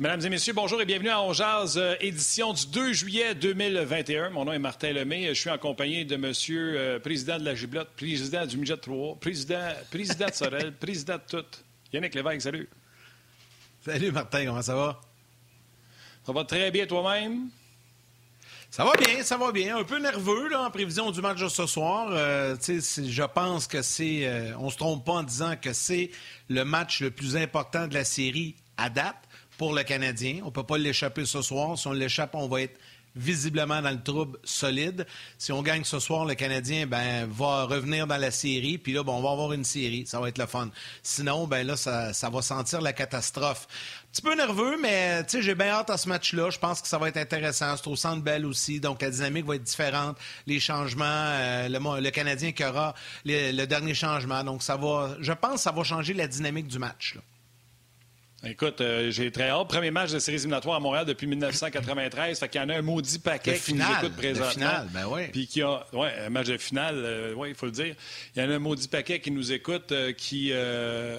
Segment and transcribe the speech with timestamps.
[0.00, 1.34] Mesdames et messieurs, bonjour et bienvenue à On
[1.76, 4.30] euh, édition du 2 juillet 2021.
[4.30, 5.26] Mon nom est Martin Lemay.
[5.26, 9.16] Je suis en compagnie de Monsieur euh, Président de la Giblotte, Président du Midget 3,
[9.16, 11.44] Président, président de Sorel, Président de tout.
[11.92, 12.70] Yannick Lévesque, salut.
[13.84, 15.02] Salut Martin, comment ça va?
[16.24, 17.50] Ça va très bien toi-même?
[18.70, 19.76] Ça va bien, ça va bien.
[19.76, 22.08] Un peu nerveux là, en prévision du match de ce soir.
[22.12, 24.26] Euh, je pense que c'est.
[24.26, 26.10] Euh, on se trompe pas en disant que c'est
[26.48, 29.28] le match le plus important de la série à date
[29.60, 30.38] pour le Canadien.
[30.40, 31.76] On ne peut pas l'échapper ce soir.
[31.76, 32.78] Si on l'échappe, on va être
[33.14, 35.06] visiblement dans le trouble solide.
[35.36, 39.02] Si on gagne ce soir, le Canadien ben, va revenir dans la série, puis là,
[39.02, 40.06] ben, on va avoir une série.
[40.06, 40.70] Ça va être le fun.
[41.02, 43.68] Sinon, ben là, ça, va sentir la catastrophe.
[43.68, 46.48] Un petit peu nerveux, mais j'ai bien hâte à ce match-là.
[46.48, 47.76] Je pense que ça va être intéressant.
[47.76, 50.16] C'est au centre belle aussi, donc la dynamique va être différente.
[50.46, 52.94] Les changements, euh, le, Canadien qui aura
[53.26, 54.42] le, dernier changement.
[54.42, 57.18] Donc, ça va, je pense que ça va changer la dynamique du match.
[58.42, 59.68] Écoute, euh, j'ai très hâte.
[59.68, 62.38] Premier match de séries éliminatoires à Montréal depuis 1993.
[62.38, 64.50] fait qu'il y en a un maudit paquet qui nous écoute présentement.
[64.50, 65.28] Finale, ben oui.
[65.30, 67.94] Puis qui a, ouais, un match de finale, euh, oui, il faut le dire.
[68.34, 70.52] Il y en a un maudit paquet qui nous écoute euh, qui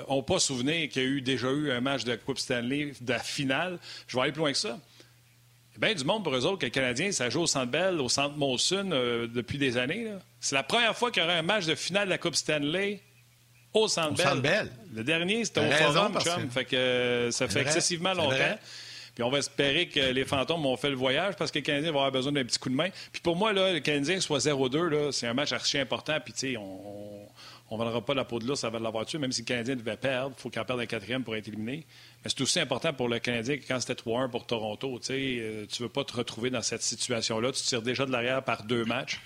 [0.09, 3.13] n'ont pas souvenir qu'il y a eu, déjà eu un match de Coupe Stanley de
[3.13, 3.77] la finale.
[4.07, 4.79] Je vais aller plus loin que ça.
[5.69, 7.47] Il y a bien du monde pour eux autres que les Canadiens, ça joue au
[7.47, 8.89] Centre Bell, au Centre Molson
[9.31, 10.07] depuis des années.
[10.39, 12.99] C'est la première fois qu'il y aura un match de finale de la Coupe Stanley
[13.73, 14.69] au Centre Bell.
[14.93, 16.49] Le dernier, c'était au Forum, chum.
[16.49, 18.57] Fait que euh, ça fait excessivement longtemps.
[19.13, 21.91] Puis on va espérer que les fantômes vont fait le voyage parce que les Canadiens
[21.91, 22.89] vont avoir besoin d'un petit coup de main.
[23.11, 26.17] Puis pour moi, là, le Canadien soit 0-2, c'est un match archi important.
[26.23, 27.27] Puis tu sais, on
[27.71, 29.75] ne vendra pas la peau de l'ours avant de l'avoir tué, même si le Canadien
[29.75, 30.33] devait perdre.
[30.37, 31.85] Il faut qu'il perde un quatrième pour être éliminé.
[32.23, 35.17] Mais c'est aussi important pour le Canadien que quand c'était 3-1 pour Toronto, tu ne
[35.17, 37.51] euh, veux pas te retrouver dans cette situation-là.
[37.51, 39.19] Tu tires déjà de l'arrière par deux matchs.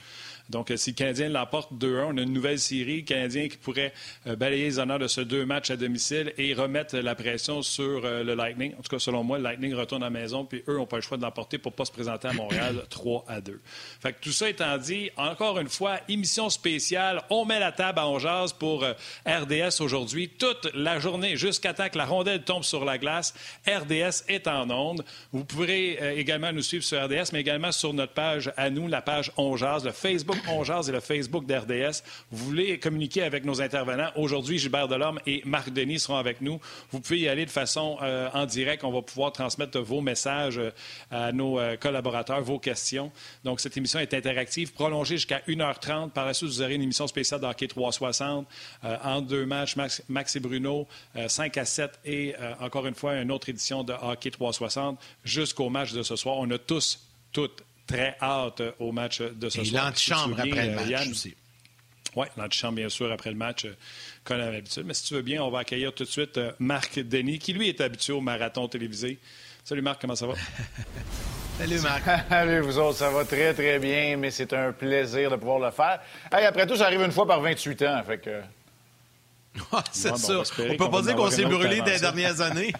[0.49, 2.97] Donc, euh, si le Canadien l'emporte 2-1, on a une nouvelle série.
[2.97, 3.93] Le Canadien qui pourrait
[4.27, 8.05] euh, balayer les honneurs de ce deux matchs à domicile et remettre la pression sur
[8.05, 8.73] euh, le Lightning.
[8.73, 10.97] En tout cas, selon moi, le Lightning retourne à la maison, puis eux n'ont pas
[10.97, 13.59] le choix de l'emporter pour ne pas se présenter à Montréal 3 à 2.
[14.01, 17.23] Fait que tout ça étant dit, encore une fois, émission spéciale.
[17.29, 18.85] On met la table à Ongeaz pour
[19.25, 20.29] RDS aujourd'hui.
[20.29, 23.33] Toute la journée, jusqu'à temps que la rondelle tombe sur la glace,
[23.67, 25.03] RDS est en onde.
[25.31, 29.01] Vous pourrez également nous suivre sur RDS, mais également sur notre page à nous, la
[29.01, 32.03] page Ongeaz, le Facebook Facebook et le Facebook d'RDS.
[32.31, 34.11] Vous voulez communiquer avec nos intervenants.
[34.15, 36.59] Aujourd'hui, Gilbert Delorme et Marc Denis seront avec nous.
[36.91, 38.83] Vous pouvez y aller de façon euh, en direct.
[38.83, 40.71] On va pouvoir transmettre vos messages euh,
[41.11, 43.11] à nos euh, collaborateurs, vos questions.
[43.43, 46.11] Donc, cette émission est interactive, prolongée jusqu'à 1h30.
[46.11, 48.47] Par la suite, vous aurez une émission spéciale d'Hockey 360
[49.03, 49.75] en deux matchs,
[50.09, 50.87] Max, et Bruno,
[51.27, 55.93] 5 à 7 et encore une fois, une autre édition de Hockey 360 jusqu'au match
[55.93, 56.37] de ce soir.
[56.37, 56.99] On a tous,
[57.31, 59.83] toutes très hâte au match de ce soir.
[59.83, 61.35] Et l'antichambre après le match aussi.
[62.15, 63.75] Oui, l'antichambre, bien sûr, après le match, euh,
[64.23, 64.83] comme d'habitude.
[64.85, 67.51] Mais si tu veux bien, on va accueillir tout de suite euh, Marc Denis, qui
[67.51, 69.19] lui est habitué au marathon télévisé.
[69.65, 70.33] Salut Marc, comment ça va?
[71.57, 72.03] Salut Marc.
[72.29, 75.71] Salut vous autres, ça va très très bien, mais c'est un plaisir de pouvoir le
[75.71, 75.99] faire.
[76.31, 78.41] après tout, ça arrive une fois par 28 ans, fait que...
[79.91, 80.33] c'est ça.
[80.33, 82.73] On, ne peut pas dire qu'on s'est brûlé des dernières années.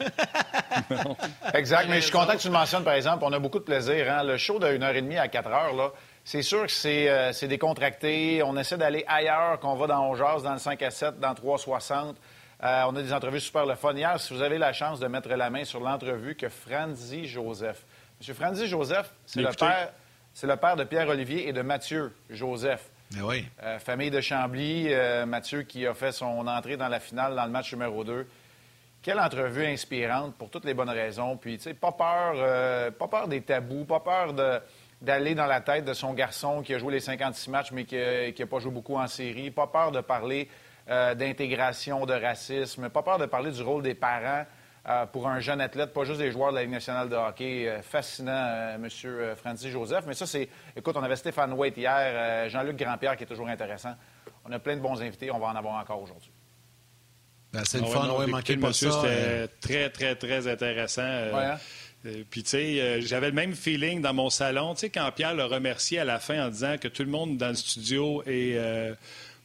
[1.54, 3.24] exact, mais je suis content que tu le mentionnes, par exemple.
[3.26, 4.10] On a beaucoup de plaisir.
[4.10, 4.24] Hein?
[4.24, 5.90] Le show de 1h30 à 4 h là,
[6.24, 8.42] c'est sûr que euh, c'est, décontracté.
[8.44, 12.16] On essaie d'aller ailleurs, qu'on va dans Ongeas, dans le 5 à 7, dans 360.
[12.62, 13.94] Euh, on a des entrevues super le fun.
[13.94, 17.84] Hier, si vous avez la chance de mettre la main sur l'entrevue que Franzi Joseph.
[18.26, 18.34] M.
[18.34, 19.92] Franzi Joseph, c'est le père,
[20.34, 22.90] c'est le père de Pierre-Olivier et de Mathieu Joseph.
[23.14, 23.46] Mais oui.
[23.62, 24.90] Euh, famille de Chambly,
[25.26, 28.26] Mathieu qui a fait son entrée dans la finale dans le match numéro 2.
[29.02, 31.38] Quelle entrevue inspirante pour toutes les bonnes raisons.
[31.38, 34.34] Puis, tu sais, pas peur, euh, pas peur des tabous, pas peur
[35.00, 37.96] d'aller dans la tête de son garçon qui a joué les 56 matchs mais qui
[37.96, 39.50] n'a pas joué beaucoup en série.
[39.50, 40.50] Pas peur de parler
[40.90, 42.90] euh, d'intégration, de racisme.
[42.90, 44.44] Pas peur de parler du rôle des parents
[44.86, 47.80] euh, pour un jeune athlète, pas juste des joueurs de la Ligue nationale de hockey.
[47.82, 48.86] fascinant, M.
[49.34, 50.04] Francis Joseph.
[50.06, 50.46] Mais ça, c'est...
[50.76, 53.94] Écoute, on avait Stéphane Waite hier, Jean-Luc Grandpierre qui est toujours intéressant.
[54.44, 55.30] On a plein de bons invités.
[55.30, 56.30] On va en avoir encore aujourd'hui.
[57.52, 59.46] Ben, c'est le ah fun, on manquer le C'était euh.
[59.60, 61.02] très, très, très intéressant.
[61.02, 61.58] Euh, hein?
[62.06, 64.74] euh, puis, tu sais, j'avais le même feeling dans mon salon.
[64.74, 67.38] Tu sais, quand Pierre l'a remercié à la fin en disant que tout le monde
[67.38, 68.56] dans le studio est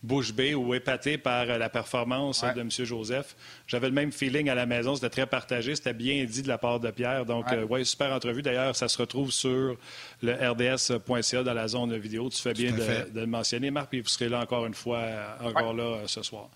[0.03, 2.69] bouche bée ou épaté par la performance de M.
[2.69, 3.35] Joseph,
[3.65, 4.93] j'avais le même feeling à la maison.
[4.93, 5.73] C'était très partagé.
[5.75, 7.25] C'était bien dit de la part de Pierre.
[7.25, 7.83] Donc, ouais.
[7.85, 8.43] super entrevue.
[8.43, 9.77] D'ailleurs, ça se retrouve sur
[10.21, 12.29] le rds.ca dans la zone vidéo.
[12.29, 13.89] Tu fais bien de, le mentionner, Marc.
[13.89, 15.01] Puis vous serez là encore une fois,
[15.41, 16.49] encore là ce soir.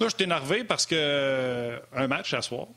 [0.00, 1.78] Là, je suis énervé parce que.
[1.92, 2.68] Un match à soir.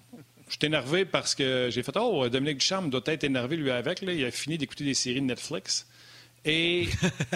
[0.50, 4.02] Je suis énervé parce que j'ai fait Oh, Dominique Ducharme doit être énervé lui avec.
[4.02, 4.12] Là.
[4.12, 5.88] Il a fini d'écouter des séries de Netflix.
[6.46, 6.90] Et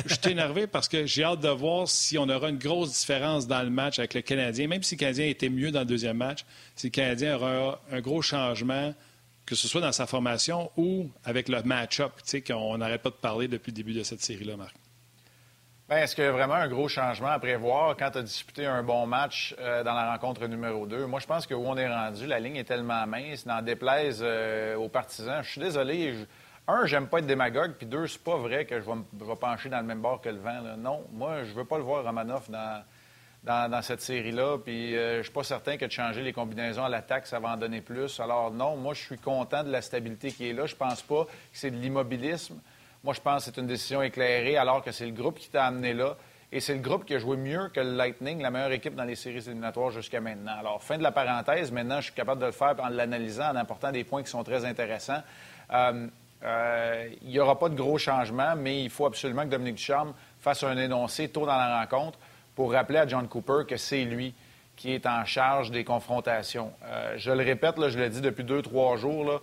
[0.06, 3.48] je suis énervé parce que j'ai hâte de voir si on aura une grosse différence
[3.48, 4.68] dans le match avec le Canadien.
[4.68, 6.40] Même si le Canadien était mieux dans le deuxième match,
[6.76, 8.94] si le Canadien aura un gros changement,
[9.46, 12.12] que ce soit dans sa formation ou avec le match-up,
[12.46, 14.76] qu'on n'arrête pas de parler depuis le début de cette série-là, Marc.
[15.90, 18.66] Bien, est-ce qu'il y a vraiment un gros changement à prévoir quand tu as disputé
[18.66, 21.06] un bon match euh, dans la rencontre numéro 2?
[21.06, 24.20] Moi, je pense que où on est rendu, la ligne est tellement mince, n'en déplaise
[24.22, 25.42] euh, aux partisans.
[25.44, 26.14] Je suis désolé.
[26.68, 29.70] Un, j'aime pas être démagogue, puis deux, c'est pas vrai que je vais me pencher
[29.70, 30.60] dans le même bord que le vent.
[30.78, 32.84] Non, moi, je veux pas le voir Romanoff dans,
[33.46, 36.90] dans, cette série-là, puis euh, je suis pas certain que de changer les combinaisons à
[36.90, 38.20] l'attaque, ça va en donner plus.
[38.20, 40.66] Alors non, moi, je suis content de la stabilité qui est là.
[40.66, 42.60] Je pense pas que c'est de l'immobilisme.
[43.04, 45.66] Moi, je pense que c'est une décision éclairée, alors que c'est le groupe qui t'a
[45.66, 46.18] amené là.
[46.52, 49.04] Et c'est le groupe qui a joué mieux que le Lightning, la meilleure équipe dans
[49.04, 50.54] les séries éliminatoires jusqu'à maintenant.
[50.58, 53.56] Alors, fin de la parenthèse, maintenant, je suis capable de le faire en l'analysant, en
[53.58, 55.22] apportant des points qui sont très intéressants.
[55.74, 56.08] Euh,
[56.44, 60.14] euh, il n'y aura pas de gros changements, mais il faut absolument que Dominique Ducharme
[60.40, 62.18] fasse un énoncé tôt dans la rencontre
[62.56, 64.34] pour rappeler à John Cooper que c'est lui
[64.78, 66.72] qui est en charge des confrontations.
[66.86, 69.42] Euh, je le répète, je le dis depuis deux, trois jours,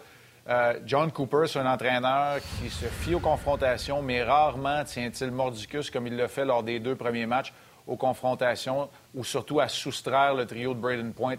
[0.48, 5.90] euh, John Cooper, c'est un entraîneur qui se fie aux confrontations, mais rarement tient-il mordicus
[5.90, 7.52] comme il l'a fait lors des deux premiers matchs
[7.86, 11.36] aux confrontations, ou surtout à soustraire le trio de Braden Point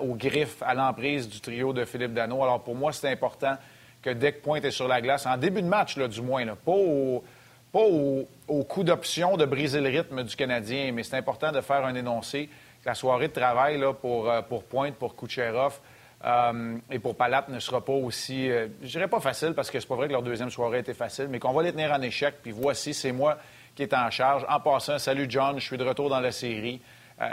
[0.00, 2.42] aux griffes, à l'emprise du trio de Philippe Dano.
[2.42, 3.56] Alors pour moi, c'est important
[4.02, 6.44] que dès que Point est sur la glace, en début de match, là, du moins,
[6.56, 11.84] pas au, coup d'option de briser le rythme du Canadien, mais c'est important de faire
[11.84, 12.48] un énoncé.
[12.84, 15.78] La soirée de travail pour, euh, pour Pointe, pour Kucherov
[16.24, 19.78] euh, et pour Palat ne sera pas aussi, euh, je dirais pas facile parce que
[19.78, 22.02] c'est pas vrai que leur deuxième soirée était facile, mais qu'on va les tenir en
[22.02, 22.36] échec.
[22.42, 23.38] Puis voici, c'est moi
[23.74, 24.44] qui est en charge.
[24.48, 26.80] En passant, salut John, je suis de retour dans la série.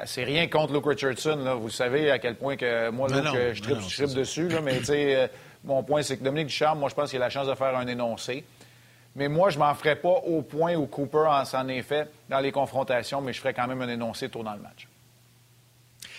[0.06, 1.38] c'est rien contre Luke Richardson.
[1.44, 1.56] Là.
[1.56, 4.50] Vous savez à quel point que moi, Luke, je tripe, dessus.
[4.50, 4.80] Là, mais
[5.64, 7.76] mon point, c'est que Dominique Ducharme, moi, je pense qu'il a la chance de faire
[7.76, 8.46] un énoncé.
[9.16, 12.52] Mais moi, je m'en ferais pas au point où Cooper s'en est fait dans les
[12.52, 14.88] confrontations, mais je ferais quand même un énoncé tôt dans le match.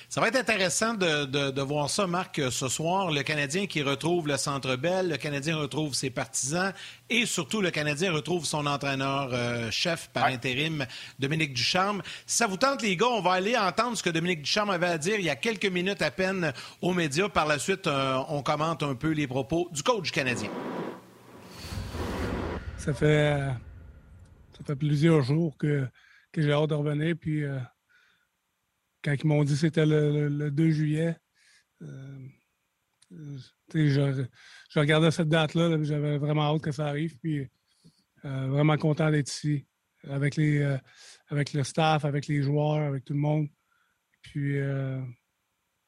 [0.08, 3.10] Ça va être intéressant de, voir ça, Marc, ce soir.
[3.10, 6.72] Le Canadien qui retrouve le Centre Bell, le Canadien retrouve ses partisans
[7.10, 10.86] et surtout le Canadien retrouve son entraîneur-chef euh, par intérim,
[11.18, 12.02] Dominique Ducharme.
[12.24, 14.86] Si ça vous tente, les gars, on va aller entendre ce que Dominique Ducharme avait
[14.86, 17.28] à dire il y a quelques minutes à peine aux médias.
[17.28, 20.50] Par la suite, euh, on commente un peu les propos du coach canadien.
[22.78, 23.40] Ça fait,
[24.56, 25.88] ça fait plusieurs jours que,
[26.30, 27.16] que j'ai hâte de revenir.
[27.20, 27.58] Puis euh,
[29.06, 31.16] quand ils m'ont dit que c'était le, 2 juillet,
[31.82, 32.28] euh,
[33.72, 34.26] je,
[34.74, 37.16] regardais cette date-là, j'avais vraiment hâte que ça arrive.
[37.18, 37.46] Puis
[38.24, 39.64] euh, vraiment content d'être ici
[40.08, 40.76] avec, les, euh,
[41.28, 43.46] avec le staff, avec les joueurs, avec tout le monde.
[44.22, 44.56] Puis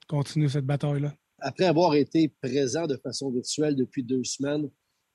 [0.06, 1.12] continuer cette bataille-là.
[1.40, 4.70] Après avoir été présent de façon virtuelle depuis deux semaines,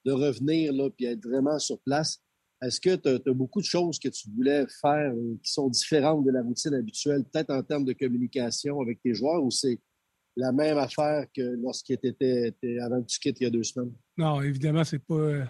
[0.06, 2.22] de revenir là, puis être vraiment sur place,
[2.65, 6.25] est-ce que tu as, beaucoup de choses que tu voulais faire euh, qui sont différentes
[6.25, 9.80] de la routine habituelle, peut-être en termes de communication avec tes joueurs, ou c'est
[10.36, 13.94] la même affaire que lorsqu'il était avant que tu quittes il y a deux semaines?
[14.18, 15.45] Non, évidemment, c'est pas euh,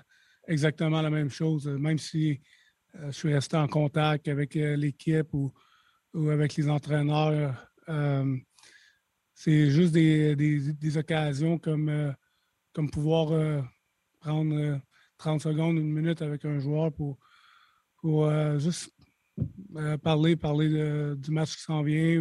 [0.47, 1.67] exactement la même chose.
[1.67, 2.39] Même si
[2.95, 5.53] euh, je suis resté en contact avec l'équipe ou,
[6.29, 7.55] avec les entraîneurs,
[9.33, 12.13] c'est juste des, occasions comme,
[12.71, 13.65] comme pouvoir
[14.19, 14.79] prendre
[15.23, 17.17] 30 secondes, une minute avec un joueur pour,
[18.03, 18.91] euh, juste
[19.77, 22.19] euh, parler, parler du match qui s'en vient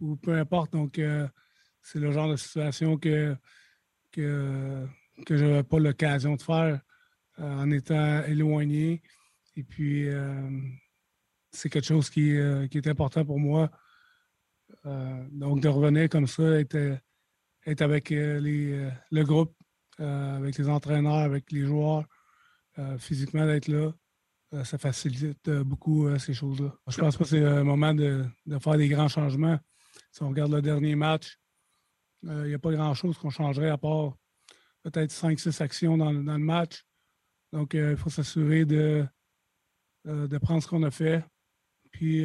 [0.00, 0.72] ou, peu importe.
[0.72, 1.28] Donc, euh,
[1.82, 3.36] c'est le genre de situation que,
[4.12, 4.86] que,
[5.26, 6.80] que je n'avais pas l'occasion de faire
[7.36, 9.02] en étant éloigné.
[9.54, 10.08] Et puis,
[11.50, 12.34] c'est quelque chose qui,
[12.70, 13.70] qui, est important pour moi.
[14.84, 16.98] donc, de revenir comme ça, être,
[17.66, 19.54] être avec les, le groupe,
[20.00, 22.04] euh, avec les entraîneurs, avec les joueurs,
[22.78, 23.92] euh, physiquement d'être là,
[24.52, 26.74] euh, ça facilite beaucoup ces choses-là.
[26.86, 28.26] Je pense pas que c'est le moment de,
[28.60, 29.58] faire des grands changements.
[30.12, 31.38] Si on regarde le dernier match,
[32.22, 34.16] il n'y a pas grand-chose qu'on changerait à part
[34.82, 36.84] peut-être 5-6 actions dans, le match.
[37.52, 39.06] Donc, il faut s'assurer de,
[40.04, 41.24] de prendre ce qu'on a fait,
[41.90, 42.24] puis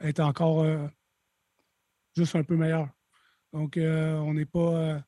[0.00, 0.64] être encore
[2.14, 2.88] juste un peu meilleur.
[3.52, 5.02] Donc, on n'est pas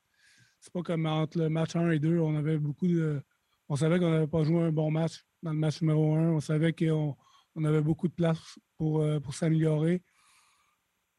[0.65, 3.21] c'est pas comme entre le match 1 et 2, on avait beaucoup de.
[3.69, 6.31] On savait qu'on n'avait pas joué un bon match dans le match numéro 1.
[6.31, 7.15] On savait qu'on
[7.55, 8.39] on avait beaucoup de place
[8.75, 10.01] pour, euh, pour s'améliorer.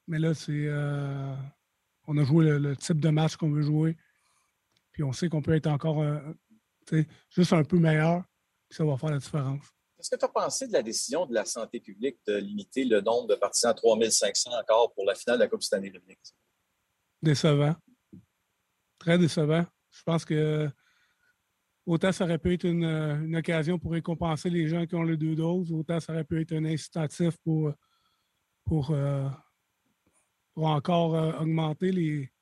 [0.09, 0.67] Mais là, c'est.
[0.67, 1.37] Euh,
[2.09, 3.97] on a joué le, type de match qu'on veut jouer.
[4.91, 6.19] Puis on sait qu'on peut être encore euh,
[7.31, 8.25] juste un peu meilleur.
[8.69, 9.65] Puis ça va faire la différence.
[9.97, 13.01] Qu'est-ce que tu as pensé de la décision de la santé publique de limiter le
[13.01, 16.19] nombre de partisans à 3500 encore pour la finale de la Coupe Stanley League?
[17.23, 17.77] Décevant
[19.07, 19.65] très décevant.
[19.93, 20.69] Je pense que
[21.87, 25.37] autant ça aurait pu être une, occasion pour récompenser les gens qui ont les deux
[25.37, 27.73] doses, autant ça aurait pu être un incitatif pour,
[28.65, 28.93] pour,
[30.53, 32.33] pour encore augmenter les,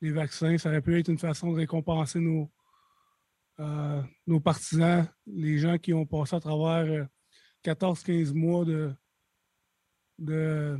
[0.00, 0.56] les vaccins.
[0.56, 2.48] Ça aurait pu être une façon de récompenser nos,
[3.58, 7.08] euh, nos partisans, les gens qui ont passé à travers
[7.64, 8.64] 14-15 euh, mois
[10.16, 10.78] de,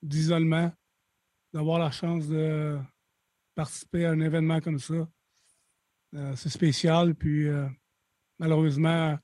[0.00, 0.70] d'isolement,
[1.52, 2.78] d'avoir la chance de
[3.54, 5.08] participer à un événement comme ça.
[6.14, 7.14] Euh, c'est spécial.
[7.14, 7.46] Puis
[8.38, 9.18] malheureusement,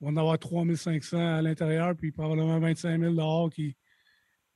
[0.00, 3.76] on va en avoir 3500 à l'intérieur, puis probablement 25 000 dehors qui,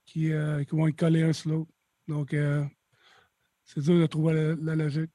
[0.05, 1.69] qui, vont être collés un slow.
[2.09, 2.35] Donc,
[3.67, 5.11] c'est dur de trouver la, logique.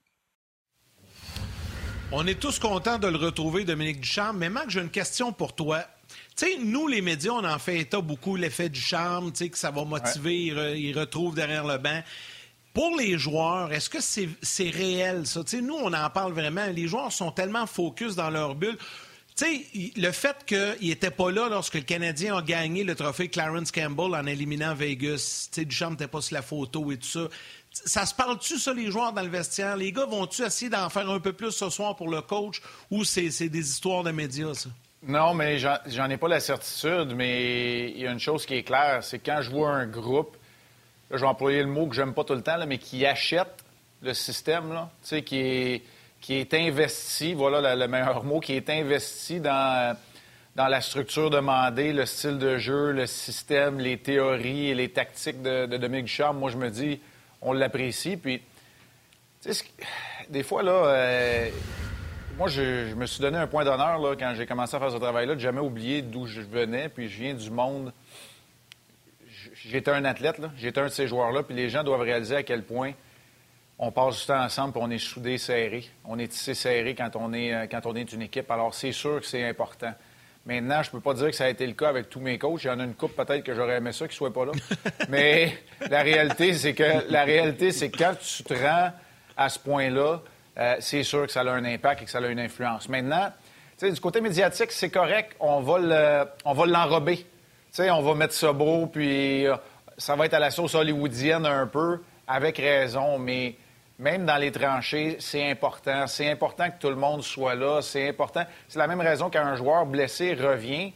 [2.11, 4.37] On est tous contents de le retrouver, Dominique Ducharme.
[4.37, 5.85] Mais Marc, j'ai une question pour toi.
[6.35, 9.49] Tu sais, nous, les médias, on en fait état beaucoup l'effet du charme, tu sais,
[9.49, 12.03] que ça va motiver, ils, retrouvent derrière le banc.
[12.73, 15.41] Pour les joueurs, est-ce que c'est réel, ça?
[15.45, 16.65] sais, nous, on en parle vraiment.
[16.67, 18.77] Les joueurs sont tellement focus dans leur bulle.
[19.35, 23.29] Tu sais, le fait qu'il n'était pas là lorsque le Canadien a gagné le trophée
[23.29, 27.27] Clarence Campbell en éliminant Vegas, tu Duchamp n'était pas sur la photo et tout ça.
[27.71, 29.77] Ça se parle-tu, ça, les joueurs dans le vestiaire?
[29.77, 33.05] Les gars vont-tu essayer d'en faire un peu plus ce soir pour le coach ou
[33.05, 34.69] c'est des histoires de médias, ça?
[35.03, 38.63] Non, mais j'en ai pas la certitude, mais il y a une chose qui est
[38.63, 40.37] claire, c'est quand je vois un groupe,
[41.11, 43.63] là, je vais employer le mot que j'aime pas tout le temps, mais qui achète
[44.01, 44.89] le système, là,
[45.21, 45.83] qui est,
[46.21, 49.95] qui est investi, voilà le, meilleur mot, qui est investi dans,
[50.55, 55.41] dans la structure demandée, le style de jeu, le système, les théories et les tactiques
[55.41, 56.39] de, de Dominique Ducharme.
[56.39, 56.99] Moi, je me dis,
[57.41, 58.17] on l'apprécie.
[58.17, 58.41] Puis,
[60.29, 61.49] des fois, là, euh,
[62.37, 64.97] moi, je, me suis donné un point d'honneur là, quand j'ai commencé à faire ce
[64.97, 66.89] travail-là, de jamais oublier d'où je venais.
[66.89, 67.91] Puis, je viens du monde.
[69.67, 72.63] J'étais un athlète, j'étais un de ces joueurs-là, puis les gens doivent réaliser à quel
[72.63, 72.93] point
[73.77, 75.85] on passe du temps ensemble, puis on est soudés, serrés.
[76.05, 78.49] On est tissés serrés quand on est, euh, quand on est une équipe.
[78.51, 79.91] Alors, c'est sûr que c'est important.
[80.45, 82.37] Maintenant, je ne peux pas dire que ça a été le cas avec tous mes
[82.37, 82.63] coachs.
[82.63, 84.45] Il y en a une coupe peut-être que j'aurais aimé ça qu'ils ne soient pas
[84.45, 84.51] là.
[85.09, 85.57] Mais
[85.89, 88.91] la réalité, c'est que la réalité, c'est quand tu te rends
[89.37, 90.21] à ce point-là,
[90.57, 92.89] euh, c'est sûr que ça a un impact et que ça a une influence.
[92.89, 93.31] Maintenant,
[93.81, 95.35] du côté médiatique, c'est correct.
[95.39, 96.65] On va va
[97.77, 97.91] l'enrober.
[97.91, 99.55] on va mettre ça beau, puis euh,
[99.97, 103.55] ça va être à la sauce hollywoodienne un peu, avec raison, mais
[103.99, 106.07] même dans les tranchées, c'est important.
[106.07, 107.81] C'est important que tout le monde soit là.
[107.83, 108.43] C'est important.
[108.67, 110.91] C'est la même raison qu'un joueur blessé revient.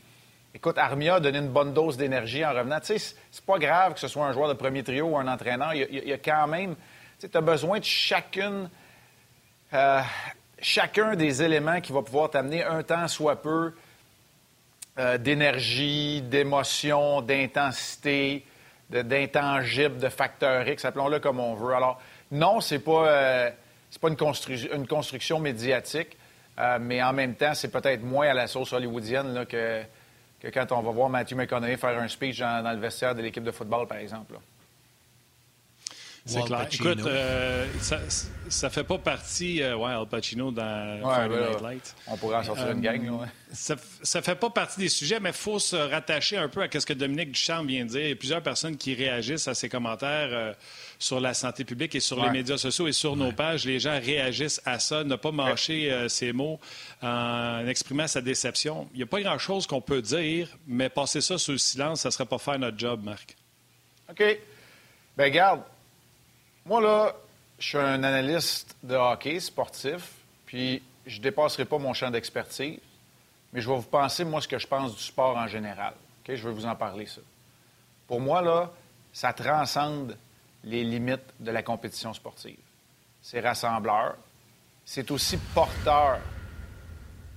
[0.55, 2.79] Écoute, Armia a donné une bonne dose d'énergie en revenant.
[2.79, 5.27] Tu sais, c'est pas grave que ce soit un joueur de premier trio ou un
[5.27, 5.73] entraîneur.
[5.75, 6.75] Il y a, quand même.
[7.19, 8.69] Tu as besoin de chacune.
[9.73, 10.01] Euh,
[10.59, 13.73] chacun des éléments qui va pouvoir t'amener un temps soit peu
[14.97, 18.45] euh, d'énergie, d'émotion, d'intensité,
[18.89, 21.73] d'intangible, de facteur X, appelons-le comme on veut.
[21.73, 21.99] Alors,
[22.31, 23.51] non, c'est pas, euh,
[24.01, 24.17] pas une,
[24.73, 26.17] une, construction médiatique,
[26.59, 29.81] euh, mais en même temps, c'est peut-être moins à la sauce hollywoodienne que,
[30.39, 33.43] que, quand on va voir Matthew McConaughey faire un speech dans, le vestiaire de l'équipe
[33.43, 34.35] de football, par exemple.
[36.25, 36.67] C'est clair.
[36.71, 41.95] Écoute, euh, ça, ne fait pas partie, euh, ouais, Al Pacino dans Night Light.
[42.07, 45.29] On pourrait en sortir une gang, là, Ça, ne fait pas partie des sujets, mais
[45.29, 48.01] il faut se rattacher un peu à ce que Dominique Duchamp vient de dire.
[48.01, 50.55] Il y a plusieurs personnes qui réagissent à ces commentaires
[50.99, 53.65] sur la santé publique et sur les médias sociaux et sur nos pages.
[53.65, 56.59] Les gens réagissent à ça, ne pas mâcher euh, ces mots
[57.01, 58.87] en exprimant sa déception.
[58.93, 62.09] Il n'y a pas grand-chose qu'on peut dire, mais passer ça sous le silence, ça
[62.09, 63.35] ne serait pas faire notre job, Marc.
[64.09, 64.23] OK.
[65.17, 65.61] Bien, garde.
[66.65, 67.15] Moi, là,
[67.59, 70.13] je suis un analyste de hockey sportif,
[70.47, 72.79] puis je ne dépasserai pas mon champ d'expertise,
[73.53, 75.93] mais je vais vous penser, moi, ce que je pense du sport en général.
[76.27, 77.21] Je vais vous en parler, ça.
[78.07, 78.71] Pour moi, là,
[79.13, 80.17] ça transcende
[80.63, 82.57] les limites de la compétition sportive.
[83.21, 84.15] C'est rassembleur,
[84.83, 86.19] c'est aussi porteur.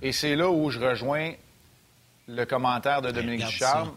[0.01, 1.33] Et c'est là où je rejoins
[2.27, 3.95] le commentaire de Dominique Ducharme.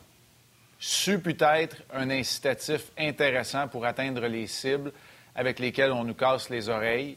[0.79, 4.93] Su peut-être un incitatif intéressant pour atteindre les cibles
[5.35, 7.17] avec lesquelles on nous casse les oreilles,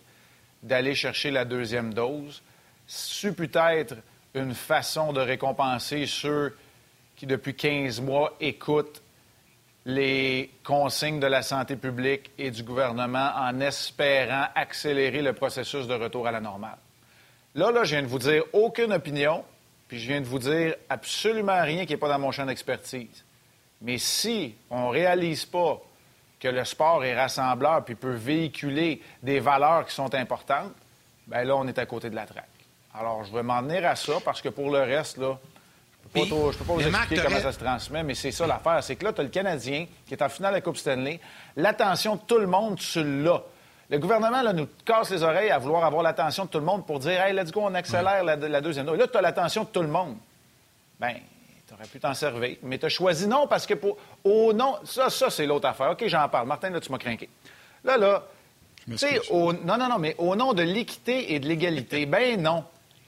[0.64, 2.42] d'aller chercher la deuxième dose.
[2.88, 3.96] Su peut-être
[4.34, 6.56] une façon de récompenser ceux
[7.16, 9.02] qui, depuis 15 mois, écoutent
[9.86, 15.94] les consignes de la santé publique et du gouvernement en espérant accélérer le processus de
[15.94, 16.78] retour à la normale.
[17.54, 19.46] Là, là, je viens de vous dire aucune opinion,
[19.88, 23.24] puis je viens de vous dire absolument rien qui n'est pas dans mon champ d'expertise.
[23.82, 25.82] Mais si on ne réalise pas
[26.40, 30.74] que le sport est rassembleur puis peut véhiculer des valeurs qui sont importantes,
[31.28, 32.46] bien là, on est à côté de la traque.
[32.94, 35.38] Alors, je vais m'en tenir à ça parce que pour le reste, là,
[36.14, 38.84] je ne peux pas vous expliquer comment ça se transmet, mais c'est ça l'affaire.
[38.84, 41.20] C'est que là, tu as le Canadien qui est en finale de la Coupe Stanley.
[41.56, 43.42] L'attention de tout le monde, tu l'as.
[43.90, 46.86] Le gouvernement là, nous casse les oreilles à vouloir avoir l'attention de tout le monde
[46.86, 48.86] pour dire Hey, let's go, on accélère la, deuxième.
[48.86, 50.16] Là, tu as l'attention de tout le monde.
[51.00, 51.16] Bien,
[51.68, 52.58] tu aurais pu t'en servir.
[52.64, 53.98] Mais tu as choisi non parce que pour.
[54.24, 54.78] Au nom.
[54.84, 55.92] Ça, ça c'est l'autre affaire.
[55.92, 56.48] OK, j'en parle.
[56.48, 57.30] Martin, là, tu m'as craqué.
[57.84, 58.28] Là, là.
[58.88, 59.52] Tu sais, au...
[59.52, 62.64] non, non, non, mais au nom de l'équité et de l'égalité, ben non.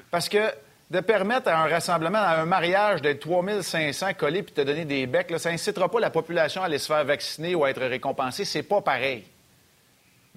[0.09, 0.51] Parce que
[0.89, 4.85] de permettre à un rassemblement, à un mariage d'être 3500 collés puis de te donner
[4.85, 7.69] des becs, là, ça n'incitera pas la population à aller se faire vacciner ou à
[7.69, 8.45] être récompensée.
[8.45, 9.25] C'est pas pareil.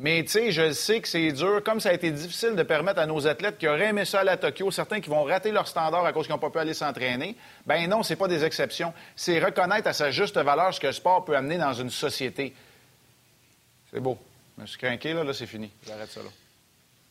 [0.02, 1.62] Mais tu sais, je sais que c'est dur.
[1.62, 4.25] Comme ça a été difficile de permettre à nos athlètes qui auraient aimé ça à
[4.25, 6.73] la Tokyo, certains qui vont rater leur standard à cause qu'ils n'ont pas pu aller
[6.73, 8.95] s'entraîner, ben non, c'est pas des exceptions.
[9.14, 12.54] C'est reconnaître à sa juste valeur ce que le sport peut amener dans une société.
[13.92, 14.16] C'est beau.
[14.57, 15.71] Je me suis craqué, là, là c'est fini.
[15.87, 16.30] J'arrête ça, là.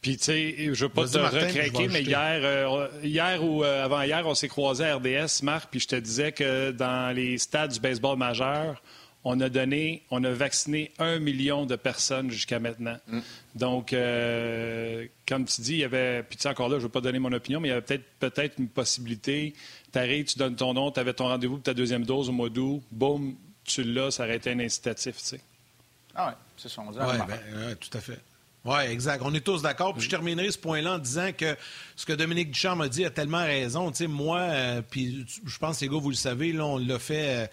[0.02, 4.26] Puis, tu sais, je veux pas te recraquer, mais hier, euh, hier ou euh, avant-hier,
[4.26, 7.82] on s'est croisés à RDS, Marc, puis je te disais que dans les stades du
[7.82, 8.82] baseball majeur,
[9.24, 12.98] on a donné, on a vacciné un million de personnes jusqu'à maintenant.
[13.08, 13.20] Mm.
[13.56, 16.84] Donc, euh, comme tu dis, il y avait, puis tu sais, encore là, je ne
[16.84, 19.54] veux pas donner mon opinion, mais il y avait peut-être peut-être une possibilité.
[19.92, 22.32] Tu arrives, tu donnes ton nom, tu avais ton rendez-vous pour ta deuxième dose au
[22.32, 23.36] mois d'août, boum,
[23.66, 25.42] tu l'as, ça aurait été un incitatif, tu sais.
[26.16, 26.98] Ah oui, c'est ça, on dit.
[27.00, 28.20] Oui, ben, tout à fait.
[28.66, 29.22] Oui, exact.
[29.24, 29.94] On est tous d'accord.
[29.94, 31.56] Puis je terminerai ce point-là en disant que
[31.96, 33.90] ce que Dominique Duchamp m'a dit a tellement raison.
[33.90, 37.00] Tu sais, moi, euh, puis je pense, les gars, vous le savez, là, on l'a
[37.00, 37.46] fait.
[37.46, 37.48] Euh,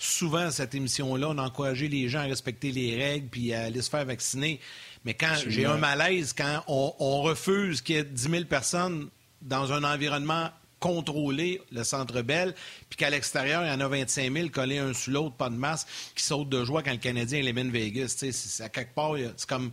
[0.00, 3.82] souvent, cette émission-là, on a encouragé les gens à respecter les règles puis à aller
[3.82, 4.58] se faire vacciner.
[5.04, 9.08] Mais quand j'ai un malaise, quand on, refuse qu'il y ait 10 000 personnes
[9.42, 12.54] dans un environnement contrôlé, le Centre Bell,
[12.88, 15.54] puis qu'à l'extérieur, il y en a 25 000 collés un sur l'autre, pas de
[15.54, 18.24] masse, qui sautent de joie quand le Canadien élimine Vegas.
[18.60, 19.70] À quelque part, c'est comme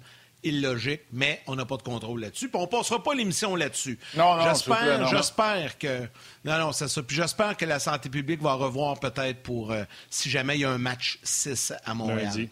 [0.47, 2.49] illogique, mais on n'a pas de contrôle là-dessus.
[2.49, 3.99] Puis on passera pas l'émission là-dessus.
[4.15, 6.07] Non, non, j'espère, j'espère que
[6.45, 7.03] non, non, c'est ça.
[7.03, 10.65] Puis j'espère que la santé publique va revoir peut-être pour euh, si jamais il y
[10.65, 12.25] a un match 6 à Montréal.
[12.25, 12.49] Lundi.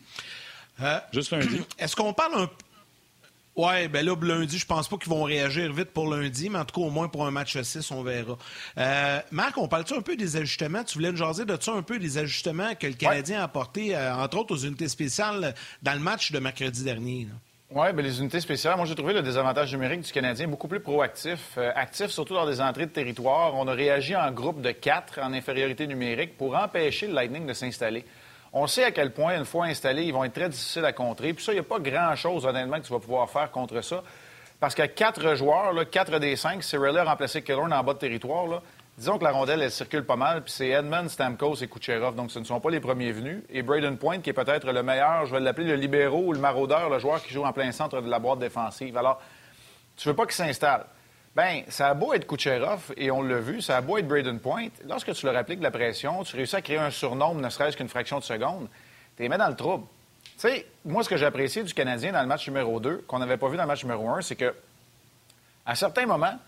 [0.82, 1.62] Euh, Juste lundi.
[1.80, 2.50] Est-ce qu'on parle un
[3.58, 6.66] oui, ben là, lundi, je pense pas qu'ils vont réagir vite pour lundi, mais en
[6.66, 8.38] tout cas, au moins pour un match 6, on verra.
[8.78, 10.84] Euh, Marc, on parle-tu un peu des ajustements?
[10.84, 13.98] Tu voulais nous jaser de ça un peu, des ajustements que le Canadien a apportés,
[13.98, 17.30] entre autres aux unités spéciales, dans le match de mercredi dernier?
[17.72, 20.80] Oui, bien, les unités spéciales, moi j'ai trouvé le désavantage numérique du Canadien beaucoup plus
[20.80, 23.56] proactif, euh, actif surtout dans des entrées de territoire.
[23.56, 27.54] On a réagi en groupe de quatre en infériorité numérique pour empêcher le Lightning de
[27.54, 28.06] s'installer.
[28.54, 31.34] On sait à quel point, une fois installés, ils vont être très difficiles à contrer.
[31.34, 34.04] Puis ça, il n'y a pas grand-chose, honnêtement, que tu vas pouvoir faire contre ça.
[34.60, 38.62] Parce que quatre joueurs, quatre des cinq, Cyril a remplacé Killorn en bas de territoire.
[38.98, 42.32] Disons que la rondelle, elle circule pas mal, puis c'est Edmund, Stamkos et Kucherov, donc
[42.32, 43.44] ce ne sont pas les premiers venus.
[43.50, 46.40] Et Braden Point, qui est peut-être le meilleur, je vais l'appeler le libéraux ou le
[46.40, 48.96] maraudeur, le joueur qui joue en plein centre de la boîte défensive.
[48.96, 49.22] Alors,
[49.98, 50.86] tu veux pas qu'il s'installe?
[51.36, 54.40] Bien, ça a beau être Kucherov, et on l'a vu, ça a beau être Braden
[54.40, 54.70] Point.
[54.88, 57.76] Lorsque tu leur appliques de la pression, tu réussis à créer un surnombre, ne serait-ce
[57.76, 58.70] qu'une fraction de seconde,
[59.18, 59.86] tu les mets dans le trouble.
[60.24, 63.20] Tu sais, moi, ce que j'ai apprécié du Canadien dans le match numéro 2, qu'on
[63.20, 64.56] n'avait pas vu dans le match numéro 1, c'est que,
[65.66, 66.40] à certains moments,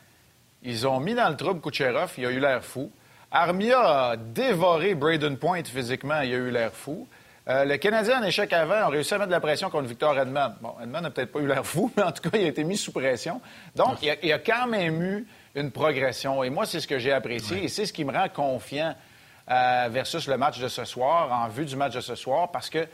[0.68, 2.92] ils ont mis dans le trouble Kucherov, il a eu l'air fou.
[3.32, 7.08] Armia a dévoré Braden Point physiquement, il a eu l'air fou.
[7.48, 10.20] Euh, le Canadien en échec avant a réussi à mettre de la pression contre Victor
[10.20, 10.56] Edmond.
[10.60, 12.66] Bon, Edmond n'a peut-être pas eu l'air fou, mais en tout cas, il a été
[12.66, 13.40] mis sous pression.
[13.78, 15.26] Donc, il a, quand même eu
[15.56, 16.44] une progression.
[16.44, 18.94] Et moi, c'est ce que j'ai apprécié et c'est ce qui me rend confiant
[19.50, 22.70] euh, versus le match de ce soir, en vue du match de ce soir, parce
[22.70, 22.86] que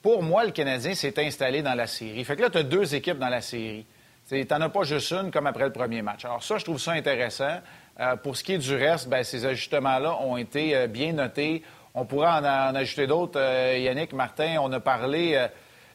[0.00, 2.24] pour moi, le Canadien s'est installé dans la série.
[2.24, 3.84] Fait que là, tu as deux équipes dans la série.
[4.30, 6.24] Tu n'en as pas juste une comme après le premier match.
[6.24, 7.58] Alors ça, je trouve ça intéressant.
[7.98, 11.64] Euh, pour ce qui est du reste, ben, ces ajustements-là ont été euh, bien notés.
[11.94, 13.40] On pourrait en, ajouter d'autres.
[13.40, 15.48] Euh, Yannick, Martin, on a parlé,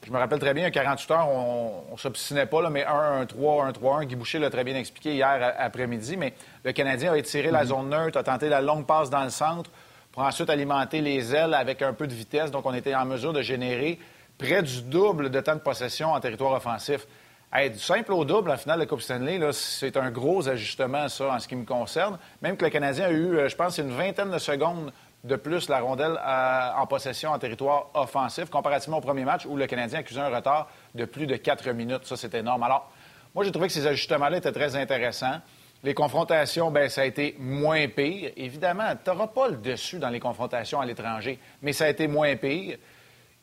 [0.05, 3.71] je me rappelle très bien, à 48 heures, on ne s'obstinait pas, là, mais 1-1-3,
[3.71, 6.33] 1-3-1, Guy Boucher l'a très bien expliqué hier après-midi, mais
[6.65, 7.69] le Canadien a étiré la mhm.
[7.69, 9.71] zone neutre, a tenté la longue passe dans le centre
[10.11, 12.51] pour ensuite alimenter les ailes avec un peu de vitesse.
[12.51, 13.97] Donc, on était en mesure de générer
[14.37, 17.07] près du double de temps de possession en territoire offensif
[17.53, 21.39] du simple au double en finale de Coupe Stanley, c'est un gros ajustement, ça, en
[21.39, 22.17] ce qui me concerne.
[22.41, 24.91] Même que le Canadien a eu, euh, je pense, une vingtaine de secondes
[25.23, 29.57] de plus la rondelle euh, en possession en territoire offensif, comparativement au premier match où
[29.57, 32.05] le Canadien accusait un retard de plus de quatre minutes.
[32.05, 32.61] Ça, c'est énorme.
[32.63, 32.91] Alors,
[33.33, 35.39] moi, j'ai trouvé que ces ajustements-là étaient très intéressants.
[35.83, 38.31] Les confrontations, ben ça a été moins pire.
[38.37, 42.07] Évidemment, tu n'auras pas le dessus dans les confrontations à l'étranger, mais ça a été
[42.07, 42.77] moins pire.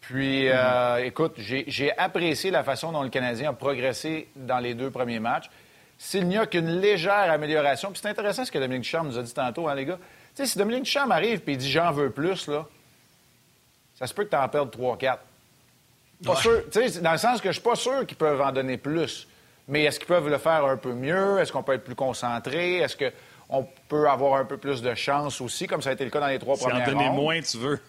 [0.03, 4.91] Puis, euh, écoute, j'ai apprécié la façon dont le Canadien a progressé dans les deux
[4.91, 5.49] premiers matchs.
[5.97, 9.23] S'il n'y a qu'une légère amélioration, puis c'est intéressant ce que Dominique Ducharme nous a
[9.23, 9.99] dit tantôt, hein, les gars.
[10.35, 12.67] Tu sais, si Dominique Ducharme arrive et il dit j'en veux plus, là,
[13.95, 15.19] ça se peut que tu en perdes 3-4.
[16.25, 16.62] Pas sûr,
[17.01, 19.29] dans le sens que je suis pas sûr qu'ils peuvent en donner plus.
[19.69, 21.38] Mais est-ce qu'ils peuvent le faire un peu mieux?
[21.38, 22.79] Est-ce qu'on peut être plus concentré?
[22.79, 26.11] Est-ce qu'on peut avoir un peu plus de chance aussi, comme ça a été le
[26.11, 27.81] cas dans les trois premières Si en donner moins, tu veux.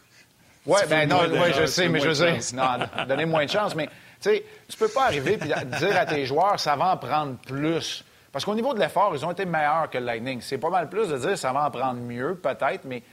[0.65, 2.37] Oui, ben non, ouais, je sais, mais je sais.
[2.55, 3.75] Non, donner moins de chance.
[3.75, 3.89] Mais
[4.23, 8.03] sais, tu peux pas arriver et dire à tes joueurs, ça va en prendre plus.
[8.31, 10.41] Parce qu'au niveau de l'effort, ils ont été meilleurs que le Lightning.
[10.41, 13.03] C'est pas mal plus de dire, ça va en prendre mieux, peut-être, mais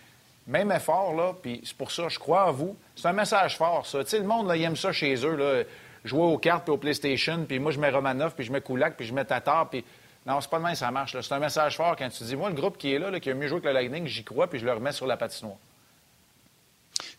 [0.46, 2.76] même effort, là, puis c'est pour ça, je crois en vous.
[2.96, 4.02] C'est un message fort, ça.
[4.02, 5.64] Tu sais, le monde, là, il aime ça chez eux, là,
[6.04, 8.96] jouer aux cartes puis au PlayStation, puis moi, je mets Romanov, puis je mets Kulak,
[8.96, 9.84] puis je mets Tatar, puis...
[10.26, 11.18] Non, c'est pas de même ça marche.
[11.18, 13.34] C'est un message fort quand tu dis, moi, le groupe qui est là, qui a
[13.34, 15.56] mieux joué que le Lightning, j'y crois, puis je le remets sur la patinoire.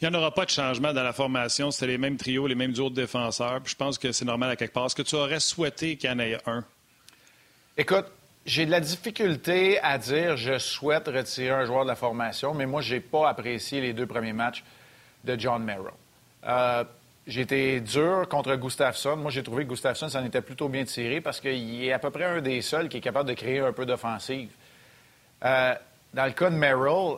[0.01, 1.69] Il n'y en aura pas de changement dans la formation.
[1.69, 3.61] C'était les mêmes trios, les mêmes autres défenseurs.
[3.65, 4.87] Je pense que c'est normal à quelque part.
[4.87, 6.65] Est-ce que tu aurais souhaité qu'il y en ait un?
[7.77, 8.05] Écoute,
[8.43, 12.65] j'ai de la difficulté à dire je souhaite retirer un joueur de la formation, mais
[12.65, 14.63] moi, je n'ai pas apprécié les deux premiers matchs
[15.23, 15.91] de John Merrill.
[16.47, 16.83] Euh,
[17.27, 19.17] été dur contre Gustafsson.
[19.17, 22.09] Moi, j'ai trouvé que Gustafsson s'en était plutôt bien tiré parce qu'il est à peu
[22.09, 24.49] près un des seuls qui est capable de créer un peu d'offensive.
[25.45, 25.75] Euh,
[26.15, 27.17] dans le cas de Merrill,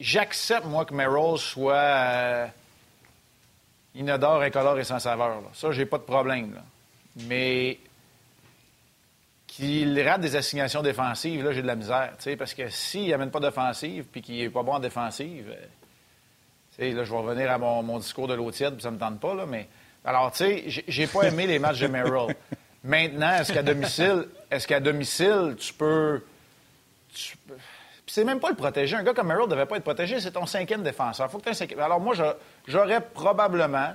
[0.00, 2.46] j'accepte, moi, que Merrill soit euh,
[3.94, 5.42] inodore, incolore et sans saveur.
[5.52, 6.60] Ça, j'ai pas de problème.
[7.26, 7.78] Mais
[9.46, 12.12] qu'il rate des assignations défensives, là, j'ai de la misère.
[12.38, 15.54] Parce que s'il n'amène pas d'offensive puis qu'il n'est pas bon en défensive,
[16.78, 19.20] euh, là, je vais revenir à mon, discours de l'eau tiède, puis ça me tente
[19.20, 19.68] pas, là, mais.
[20.02, 22.34] Alors, tu sais, j'ai pas aimé les matchs de Merrill.
[22.84, 26.22] Maintenant, est-ce qu'à domicile, est-ce qu'à domicile, tu peux.
[27.12, 27.54] Tu peux
[28.10, 28.96] c'est même pas le protéger.
[28.96, 30.18] Un gars comme Merrill devait pas être protégé.
[30.18, 31.30] C'est ton cinquième défenseur.
[31.30, 31.78] Faut que un cinquième...
[31.78, 32.14] Alors, moi,
[32.66, 33.94] j'aurais probablement.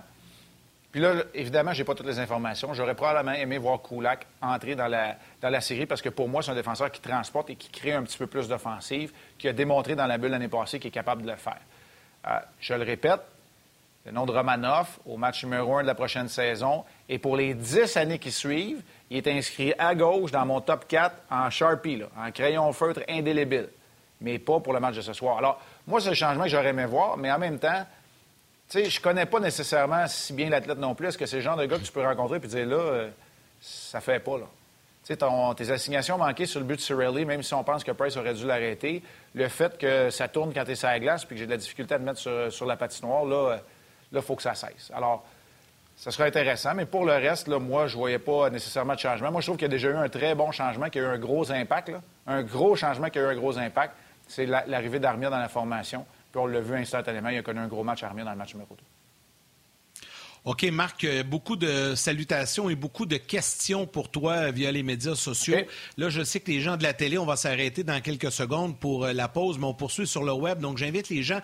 [0.90, 2.74] Puis là, évidemment, je n'ai pas toutes les informations.
[2.74, 6.42] J'aurais probablement aimé voir Kulak entrer dans la, dans la série parce que pour moi,
[6.42, 9.54] c'est un défenseur qui transporte et qui crée un petit peu plus d'offensive, qui a
[9.54, 11.60] démontré dans la bulle l'année passée qu'il est capable de le faire.
[12.28, 13.20] Euh, je le répète,
[14.06, 16.86] le nom de Romanov au match numéro un de la prochaine saison.
[17.10, 20.88] Et pour les dix années qui suivent, il est inscrit à gauche dans mon top
[20.88, 23.68] 4 en Sharpie, en crayon feutre indélébile
[24.22, 25.38] mais pas pour le match de ce soir.
[25.38, 27.86] Alors, moi, c'est le changement que j'aurais aimé voir, mais en même temps,
[28.70, 31.08] tu sais, je connais pas nécessairement si bien l'athlète non plus.
[31.08, 33.10] Est-ce que c'est le genre de gars que tu peux rencontrer et dire là, euh,
[33.62, 34.46] ça fait pas, là?
[35.06, 35.20] Tu sais,
[35.56, 38.34] tes assignations manquées sur le but de Cirelli, même si on pense que Price aurait
[38.34, 39.04] dû l'arrêter,
[39.36, 41.52] le fait que ça tourne quand tu es sur la glace puis que j'ai de
[41.52, 43.60] la difficulté à te mettre sur, la patinoire, là,
[44.12, 44.92] il faut que ça cesse.
[44.96, 45.24] Alors,
[45.96, 49.32] ça serait intéressant, mais pour le reste, là, moi, je voyais pas nécessairement de changement.
[49.32, 51.06] Moi, je trouve qu'il y a déjà eu un très bon changement, qui a eu
[51.06, 51.92] un gros impact,
[52.26, 53.94] un gros changement qui a eu un gros impact
[54.28, 56.06] c'est l'arrivée d'Armia dans la formation.
[56.32, 58.54] Puis on l'a vu instantanément, il a connu un gros match Armia dans le match
[58.54, 58.84] numéro 2.
[60.46, 65.16] OK, Marc, euh, beaucoup de salutations et beaucoup de questions pour toi via les médias
[65.16, 65.58] sociaux.
[65.98, 68.78] Là, je sais que les gens de la télé, on va s'arrêter dans quelques secondes
[68.78, 70.60] pour euh, la pause, mais on poursuit sur le web.
[70.60, 71.40] Donc, j'invite les gens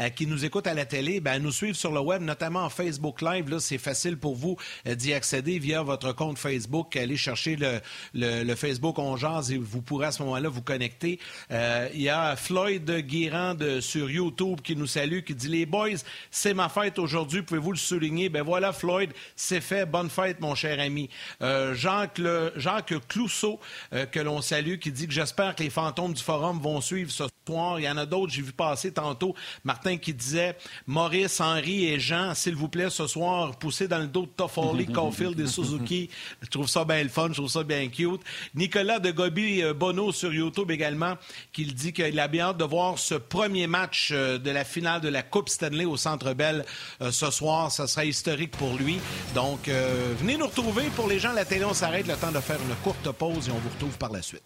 [0.00, 2.60] euh, qui nous écoutent à la télé ben, à nous suivre sur le web, notamment
[2.60, 3.50] en Facebook Live.
[3.50, 6.96] Là, c'est facile pour vous d'y accéder via votre compte Facebook.
[6.96, 7.80] Allez chercher le,
[8.14, 11.18] le, Facebook On et vous pourrez à ce moment-là vous connecter.
[11.50, 15.98] il y a Floyd Guérand sur YouTube qui nous salue, qui dit Les boys,
[16.30, 18.30] c'est ma fête aujourd'hui, pouvez-vous le souligner?
[18.30, 19.84] Ben, voilà, Floyd, c'est fait.
[19.84, 21.10] Bonne fête, mon cher ami.
[21.42, 22.20] Euh, Jacques,
[22.54, 23.58] Jacques Clousseau,
[23.92, 27.10] euh, que l'on salue, qui dit que j'espère que les fantômes du forum vont suivre
[27.10, 27.80] ce soir.
[27.80, 29.34] Il y en a d'autres, j'ai vu passer tantôt.
[29.64, 30.56] Martin qui disait
[30.86, 34.86] Maurice, Henri et Jean, s'il vous plaît, ce soir, poussez dans le dos de Toffoli,
[34.92, 36.08] Caulfield et Suzuki.
[36.40, 38.20] Je trouve ça bien le fun, je trouve ça bien cute.
[38.54, 41.14] Nicolas de Gobi euh, Bono sur YouTube également,
[41.52, 45.08] qui dit qu'il a bien hâte de voir ce premier match de la finale de
[45.08, 46.64] la Coupe Stanley au Centre Bell
[47.00, 47.72] ce soir.
[47.72, 49.00] Ça sera historique pour lui.
[49.34, 50.84] Donc, euh, venez nous retrouver.
[50.94, 53.50] Pour les gens la télé, on s'arrête le temps de faire une courte pause et
[53.50, 54.42] on vous retrouve par la suite.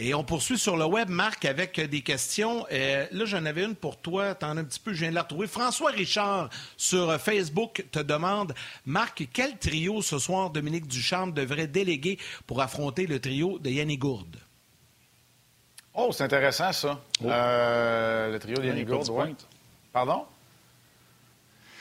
[0.00, 2.64] Et on poursuit sur le web, Marc, avec des questions.
[2.70, 4.34] Euh, là, j'en avais une pour toi.
[4.36, 5.48] T'en as un petit peu, je viens de la retrouver.
[5.48, 8.54] François Richard, sur Facebook, te demande
[8.86, 13.98] Marc, quel trio ce soir Dominique Duchamp devrait déléguer pour affronter le trio de Yannick
[14.00, 14.36] Gourde?
[15.94, 17.00] Oh, c'est intéressant, ça.
[17.20, 17.28] Oh.
[17.28, 19.34] Euh, le trio de Yannick Gourde, oui.
[19.92, 20.26] Pardon?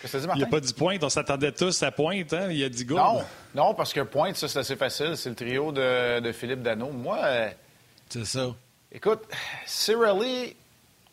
[0.04, 1.04] Il n'y a pas dit pointe.
[1.04, 2.34] On s'attendait tous à pointe.
[2.34, 2.50] Hein?
[2.52, 2.96] Il a dit go.
[2.96, 3.24] Non,
[3.56, 5.18] non, parce que pointe, ça, c'est assez facile.
[5.18, 6.92] C'est le trio de, Philippe Dano.
[6.92, 7.18] Moi.
[7.24, 7.50] Euh,
[8.10, 8.56] c'est ça.
[8.92, 9.24] Écoute,
[9.66, 10.56] Cirelli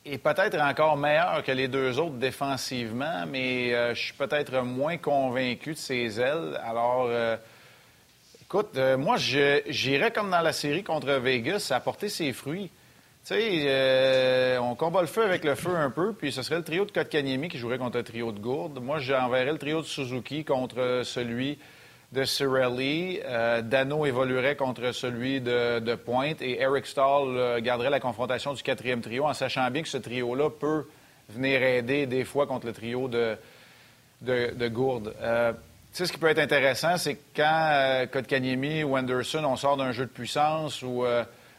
[0.04, 4.98] est peut-être encore meilleur que les deux autres défensivement, mais euh, je suis peut-être moins
[4.98, 6.60] convaincu de ses ailes.
[6.62, 7.36] Alors, euh,
[8.42, 12.70] écoute, moi, j'irais comme dans la série contre Vegas, apporter ses fruits.
[13.26, 16.56] Tu sais, euh, on combat le feu avec le feu un peu, puis ce serait
[16.56, 18.80] le trio de Kotkaniemi qui jouerait contre le trio de Gourde.
[18.82, 21.58] Moi, j'enverrais le trio de Suzuki contre celui
[22.12, 23.20] de Cirelli.
[23.24, 28.62] Euh, Dano évoluerait contre celui de, Pointe et Eric Stahl euh, garderait la confrontation du
[28.62, 30.86] quatrième trio en sachant bien que ce trio-là peut
[31.30, 33.38] venir aider des fois contre le trio de,
[34.20, 35.14] de, Gourde.
[35.14, 39.92] tu sais, ce qui peut être intéressant, c'est quand Kotkaniemi ou Anderson, on sort d'un
[39.92, 41.06] jeu de puissance ou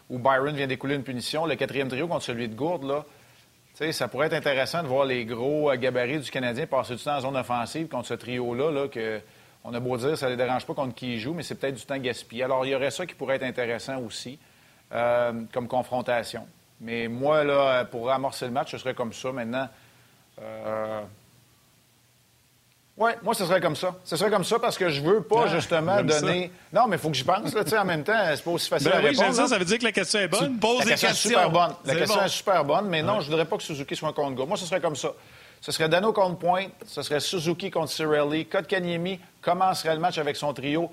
[0.09, 1.45] où Byron vient d'écouler une punition.
[1.45, 3.05] Le quatrième trio contre celui de Gourde, là,
[3.91, 7.17] ça pourrait être intéressant de voir les gros euh, gabarits du Canadien passer du temps
[7.17, 9.19] en zone offensive contre ce trio-là, là, que
[9.63, 11.55] on a beau dire ça ne les dérange pas contre qui ils jouent, mais c'est
[11.55, 12.43] peut-être du temps gaspillé.
[12.43, 14.37] Alors, il y aurait ça qui pourrait être intéressant aussi,
[14.91, 16.47] euh, comme confrontation.
[16.79, 19.31] Mais moi, là, pour amorcer le match, ce serait comme ça.
[19.31, 19.67] Maintenant,
[20.41, 21.01] euh,
[22.97, 23.93] oui, moi, ce serait comme ça.
[24.05, 26.03] Ce serait comme ça parce que je veux pas, Ah, justement, ça.
[26.21, 26.51] donner.
[26.71, 28.13] Non, mais il faut que j'y pense, là, tu sais, en même temps.
[28.35, 29.33] C'est pas aussi facile Ben à oui, répondre.
[29.35, 30.55] j'aime ça, veut dire que la question est Tu bonne.
[30.55, 31.29] te poses La des question questions.
[31.31, 31.75] est super bonne.
[31.85, 32.23] La question bon.
[32.25, 34.45] est super bonne, mais non, je voudrais pas que Suzuki soit un contre gars.
[34.45, 35.11] Moi, ce serait comme ça.
[35.61, 38.45] Ce serait Dano contre Pointe, ce serait Suzuki contre Cirelli.
[38.45, 40.89] Kotkaniemi commencerait le match avec son trio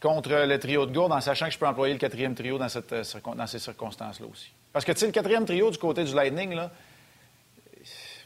[0.00, 2.68] contre le trio de Gourde, en sachant que je peux employer le quatrième trio dans,
[2.68, 3.02] cette, euh,
[3.36, 4.52] dans ces circonstances-là aussi.
[4.72, 6.70] Parce que, tu sais, le quatrième trio du côté du Lightning, là,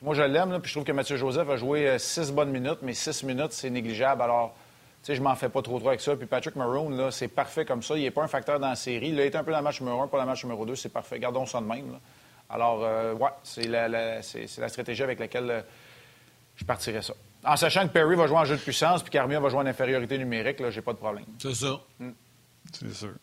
[0.02, 2.50] moi, je l'aime, là, puis je trouve que Mathieu Joseph a joué euh, six bonnes
[2.50, 4.22] minutes, mais six minutes, c'est négligeable.
[4.22, 4.54] Alors,
[5.02, 6.14] tu sais, je m'en fais pas trop trop avec ça.
[6.16, 7.96] Puis Patrick Maroon, là, c'est parfait comme ça.
[7.96, 9.08] Il n'est pas un facteur dans la série.
[9.08, 10.64] Il a été un peu dans le match numéro un, pas dans le match numéro
[10.66, 10.76] deux.
[10.76, 11.18] C'est parfait.
[11.18, 11.90] Gardons ça de même.
[11.92, 11.98] là.
[12.50, 15.62] Alors, euh, ouais, c'est la, la- c'est- c'est la stratégie avec laquelle euh,
[16.56, 17.14] je partirais ça.
[17.44, 19.66] En sachant que Perry va jouer en jeu de puissance, puis qu'Armia va jouer en
[19.66, 21.24] infériorité numérique, là, j'ai pas de problème.
[21.40, 21.80] C'est ça.
[22.72, 23.14] C'est sûr.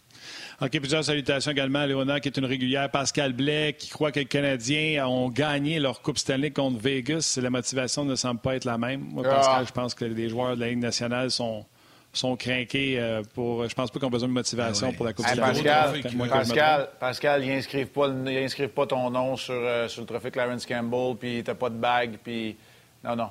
[0.62, 2.90] OK, plusieurs salutations également à Léonard, qui est une régulière.
[2.92, 7.40] Pascal Blais, qui croit que les Canadiens ont gagné leur Coupe Stanley contre Vegas.
[7.42, 9.00] La motivation ne semble pas être la même.
[9.12, 9.36] Moi, Ah.
[9.36, 11.66] Pascal, je pense que les joueurs de la Ligue nationale sont,
[12.12, 13.70] sont craqués euh, pour.
[13.70, 14.96] Je pense pas qu'ils ont besoin de motivation Ah ouais.
[14.98, 15.64] pour la Coupe Hey, Stanley.
[15.64, 16.30] Pascal.
[16.30, 20.08] Pascal, Pascal, ils inscrivent pas, le- ils inscrivent pas ton nom sur, euh, sur le
[20.08, 22.58] trophée Clarence Campbell, puis t'as pas de bague, puis
[23.06, 23.30] non, non.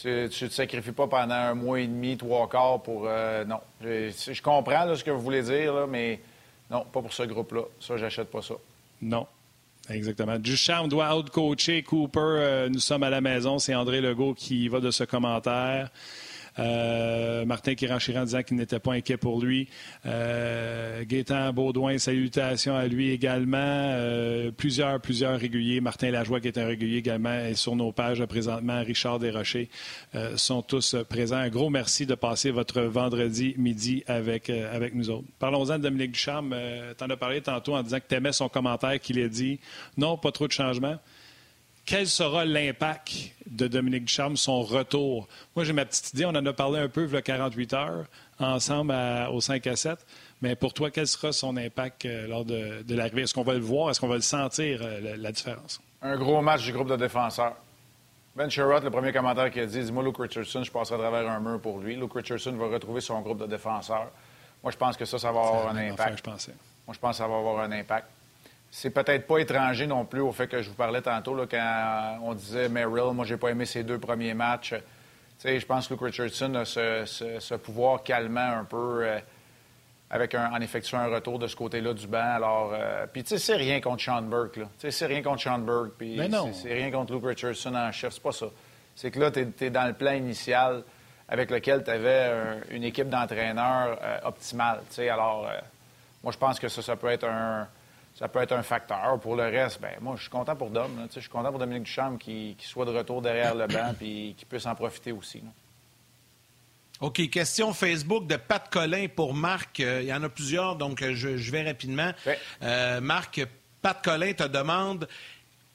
[0.00, 3.58] Tu, tu te sacrifies pas pendant un mois et demi, trois quarts pour euh, non.
[3.82, 6.20] Je, je comprends là, ce que vous voulez dire, là, mais
[6.70, 7.62] non, pas pour ce groupe-là.
[7.80, 8.54] Ça, j'achète pas ça.
[9.00, 9.26] Non.
[9.90, 10.38] Exactement.
[10.38, 12.20] Duchamp doit out-coacher Cooper.
[12.20, 13.58] Euh, nous sommes à la maison.
[13.58, 15.90] C'est André Legault qui va de ce commentaire.
[16.58, 19.68] Euh, Martin Kiranchiran disant qu'il n'était pas inquiet pour lui.
[20.06, 23.58] Euh, Gaétan Baudouin, salutations à lui également.
[23.58, 25.80] Euh, plusieurs, plusieurs réguliers.
[25.80, 28.82] Martin Lajoie, qui est un régulier également, est sur nos pages présentement.
[28.82, 29.68] Richard Desrochers
[30.14, 31.36] euh, sont tous présents.
[31.36, 35.26] Un gros merci de passer votre vendredi midi avec, avec nous autres.
[35.38, 36.54] Parlons-en de Dominique Ducharme.
[36.96, 39.60] Tu en as parlé tantôt en disant que tu aimais son commentaire qu'il a dit.
[39.96, 40.98] Non, pas trop de changements
[41.88, 43.12] quel sera l'impact
[43.46, 45.26] de Dominique Ducharme, son retour?
[45.56, 46.26] Moi, j'ai ma petite idée.
[46.26, 48.04] On en a parlé un peu il y a 48 heures
[48.38, 49.98] ensemble à- au 5 à 7.
[50.42, 53.22] Mais pour toi, quel sera son impact euh, lors de, de l'arrivée?
[53.22, 53.90] Est-ce qu'on va le voir?
[53.90, 55.80] Est-ce qu'on va le sentir, euh, la, la différence?
[56.02, 57.56] Un gros match du groupe de défenseurs.
[58.36, 61.28] Ben Sherrod, le premier commentaire qu'il a dit, dis-moi Luke Richardson, je passerai à travers
[61.28, 61.96] un mur pour lui.
[61.96, 64.10] Luke Richardson va retrouver son groupe de défenseurs.
[64.62, 66.00] Moi, je pense que ça, ça va avoir un impact.
[66.00, 66.54] affaire, je pensais.
[66.86, 68.06] Moi, je pense que ça va avoir un impact.
[68.70, 72.18] C'est peut-être pas étranger non plus au fait que je vous parlais tantôt là, quand
[72.22, 74.70] on disait Merrill, moi, j'ai pas aimé ses deux premiers matchs.
[74.74, 74.80] Tu
[75.38, 79.18] sais, je pense que Luke Richardson a ce, ce- ce pouvoir calmant un peu euh,
[80.10, 82.18] avec un- en effectuant un retour de ce côté-là du banc.
[82.34, 84.64] Alors, euh, puis tu sais, c'est rien contre Sean Burke, là.
[84.64, 86.52] Tu sais, c'est rien contre Sean Burke, puis Mais non.
[86.52, 88.12] c'est- rien contre Luke Richardson en chef.
[88.14, 88.46] C'est pas ça.
[88.96, 90.82] C'est que là, tu es, dans le plan initial
[91.28, 92.32] avec lequel tu avais
[92.70, 94.80] une équipe d'entraîneurs euh, optimale.
[94.98, 95.56] Alors, euh,
[96.22, 97.68] moi, je pense que ça, ça peut être un,
[98.18, 99.18] ça peut être un facteur.
[99.20, 100.96] Pour le reste, ben moi, je suis content pour Dom.
[100.98, 101.06] là.
[101.14, 104.34] Je suis content pour Dominique Ducharme qui, qui soit de retour derrière le banc puis
[104.36, 105.38] qui puisse en profiter aussi.
[105.38, 105.50] là.
[107.00, 109.78] OK, question Facebook de Pat Collin pour Marc.
[109.78, 112.10] Euh, il y en a plusieurs, donc euh, je, je vais rapidement.
[112.26, 112.36] Ouais.
[112.64, 113.40] Euh, Marc,
[113.80, 115.06] Pat Collin te demande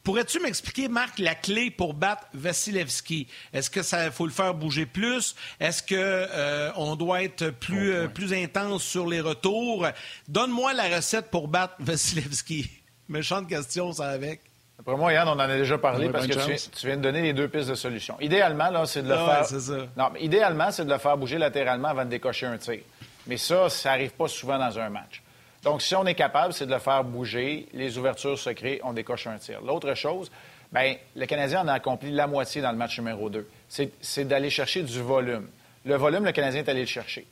[0.03, 3.27] Pourrais-tu m'expliquer, Marc, la clé pour battre Vasilevski?
[3.53, 5.33] Est-ce que ça faut le faire bouger plus?
[5.61, 9.87] Est-ce que euh, on doit être plus, euh, plus intense sur les retours?
[10.27, 12.69] Donne-moi la recette pour battre Vasilevski.
[13.09, 14.41] Méchante question, ça avec.
[14.77, 16.69] Après moi, Yann, on en a déjà parlé parce que tu viens, chance.
[16.77, 18.17] tu viens de donner les deux pistes de solution.
[18.19, 19.39] Idéalement, là, c'est de le Ah faire.
[19.39, 19.87] ouais, c'est ça.
[19.95, 22.79] Non, mais idéalement, c'est de le faire bouger latéralement avant de décocher un tir.
[23.25, 25.21] Mais ça, ça n'arrive pas souvent dans un match.
[25.63, 28.93] Donc, si on est capable, c'est de le faire bouger, les ouvertures se créent, on
[28.93, 29.61] décoche un tir.
[29.61, 30.29] L'autre chose,
[30.71, 33.47] bien, le Canadien en a accompli la moitié dans le match numéro 2.
[33.69, 35.47] C'est d'aller chercher du volume.
[35.85, 37.25] Le volume, le Canadien est allé le chercher.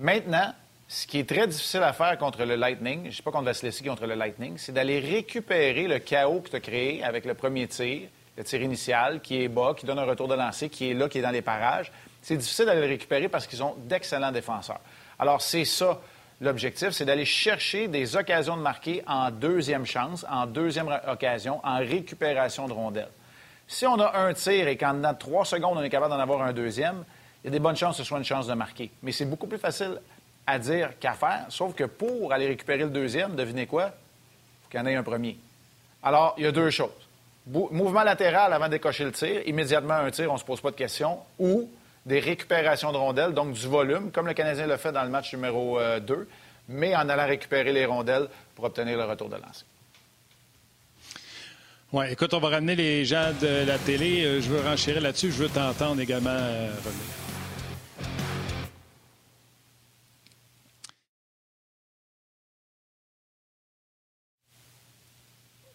[0.00, 0.52] Maintenant,
[0.88, 3.44] ce qui est très difficile à faire contre le Lightning, je ne sais pas contre
[3.44, 7.34] Vasilevski, contre le Lightning, c'est d'aller récupérer le chaos que tu as créé avec le
[7.34, 10.90] premier tir, le tir initial, qui est bas, qui donne un retour de lancer, qui
[10.90, 11.92] est là, qui est dans les parages.
[12.22, 14.80] C'est difficile d'aller le récupérer parce qu'ils ont d'excellents défenseurs.
[15.20, 16.00] Alors, c'est ça
[16.40, 21.78] l'objectif, c'est d'aller chercher des occasions de marquer en deuxième chance, en deuxième occasion, en
[21.78, 23.08] récupération de rondelles.
[23.68, 26.52] Si on a un tir et qu'en trois secondes, on est capable d'en avoir un
[26.52, 27.04] deuxième,
[27.42, 28.90] il y a des bonnes chances que ce soit une chance de marquer.
[29.02, 30.00] Mais c'est beaucoup plus facile
[30.46, 33.84] à dire qu'à faire, sauf que pour aller récupérer le deuxième, devinez quoi?
[33.84, 35.38] Il faut qu'il y en ait un premier.
[36.02, 36.90] Alors, il y a deux choses.
[37.46, 40.70] Mouvement latéral avant de décocher le tir, immédiatement un tir, on ne se pose pas
[40.70, 41.70] de questions, ou
[42.06, 45.32] des récupérations de rondelles, donc du volume, comme le Canadien l'a fait dans le match
[45.34, 46.28] numéro 2,
[46.68, 49.64] mais en allant récupérer les rondelles pour obtenir le retour de lancer.
[51.92, 54.24] Oui, écoute, on va ramener les gens de la télé.
[54.24, 55.32] Euh, je veux renchérir là-dessus.
[55.32, 56.70] Je veux t'entendre également euh,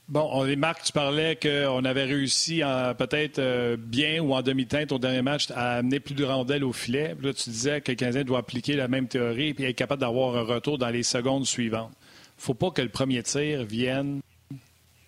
[0.08, 2.62] Bon, on, Marc, tu parlais qu'on avait réussi
[2.98, 6.74] peut-être euh, bien ou en demi-teinte au dernier match à amener plus de rondelles au
[6.74, 7.16] filet.
[7.24, 10.38] là, tu disais que le Canadien doit appliquer la même théorie et être capable d'avoir
[10.38, 11.92] un retour dans les secondes suivantes.
[12.38, 14.22] Faut pas que le premier tir vienne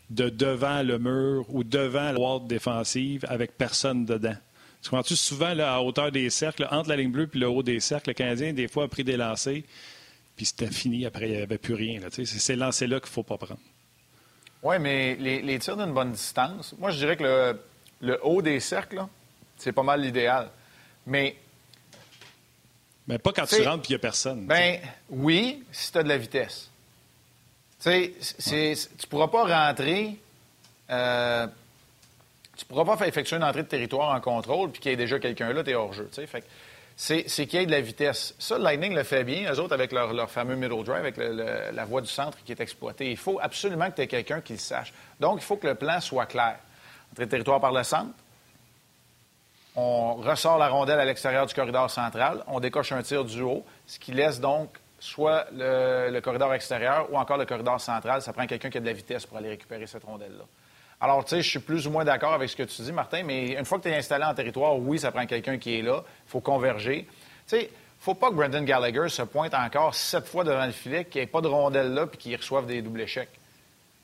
[0.10, 4.38] de devant le mur ou devant la wall défensive avec personne dedans.
[4.82, 5.16] Tu comprends-tu?
[5.16, 8.14] Souvent à hauteur des cercles, entre la ligne bleue et le haut des cercles, le
[8.16, 9.62] Canadien, des fois, a pris des lancers,
[10.36, 11.06] puis c'était fini.
[11.06, 12.00] Après, il n'y avait plus rien.
[12.10, 13.60] C'est ces lancers-là qu'il ne faut pas prendre.
[14.64, 17.58] Oui, mais les, tirs d'une bonne distance, moi, je dirais que
[18.02, 19.04] le, haut des cercles,
[19.56, 20.50] c'est pas mal l'idéal.
[21.06, 21.36] Mais.
[23.08, 24.46] Mais pas quand tu rentres et il n'y a personne.
[24.46, 26.70] Ben oui, si tu as de la vitesse.
[27.82, 30.18] Tu sais, tu ne pourras pas rentrer.
[30.90, 31.48] Euh,
[32.58, 34.98] tu pourras pas faire effectuer une entrée de territoire en contrôle puis qu'il y ait
[34.98, 36.10] déjà quelqu'un là, tu es hors jeu.
[36.12, 36.44] Fait
[36.98, 38.34] c'est qu'il y ait de la vitesse.
[38.40, 41.86] Ça, le Lightning le fait bien, eux autres, avec leur, fameux middle drive, avec la
[41.86, 43.12] voie du centre qui est exploitée.
[43.12, 44.92] Il faut absolument que tu aies quelqu'un qui le sache.
[45.20, 46.58] Donc, il faut que le plan soit clair.
[47.12, 48.14] Entrée de territoire par le centre,
[49.76, 53.64] on ressort la rondelle à l'extérieur du corridor central, on décoche un tir du haut,
[53.86, 58.24] ce qui laisse donc soit le, corridor extérieur ou encore le corridor central.
[58.24, 60.46] Ça prend quelqu'un qui a de la vitesse pour aller récupérer cette rondelle-là.
[61.00, 63.24] Alors, tu sais, je suis plus ou moins d'accord avec ce que tu dis, Martin,
[63.24, 65.82] mais une fois que tu es installé en territoire, oui, ça prend quelqu'un qui est
[65.84, 66.04] là.
[66.26, 67.08] Il faut converger.
[67.48, 71.06] Tu sais, faut pas que Brendan Gallagher se pointe encore sept fois devant le filet,
[71.06, 73.30] qu'il n'y ait pas de rondelle là puis qu'il reçoive des doubles échecs.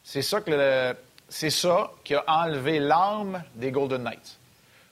[0.03, 0.95] C'est ça, que
[1.29, 4.37] c'est ça qui a enlevé l'arme des Golden Knights.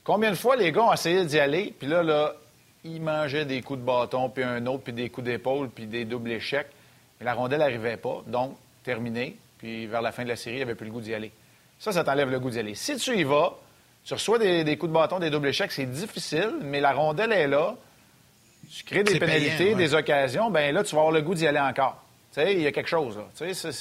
[0.03, 2.33] Combien de fois les gars ont essayé d'y aller, puis là, là,
[2.83, 6.05] ils mangeaient des coups de bâton, puis un autre, puis des coups d'épaule, puis des
[6.05, 6.69] doubles échecs.
[7.19, 9.37] Mais la rondelle n'arrivait pas, donc terminé.
[9.59, 11.31] Puis vers la fin de la série, il avait plus le goût d'y aller.
[11.81, 12.75] Ça, ça t'enlève le goût d'y aller.
[12.75, 13.57] Si tu y vas,
[14.05, 17.47] tu reçois des, coups de bâton, des doubles échecs, c'est difficile, mais la rondelle est
[17.47, 17.73] là.
[18.71, 21.59] Tu crées des pénalités, des occasions, ben là, tu vas avoir le goût d'y aller
[21.59, 21.97] encore.
[22.33, 23.23] Tu sais, il y a quelque chose, là.
[23.35, 23.71] Tu sais,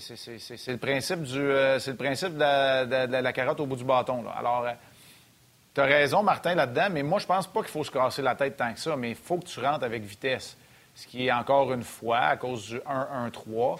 [0.00, 4.24] c'est le principe du, euh, c'est le principe de la, carotte au bout du bâton.
[4.24, 4.34] Là.
[4.36, 4.72] Alors, euh,
[5.72, 8.34] tu as raison, Martin, là-dedans, mais moi, je pense pas qu'il faut se casser la
[8.34, 10.56] tête tant que ça, mais il faut que tu rentres avec vitesse.
[10.96, 13.78] Ce qui est encore une fois, à cause du 1-1-3,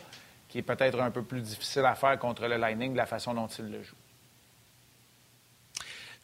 [0.51, 3.33] qui est peut-être un peu plus difficile à faire contre le Lightning de la façon
[3.33, 3.97] dont il le joue.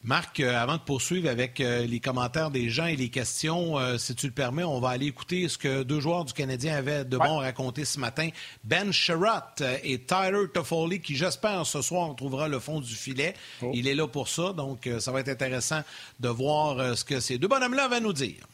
[0.03, 3.97] Marc, euh, avant de poursuivre avec euh, les commentaires des gens et les questions, euh,
[3.97, 7.03] si tu le permets, on va aller écouter ce que deux joueurs du Canadien avaient
[7.03, 8.29] de bon à raconter ce matin.
[8.63, 13.33] Ben Sherratt et Tyler Toffoli, qui j'espère ce soir trouvera le fond du filet.
[13.61, 13.71] Oh.
[13.73, 15.81] Il est là pour ça, donc ça va être intéressant
[16.19, 18.47] de voir ce que ces deux bonhommes-là vont nous dire.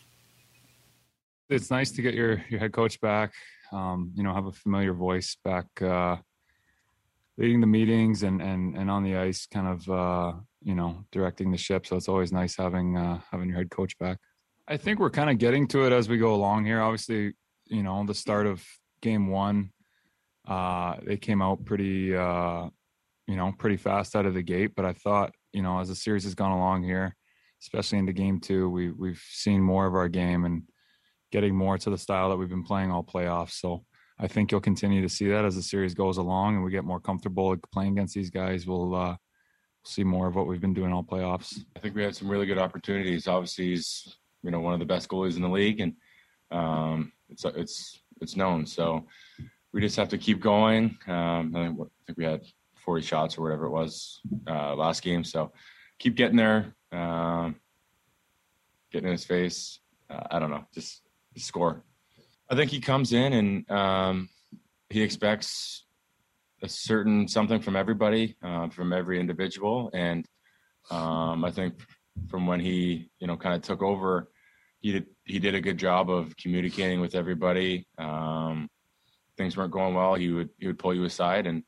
[1.49, 3.31] It's nice to get your, your head coach back.
[3.73, 6.17] Um, you know, have a familiar voice back uh,
[7.37, 11.51] leading the meetings and and and on the ice, kind of uh, you know directing
[11.51, 11.85] the ship.
[11.85, 14.19] So it's always nice having uh, having your head coach back.
[14.67, 16.81] I think we're kind of getting to it as we go along here.
[16.81, 17.33] Obviously,
[17.65, 18.63] you know, the start of
[19.01, 19.71] game one,
[20.47, 22.69] uh, they came out pretty, uh,
[23.27, 24.71] you know, pretty fast out of the gate.
[24.75, 27.15] But I thought, you know, as the series has gone along here,
[27.61, 30.63] especially into game two, we we've seen more of our game and
[31.33, 33.53] getting more to the style that we've been playing all playoffs.
[33.53, 33.83] So
[34.19, 36.85] I think you'll continue to see that as the series goes along and we get
[36.85, 38.67] more comfortable playing against these guys.
[38.67, 39.15] We'll uh,
[39.83, 41.59] see more of what we've been doing all playoffs.
[41.75, 43.27] I think we had some really good opportunities.
[43.27, 45.93] Obviously, he's you know one of the best goalies in the league, and
[46.51, 48.67] um, it's it's it's known.
[48.67, 49.07] So
[49.73, 50.95] we just have to keep going.
[51.07, 51.73] Um, I,
[52.05, 52.43] think, we had
[52.85, 55.23] 40 shots or whatever it was uh, last game.
[55.23, 55.51] So
[55.97, 57.49] keep getting there, uh,
[58.91, 59.79] getting in his face.
[60.11, 61.02] Uh, I don't know, just
[61.39, 61.83] score.
[62.49, 64.29] I think he comes in and um,
[64.89, 65.85] he expects
[66.61, 70.27] a certain something from everybody, uh, from every individual, and
[70.91, 71.75] um, I think
[72.29, 74.29] from when he you know kind of took over,
[74.79, 77.87] he did he did a good job of communicating with everybody.
[77.97, 78.69] Um,
[79.37, 81.63] things weren't going well, he would he would pull you aside, and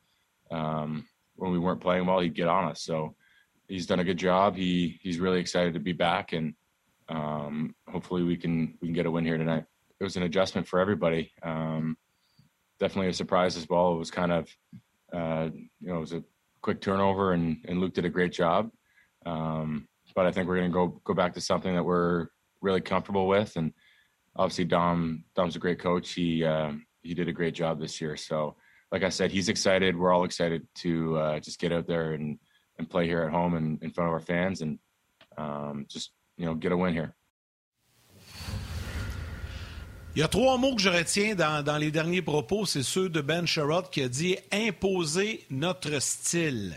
[0.50, 2.82] um, when we weren't playing well, he'd get on us.
[2.82, 3.14] So
[3.68, 4.56] he's done a good job.
[4.56, 6.54] He he's really excited to be back, and
[7.08, 9.64] um, hopefully we can we can get a win here tonight.
[10.00, 11.32] It was an adjustment for everybody.
[11.42, 11.96] Um,
[12.78, 13.94] definitely a surprise as well.
[13.94, 14.48] It was kind of
[15.12, 15.48] uh,
[15.80, 16.24] you know it was a
[16.62, 18.70] quick turnover and, and Luke did a great job.
[19.24, 22.28] Um, but I think we're going to go go back to something that we're
[22.60, 23.56] really comfortable with.
[23.56, 23.72] And
[24.34, 26.12] obviously Dom Dom's a great coach.
[26.12, 28.16] He uh, he did a great job this year.
[28.16, 28.56] So
[28.92, 29.96] like I said, he's excited.
[29.96, 32.38] We're all excited to uh, just get out there and
[32.78, 34.78] and play here at home and in front of our fans and
[35.38, 37.14] um, just you know, get a win here.
[40.14, 43.20] Il y a trois mots que je retiens dans, les derniers propos, c'est ceux de
[43.20, 46.74] Ben Sherrod qui a dit imposer notre style.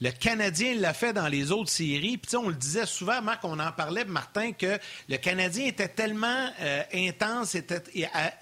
[0.00, 2.16] Le Canadien l'a fait dans les autres séries.
[2.16, 4.78] Puis on le disait souvent, Marc, on en parlait, Martin, que
[5.10, 7.82] le Canadien était tellement euh, intense, était,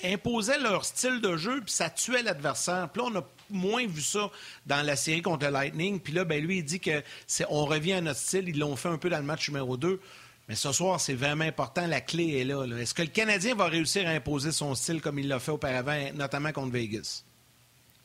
[0.05, 2.89] imposait leur style de jeu, puis ça tuait l'adversaire.
[2.93, 4.31] Puis là, on a moins vu ça
[4.67, 5.99] dans la série contre le Lightning.
[5.99, 7.03] Puis là, ben, lui, il dit que
[7.49, 8.49] on revient à notre style.
[8.49, 10.01] Ils l'ont fait un peu dans le match numéro 2.
[10.49, 11.87] Mais ce soir, c'est vraiment important.
[11.87, 12.65] La clé est là.
[12.79, 15.97] Est-ce que le Canadien va réussir à imposer son style comme il l'a fait auparavant,
[16.15, 17.25] notamment contre Vegas?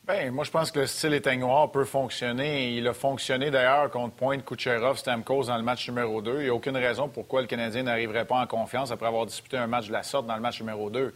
[0.05, 2.73] Bien, moi, je pense que le style éteignoir peut fonctionner.
[2.73, 6.39] Il a fonctionné d'ailleurs contre Pointe, Kucherov, Stamkos dans le match numéro 2.
[6.39, 9.55] Il n'y a aucune raison pourquoi le Canadien n'arriverait pas en confiance après avoir disputé
[9.55, 11.13] un match de la sorte dans le match numéro 2.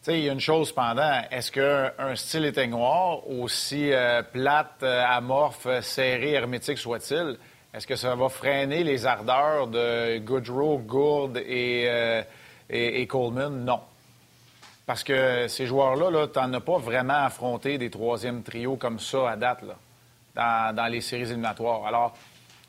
[0.00, 1.20] sais, il y a une chose cependant.
[1.30, 7.36] Est-ce qu'un style éteignoir, aussi euh, plate, euh, amorphe, serré, hermétique soit-il,
[7.74, 10.82] est-ce que ça va freiner les ardeurs de Goodrow,
[11.36, 12.22] euh,
[12.68, 13.64] et, Coleman?
[13.64, 13.80] Non.
[14.84, 18.98] Parce que ces joueurs-là, -là, tu n'en as pas vraiment affronté des troisièmes trios comme
[18.98, 21.86] ça à date là, dans, les séries éliminatoires.
[21.86, 22.14] Alors,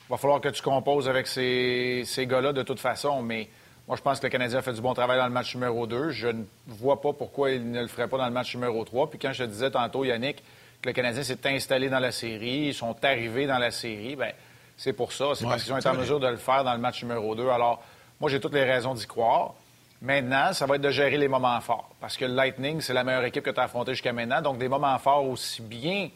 [0.08, 3.50] il va falloir que tu composes avec ces, gars-là de toute façon, mais
[3.90, 5.86] moi, je pense que le Canadien a fait du bon travail dans le match numéro
[5.86, 6.12] 2.
[6.12, 9.10] Je ne vois pas pourquoi il ne le ferait pas dans le match numéro 3.
[9.10, 10.42] Puis quand je te disais tantôt, Yannick,
[10.82, 14.32] que le Canadien s'est installé dans la série, ils sont arrivés dans la série, bien,
[14.78, 15.26] c'est pour ça.
[15.36, 17.48] C'est parce qu'ils ont été en mesure de le faire dans le match numéro 2.
[17.50, 17.84] Alors,
[18.20, 19.54] moi, j'ai toutes les raisons d'y croire.
[20.02, 21.90] Maintenant, ça va être de gérer les moments forts.
[22.02, 24.42] Parce que le Lightning, c'est la meilleure équipe que tu as affrontée jusqu'à maintenant.
[24.42, 26.10] Donc, des moments forts aussi bien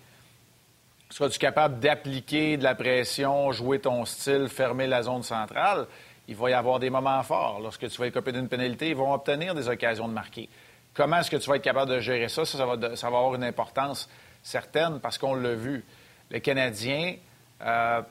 [1.09, 5.87] seras-tu capable d'appliquer de la pression, jouer ton style, fermer la zone centrale?
[6.27, 7.59] Il va y avoir des moments forts.
[7.61, 10.49] Lorsque tu vas copé d'une pénalité, ils vont obtenir des occasions de marquer.
[10.93, 12.43] Comment est-ce que tu vas être capable de gérer ça?
[12.43, 14.09] Ça, ça, va, ça va, avoir une importance
[14.43, 15.85] certaine parce qu'on l'a vu.
[16.29, 17.15] Le Canadien,
[17.61, 18.01] euh,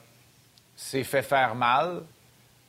[0.77, 2.03] s'est fait faire mal,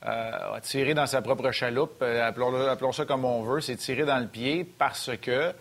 [0.06, 4.04] euh, a tiré dans sa propre chaloupe, euh, appelons, ça comme on veut, s'est tiré
[4.04, 5.52] dans le pied parce que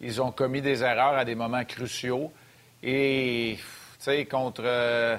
[0.00, 2.32] ils ont commis des erreurs à des moments cruciaux.
[2.82, 3.64] Et, tu
[4.00, 5.16] sais, contre, euh,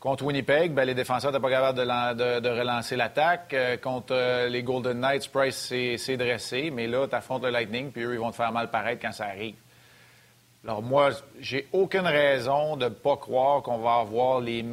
[0.00, 1.78] contre Winnipeg, ben, les défenseurs n'étaient pas capables
[2.18, 3.54] de, relancer l'attaque.
[3.80, 8.12] contre les Golden Knights, Price s'est dressé, mais là, tu affrontes le Lightning, puis eux,
[8.12, 9.54] ils vont te faire mal paraître quand ça arrive.
[10.64, 14.64] Alors, moi, j'ai aucune raison de ne pas croire qu'on va avoir les,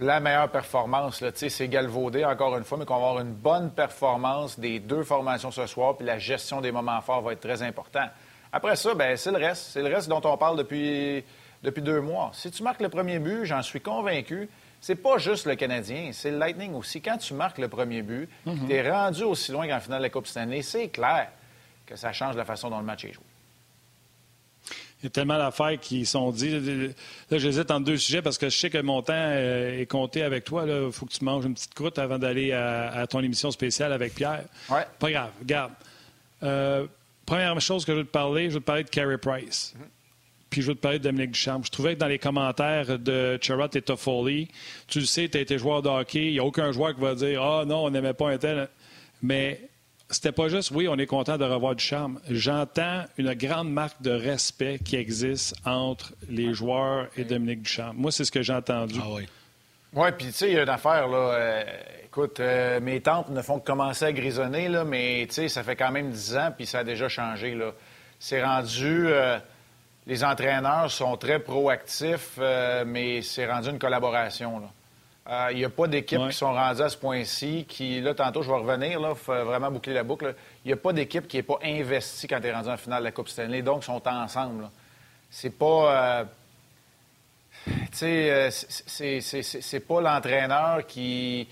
[0.00, 1.22] la meilleure performance.
[1.34, 5.50] C'est galvaudé, encore une fois, mais qu'on va avoir une bonne performance des deux formations
[5.50, 8.06] ce soir, puis la gestion des moments forts va être très important.
[8.52, 9.70] Après ça, ben, c'est le reste.
[9.72, 11.22] C'est le reste dont on parle depuis,
[11.62, 12.30] depuis deux mois.
[12.32, 14.48] Si tu marques le premier but, j'en suis convaincu,
[14.80, 17.02] c'est pas juste le Canadien, c'est le Lightning aussi.
[17.02, 18.66] Quand tu marques le premier but, mhm.
[18.66, 21.28] tu es rendu aussi loin qu'en finale de la Coupe Stanley, c'est clair
[21.86, 23.24] que ça change la façon dont le match est joué.
[25.02, 26.94] Il y a tellement d'affaires qui sont dites.
[27.30, 30.22] Là, j'hésite entre deux sujets parce que je sais que mon temps euh, est compté
[30.22, 30.64] avec toi.
[30.66, 34.14] Il faut que tu manges une petite croûte avant d'aller à, ton émission spéciale avec
[34.14, 34.44] Pierre.
[34.68, 34.86] Ouais.
[34.98, 35.30] Pas grave.
[35.40, 35.72] Regarde.
[36.42, 36.86] Euh,
[37.24, 39.74] première chose que je veux te parler, je veux te parler de Carey Price.
[39.74, 39.84] Mm-hmm.
[40.50, 41.62] Puis je veux te parler de Dominique Duchamp.
[41.64, 44.48] Je trouvais que dans les commentaires de Charrot et Toffoli,
[44.88, 46.26] tu le sais, tu as été joueur de hockey.
[46.26, 48.68] Il n'y a aucun joueur qui va dire Ah non, on n'aimait pas un tel.
[49.22, 49.60] Mais
[50.10, 52.20] c'était pas juste, oui, on est content de revoir du charme.
[52.28, 57.92] J'entends une grande marque de respect qui existe entre les joueurs et Dominique Duchamp.
[57.94, 58.98] Moi, c'est ce que j'ai entendu.
[59.00, 59.28] Ah oui.
[59.92, 61.16] Oui, puis tu sais, il y a une affaire, là.
[61.16, 61.64] Euh,
[62.04, 65.62] écoute, euh, mes tantes ne font que commencer à grisonner, là, mais tu sais, ça
[65.64, 67.72] fait quand même dix ans, puis ça a déjà changé, là.
[68.18, 69.06] C'est rendu.
[69.08, 69.38] Euh,
[70.06, 72.38] les entraîneurs sont très proactifs,
[72.86, 74.66] mais c'est rendu une collaboration, là.
[75.30, 78.42] Il euh, n'y a pas d'équipe qui sont rendues à ce point-ci, qui, là, tantôt,
[78.42, 80.34] je vais revenir, là, faut vraiment boucler la boucle.
[80.64, 82.98] Il n'y a pas d'équipe qui n'est pas investie quand tu es rendu en finale
[82.98, 84.68] de la Coupe Stanley, donc ils sont ensemble.
[85.30, 86.24] C'est pas.
[86.24, 86.24] Euh,
[87.64, 91.46] tu sais, euh, c'est pas l'entraîneur qui,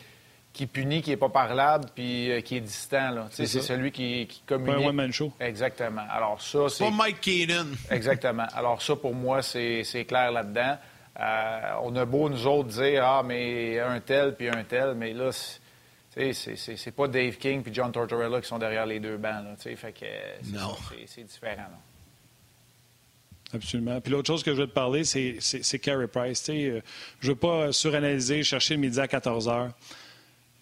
[0.52, 3.28] qui punit, qui n'est pas parlable, puis qui est distant.
[3.30, 4.86] C'est celui qui, qui communique.
[4.86, 5.32] Pas un one show.
[5.38, 6.02] Exactement.
[6.10, 6.82] Alors ça, c'est...
[6.82, 7.66] Pas Mike Keenan.
[7.92, 8.46] Exactement.
[8.56, 10.78] Alors ça, pour moi, c'est clair là-dedans.
[11.20, 15.12] Euh, on a beau, nous autres, dire Ah, mais un tel puis un tel, mais
[15.12, 19.44] là, c'est pas Dave King puis John Tortorella qui sont derrière les deux bancs.
[19.44, 20.06] Là, fait que
[21.06, 21.70] c'est différent.
[23.52, 24.00] Absolument.
[24.00, 26.44] Puis l'autre chose que je veux te parler, c'est Carey Price.
[26.50, 26.80] Euh,
[27.20, 29.70] je ne veux pas suranalyser, chercher le midi à 14 heures.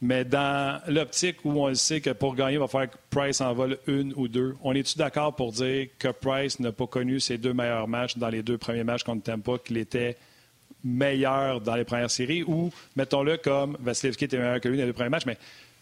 [0.02, 3.40] Mais dans l'optique où on le sait que pour gagner, il va falloir que Price
[3.40, 7.18] en vole une ou deux, on est-tu d'accord pour dire que Price n'a pas connu
[7.18, 10.16] ses deux meilleurs matchs dans les deux premiers matchs contre Tampa, qu'il était
[10.86, 14.92] meilleur dans les premières séries ou, mettons-le comme Vasilevski était meilleur que lui dans les
[14.92, 15.36] premiers matchs, mais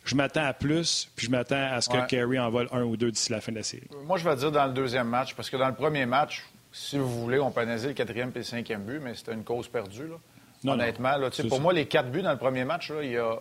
[0.04, 2.96] je m'attends à plus, puis je m'attends à ce que Kerry en vole un ou
[2.96, 3.88] deux d'ici la fin de la série.
[4.06, 6.98] Moi, je vais dire dans le deuxième match, parce que dans le premier match, si
[6.98, 9.68] vous voulez, on peut analyser le quatrième et le cinquième but, mais c'était une cause
[9.68, 10.08] perdue.
[10.08, 10.72] Là.
[10.72, 13.38] Honnêtement, là, pour moi, les quatre buts dans le premier match, là, il y a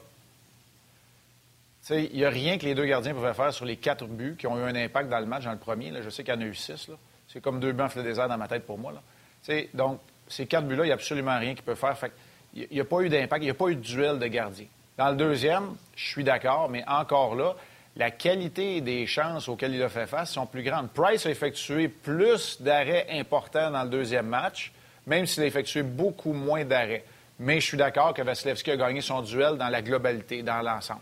[1.89, 4.47] Il n'y a rien que les deux gardiens pouvaient faire sur les quatre buts qui
[4.47, 5.91] ont eu un impact dans le match, dans le premier.
[5.91, 6.01] Là.
[6.01, 6.89] Je sais qu'il y en a eu six.
[7.27, 8.93] C'est comme deux en des désert dans ma tête pour moi.
[8.93, 9.61] Là.
[9.73, 9.99] donc,
[10.33, 11.97] ces quatre buts-là, il n'y a absolument rien qu'ils peuvent faire.
[11.97, 12.11] Fait
[12.55, 14.65] il n'y a pas eu d'impact, il n'y a pas eu de duel de gardien.
[14.97, 17.55] Dans le deuxième, je suis d'accord, mais encore là,
[17.95, 20.89] la qualité des chances auxquelles il a fait face sont plus grandes.
[20.89, 24.71] Price a effectué plus d'arrêts importants dans le deuxième match,
[25.07, 27.03] même s'il a effectué beaucoup moins d'arrêts.
[27.39, 31.01] Mais je suis d'accord que Vasilevski a gagné son duel dans la globalité, dans l'ensemble.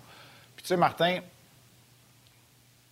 [0.55, 1.19] Puis tu sais, Martin,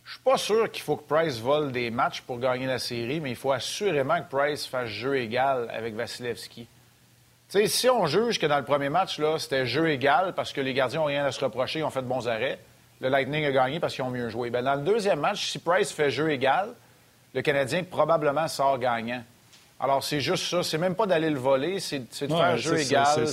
[0.10, 3.20] je suis pas sûr qu'il faut que Price vole des matchs pour gagner la série,
[3.20, 6.68] mais il faut assurément que Price fasse jeu égal avec Vasilevski.
[7.48, 10.62] sais, si on juge que dans le premier match, là, c'était jeu égal parce que
[10.62, 12.58] les gardiens n'ont rien à se reprocher, ils ont fait de bons arrêts,
[13.02, 14.50] le Lightning a gagné parce qu'ils ont mieux joué.
[14.50, 16.74] Bien, dans le deuxième match, si Price fait jeu égal,
[17.36, 19.24] le Canadien probablement sort gagnant.
[19.80, 20.64] Alors, c'est juste ça.
[20.64, 23.28] C'est même pas d'aller le voler, c'est de faire jeu égal.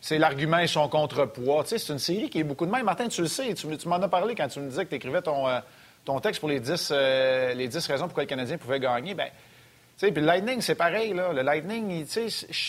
[0.00, 1.64] C'est l'argument et son contrepoids.
[1.66, 2.84] C'est une série qui est beaucoup de même.
[2.84, 5.20] Martin, tu le sais, tu, m'en as parlé quand tu me disais que tu écrivais
[5.20, 5.58] ton, euh,
[6.06, 9.12] ton texte pour les 10, euh, les 10 raisons pourquoi le Canadien pouvait gagner.
[9.14, 9.26] Bien,
[9.98, 11.12] puis le Lightning, c'est pareil.
[11.12, 11.32] Là.
[11.32, 12.06] Le Lightning,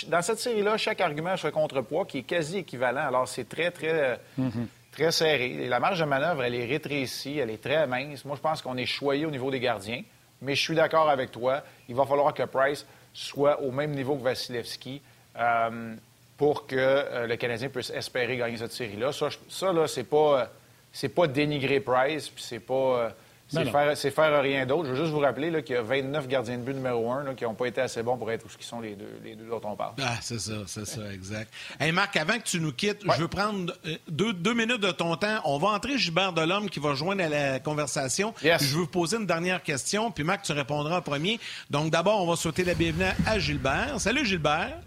[0.07, 3.07] dans cette série-là, chaque argument a son contrepoids qui est quasi équivalent.
[3.07, 4.65] Alors, c'est très, très, mm-hmm.
[4.91, 5.51] très serré.
[5.51, 8.25] Et la marge de manœuvre, elle est rétrécie, elle est très mince.
[8.25, 10.01] Moi, je pense qu'on est choyé au niveau des gardiens.
[10.41, 11.61] Mais je suis d'accord avec toi.
[11.89, 15.01] Il va falloir que Price soit au même niveau que Vasilevski
[15.37, 15.95] euh,
[16.37, 19.11] pour que euh, le Canadien puisse espérer gagner cette série-là.
[19.11, 20.49] Ça, ça, là, c'est pas,
[20.93, 23.13] c'est pas dénigrer Price, puis c'est pas...
[23.49, 24.85] C'est faire, faire, rien d'autre.
[24.85, 27.45] Je veux juste vous rappeler qu'il y a 29 gardiens de but numéro 1 qui
[27.45, 29.47] n'ont pas été assez bons pour être où ce qui sont les deux, les deux
[29.47, 29.93] dont on parle.
[30.03, 31.53] Ah, c'est ça, c'est ça, exact.
[31.79, 34.91] Hey Marc, avant que tu nous quittes, je veux prendre euh, deux, deux, minutes de
[34.91, 35.39] ton temps.
[35.45, 38.33] On va entrer Gilbert Delhomme qui va joindre à la conversation.
[38.41, 41.39] Je veux vous poser une dernière question, puis Marc, tu répondras en premier.
[41.69, 43.99] Donc d'abord, on va souhaiter la bienvenue à Gilbert.
[43.99, 44.77] Salut Gilbert.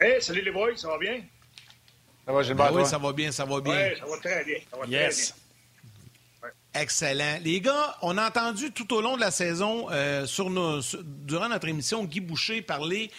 [0.00, 1.20] Hey, salut les boys, ça va bien?
[2.26, 2.72] Ça va Gilbert?
[2.72, 3.74] Ben oui, ça va bien, ça va bien.
[3.74, 4.58] Oui, ça va très bien.
[4.70, 5.16] Ça va yes.
[5.16, 5.47] très bien.
[6.74, 7.38] Excellent.
[7.42, 10.26] Les gars, on a entendu tout au long de la saison, euh,
[11.24, 13.10] durant notre émission, Guy Boucher parler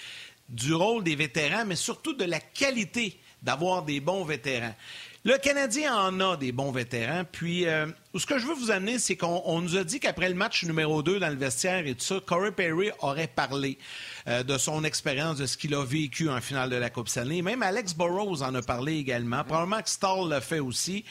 [0.47, 4.75] du rôle des vétérans, mais surtout de la qualité d'avoir des bons vétérans.
[5.25, 7.23] Le Canadien en a des bons vétérans.
[7.29, 10.35] Puis, euh, ce que je veux vous amener, c'est qu'on nous a dit qu'après le
[10.35, 13.77] match numéro 2 dans le vestiaire et tout ça, Corey Perry aurait parlé
[14.27, 17.41] euh, de son expérience, de ce qu'il a vécu en finale de la Coupe Stanley.
[17.41, 19.43] Même Alex Burrows en a parlé également.
[19.43, 21.03] Probablement que Stall l'a fait aussi.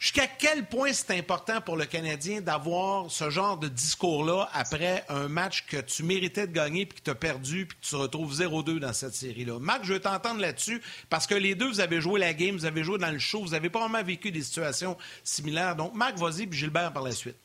[0.00, 5.28] Jusqu'à quel point c'est important pour le Canadien d'avoir ce genre de discours-là après un
[5.28, 7.96] match que tu méritais de gagner puis que tu as perdu puis que tu te
[7.96, 9.58] retrouves 0-2 dans cette série-là?
[9.60, 10.80] Marc, je veux t'entendre là-dessus
[11.10, 13.42] parce que les deux, vous avez joué la game, vous avez joué dans le show,
[13.42, 15.76] vous avez pas vraiment vécu des situations similaires.
[15.76, 17.36] Donc, Marc, vas-y, puis Gilbert par la suite.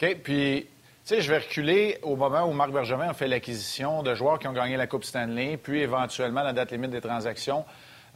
[0.00, 0.68] OK, puis tu
[1.02, 4.46] sais, je vais reculer au moment où Marc Bergevin a fait l'acquisition de joueurs qui
[4.46, 7.64] ont gagné la Coupe Stanley, puis éventuellement la date limite des transactions,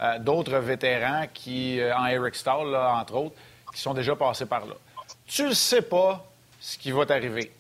[0.01, 3.35] euh, d'autres vétérans qui, euh, en Eric Stahl, entre autres,
[3.75, 4.75] qui sont déjà passés par là.
[5.27, 6.25] Tu ne sais pas
[6.61, 7.53] ce qui va t'arriver.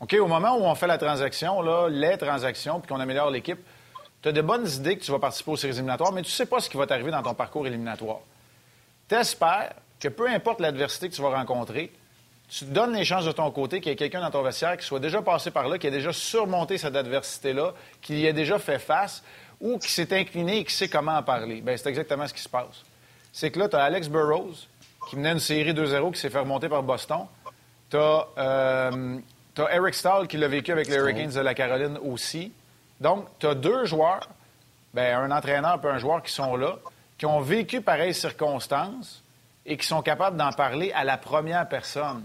[0.00, 0.14] OK?
[0.14, 3.58] Au moment où on fait la transaction, là, les transactions, puis qu'on améliore l'équipe,
[4.22, 6.32] tu as de bonnes idées que tu vas participer aux séries éliminatoires, mais tu ne
[6.32, 8.20] sais pas ce qui va t'arriver dans ton parcours éliminatoire.
[9.08, 11.92] Tu espères que peu importe l'adversité que tu vas rencontrer,
[12.48, 14.76] tu te donnes les chances de ton côté qu'il y ait quelqu'un dans ton vestiaire
[14.76, 18.32] qui soit déjà passé par là, qui a déjà surmonté cette adversité-là, qui y a
[18.32, 19.22] déjà fait face
[19.60, 21.60] ou qui s'est incliné et qui sait comment en parler.
[21.60, 22.82] Bien, c'est exactement ce qui se passe.
[23.32, 24.54] C'est que là, tu as Alex Burrows,
[25.08, 27.26] qui menait une série 2-0 qui s'est fait remonter par Boston.
[27.90, 29.18] Tu as, euh,
[29.70, 32.52] Eric Stahl qui l'a vécu avec les Hurricanes de la Caroline aussi.
[33.00, 34.28] Donc, tu as deux joueurs,
[34.92, 36.76] ben, un entraîneur et un joueur qui sont là,
[37.18, 39.22] qui ont vécu pareilles circonstances
[39.66, 42.24] et qui sont capables d'en parler à la première personne.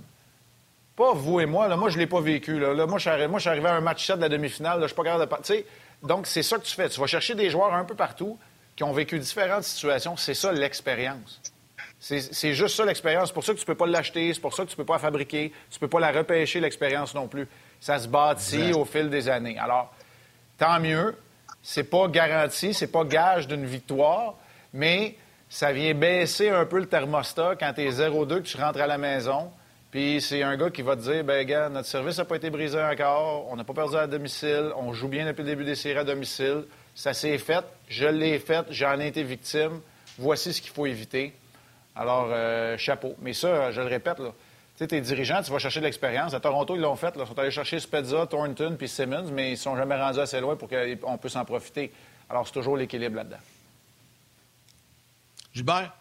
[0.96, 1.68] Pas vous et moi.
[1.68, 2.60] Là, moi, je ne l'ai pas vécu.
[2.60, 2.74] Là.
[2.86, 3.10] moi, je suis
[3.50, 4.82] arrivé à un match 7 de la demi-finale.
[4.82, 5.66] Je suis pas capable de...
[6.04, 6.90] donc, c'est ça que tu fais.
[6.90, 8.38] Tu vas chercher des joueurs un peu partout
[8.76, 10.18] qui ont vécu différentes situations.
[10.18, 11.42] C'est ça l'expérience.
[12.00, 13.28] C'est juste ça l'expérience.
[13.28, 14.78] C'est pour ça que tu ne peux pas l'acheter, c'est pour ça que tu ne
[14.78, 17.48] peux pas la fabriquer, tu ne peux pas la repêcher, l'expérience non plus.
[17.82, 19.58] Ça se bâtit au fil des années.
[19.58, 19.94] Alors,
[20.58, 21.16] tant mieux.
[21.62, 24.36] C'est pas garanti, c'est pas gage d'une victoire,
[24.74, 25.16] mais
[25.50, 28.88] ça vient baisser un peu le thermostat quand tu es 0-2, que tu rentres à
[28.88, 29.52] la maison.
[29.92, 32.50] Puis c'est un gars qui va te dire ben gars, notre service n'a pas été
[32.50, 35.76] brisé encore, on n'a pas perdu à domicile, on joue bien depuis le début des
[35.76, 36.64] séries à domicile.
[36.96, 39.82] Ça s'est fait, je l'ai fait, j'en ai été victime.
[40.18, 41.34] Voici ce qu'il faut éviter.
[42.00, 43.14] Alors, euh, chapeau.
[43.20, 44.30] Mais ça, je le répète, là.
[44.78, 46.34] Tu sais, tes dirigeants, tu vas chercher de l'expérience.
[46.34, 47.14] À Toronto, ils l'ont fait.
[47.18, 47.26] Là.
[47.26, 50.40] Ils sont allés chercher Spezza, Thornton puis Simmons, mais ils ne sont jamais rendus assez
[50.40, 51.92] loin pour qu'on puisse en profiter.
[52.30, 53.40] Alors, c'est toujours l'équilibre là-dedans.
[55.54, 55.94] Gilbert?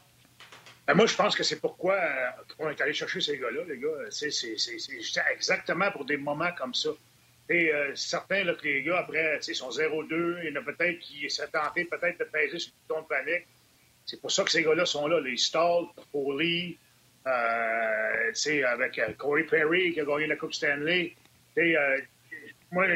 [0.86, 2.30] Ben, moi, je pense que c'est pourquoi euh,
[2.60, 3.88] on est allé chercher ces gars-là, les gars.
[4.10, 4.30] C'est
[5.34, 6.90] exactement pour des moments comme ça.
[7.50, 10.64] Et euh, certains, là, que les gars, après, ils sont 0-2, il y en a
[10.64, 13.46] peut-être qui seraient tentés peut-être de peser sur le bouton de panique.
[14.08, 15.20] C'est pour ça que ces gars-là sont là.
[15.20, 16.78] Les Stall, Foley,
[17.26, 21.12] euh, avec euh, Corey Perry qui a gagné la Coupe Stanley.
[21.58, 21.98] Euh,
[22.72, 22.86] moi,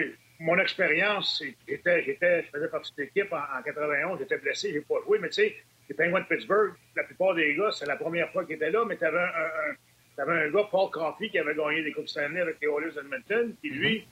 [0.40, 4.94] mon expérience, j'étais, j'étais, je faisais partie de l'équipe en, 91, j'étais blessé, j'ai pas
[5.04, 5.54] joué, mais tu sais,
[5.90, 8.84] les Penguins de Pittsburgh, la plupart des gars, c'est la première fois qu'ils étaient là,
[8.86, 12.40] mais tu avais un, un, un, gars, Paul Coffey, qui avait gagné des Coupes Stanley
[12.40, 14.06] avec les Oilers d'Edmonton, qui lui,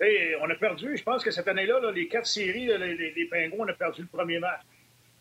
[0.00, 0.36] mm-hmm.
[0.42, 3.56] on a perdu, je pense que cette année-là, les quatre séries, les, les, les, Penguins,
[3.58, 4.60] on a perdu le premier match.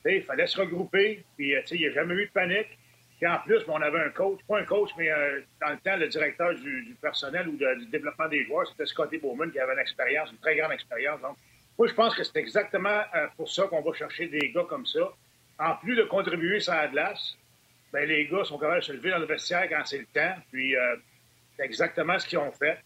[0.06, 2.78] Il fallait se regrouper, puis il n'y a jamais eu de panique.
[3.22, 5.95] Puis en plus, on avait un coach, pas un coach, mais euh, dans le temps,
[5.95, 9.80] le directeur du, personnel ou du développement des joueurs, c'était Scotty Bowman qui avait une
[9.80, 11.22] expérience, une très grande expérience.
[11.22, 11.38] Donc,
[11.78, 14.88] moi, je pense que c'est exactement euh, pour ça qu'on va chercher des gars comme
[14.88, 15.14] ça.
[15.60, 17.38] En plus de contribuer sur la glace,
[17.93, 20.36] ben, les gars sont capables de se lever dans le vestiaire quand c'est le temps.
[20.52, 20.95] Puis, euh,
[21.56, 22.80] c'est exactement ce qu'ils ont fait.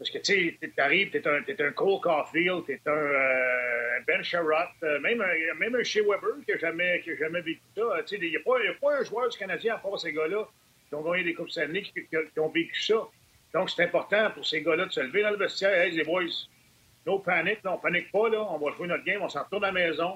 [0.00, 4.70] Parce que, tu sais, t'arrives, t'es un, un Cole Caulfield, t'es un euh, Ben Sherratt,
[4.82, 7.82] euh, même, un, même un Shea Weber qui n'a jamais, qui a jamais vécu ça.
[8.06, 10.48] Tu sais, il n'y a, a, pas un joueur du Canadien, à part ces gars-là,
[10.88, 13.06] qui ont gagné des Coupes Stanley, qui, qui, ont vécu ça.
[13.52, 15.78] Donc, c'est important pour ces gars-là de se lever dans le vestiaire.
[15.78, 16.22] Hey, les boys,
[17.04, 19.64] no panic, là, on panique pas, là, on va jouer notre game, on s'en retourne
[19.64, 20.14] à la maison.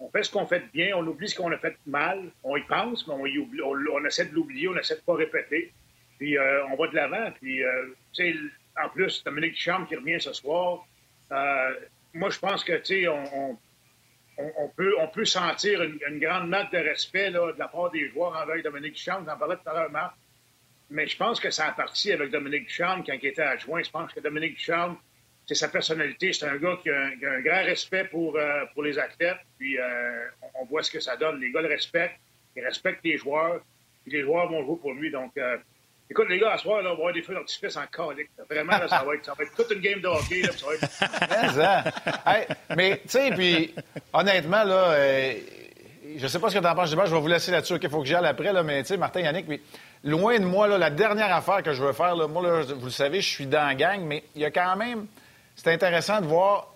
[0.00, 2.32] On fait ce qu'on fait de bien, on oublie ce qu'on a fait de mal.
[2.42, 5.14] On y pense, mais on, y oublie, on, essaie de l'oublier, on essaie de pas
[5.14, 5.72] répéter.
[6.18, 7.30] Puis, euh, on va de l'avant.
[7.40, 7.60] Puis,
[8.12, 8.34] tu sais,
[8.80, 10.86] en plus, Dominique Duchamp qui revient ce soir.
[11.30, 11.74] Euh,
[12.14, 13.58] moi, je pense que, tu sais, on,
[14.76, 19.24] peut, sentir une, grande note de respect de la part des joueurs envers Dominique Duchamp.
[19.26, 20.14] J'en parlais tout à l'heure, Marc.
[20.90, 23.82] Mais je pense que ça a parti avec Dominique Duchamp quand il était adjoint.
[23.82, 24.98] Je pense que Dominique Duchamp,
[25.46, 26.32] c'est sa personnalité.
[26.32, 29.38] C'est un gars qui a un, grand respect pour, euh, pour les athlètes.
[29.58, 30.26] Puis euh,
[30.60, 31.40] on, voit ce que ça donne.
[31.40, 32.20] Les gars le respectent.
[32.56, 33.62] Ils respectent les joueurs.
[34.02, 35.10] Puis les joueurs vont jouer pour lui.
[35.10, 35.32] Donc,
[36.12, 37.84] Écoute, les gars, à soir, là, on va avoir des feux d'artifice en.
[38.50, 40.42] Vraiment, là, ça, va être, ça va être toute une game de hockey.
[40.42, 42.46] Là, ça va être...
[42.68, 43.74] mais, mais tu sais, puis
[44.12, 45.32] honnêtement, là, euh,
[46.14, 47.78] je sais pas ce que tu en penses, je vais vous laisser là-dessus.
[47.82, 49.62] Il faut que j'y aille après, là, mais tu sais, Martin, Yannick, puis
[50.04, 52.84] loin de moi, là, la dernière affaire que je veux faire, là, moi, là, vous
[52.84, 55.06] le savez, je suis dans la gang, mais il y a quand même...
[55.56, 56.68] C'est intéressant de voir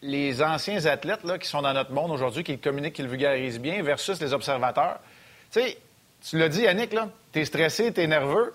[0.00, 3.58] les anciens athlètes là, qui sont dans notre monde aujourd'hui, qui communiquent, qui le vulgarisent
[3.58, 5.00] bien, versus les observateurs.
[5.50, 5.76] Tu sais,
[6.30, 8.52] tu l'as dit, Yannick, là, t'es stressé, t'es nerveux.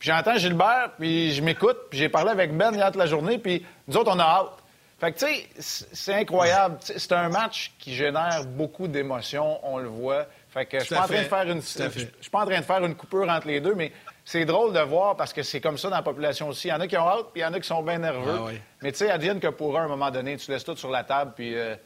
[0.00, 3.36] Puis j'entends Gilbert, puis je m'écoute, puis j'ai parlé avec Ben hier toute la journée,
[3.36, 4.56] puis nous autres, on a hâte.
[4.98, 5.26] Fait que, tu
[5.58, 6.78] sais, c'est incroyable.
[6.80, 10.26] C'est un match qui génère beaucoup d'émotions, on le voit.
[10.48, 11.88] Fait que je suis pas en train de faire une, je
[12.20, 13.92] suis pas en train de faire une coupure entre les deux, mais
[14.24, 16.68] c'est drôle de voir parce que c'est comme ça dans la population aussi.
[16.68, 17.98] Il y en a qui ont hâte, puis il y en a qui sont bien
[17.98, 18.38] nerveux.
[18.38, 20.90] Ah mais tu sais, advienne que pour un, un moment donné, tu laisses tout sur
[20.90, 21.54] la table, puis...
[21.56, 21.76] Euh,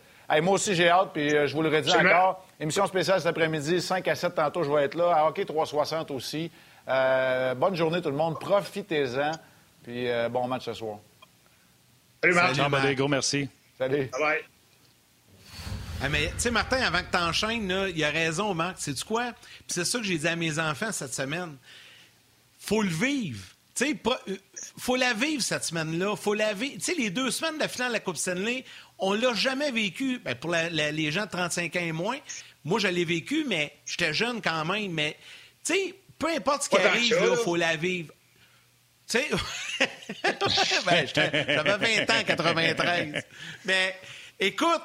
[0.41, 2.45] moi aussi, j'ai hâte, puis euh, je vous le redis encore.
[2.59, 5.15] Émission spéciale cet après-midi, 5 à 7 tantôt, je vais être là.
[5.15, 6.51] À Hockey 360 aussi.
[6.89, 8.39] Euh, bonne journée tout le monde.
[8.39, 9.33] Profitez-en.
[9.83, 10.99] Puis euh, bon match ce soir.
[12.23, 12.55] Salut, Marc.
[12.55, 13.49] Salut, gros merci.
[13.79, 14.11] Salut.
[14.19, 14.41] Bye.
[16.03, 18.77] Ah, mais, tu sais, Martin, avant que tu enchaînes, il a raison, Marc.
[18.79, 19.33] C'est du quoi?
[19.33, 21.57] Puis c'est ça que j'ai dit à mes enfants cette semaine.
[22.59, 23.45] Faut le vivre.
[23.75, 24.37] Tu sais, euh,
[24.79, 26.15] faut la vivre cette semaine-là.
[26.17, 26.75] Faut la vivre.
[26.75, 28.65] Tu sais, les deux semaines de la finale de la Coupe Stanley,
[28.99, 30.19] on l'a jamais vécu.
[30.19, 32.19] Ben, pour les gens de 35 ans et moins,
[32.65, 34.93] moi, je l'ai vécu, mais j'étais jeune quand même.
[34.93, 35.17] Mais,
[35.65, 38.13] tu sais, peu importe ce qui arrive, il faut la vivre.
[39.09, 39.29] Tu sais,
[40.87, 43.25] ben, j'avais 20 ans en 93.
[43.67, 43.95] Mais
[44.41, 44.83] écoute,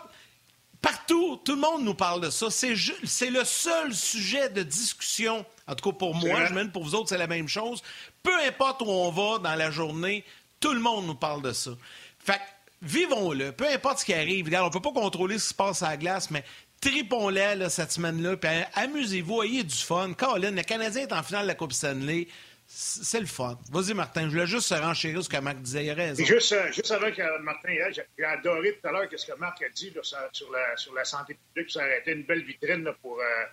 [0.81, 2.47] partout, tout le monde nous parle de ça.
[2.49, 5.45] C'est le seul sujet de discussion.
[5.67, 7.81] En tout cas, pour moi, je mène pour vous autres, c'est la même chose.
[8.21, 10.25] Peu importe où on va dans la journée,
[10.59, 11.71] tout le monde nous parle de ça.
[12.19, 12.41] Fait
[12.81, 13.51] vivons-le.
[13.51, 14.45] Peu importe ce qui arrive.
[14.45, 16.43] Regarde, on peut pas contrôler ce qui se passe à la glace, mais
[16.81, 20.13] tripons-les cette semaine-là, puis amusez-vous, ayez du fun.
[20.13, 22.27] Colin, le Canadien est en finale de la Coupe Stanley.
[22.71, 23.57] C'est le fun.
[23.71, 24.25] Vas-y, Martin.
[24.25, 25.85] Je voulais juste se renchérir ce que Marc disait.
[25.85, 26.23] Il a raison.
[26.23, 29.69] Juste, euh, juste avant que Martin j'ai adoré tout à l'heure ce que Marc a
[29.69, 31.71] dit sur, la, sur la santé publique.
[31.71, 33.45] Ça aurait été une belle vitrine pour, euh,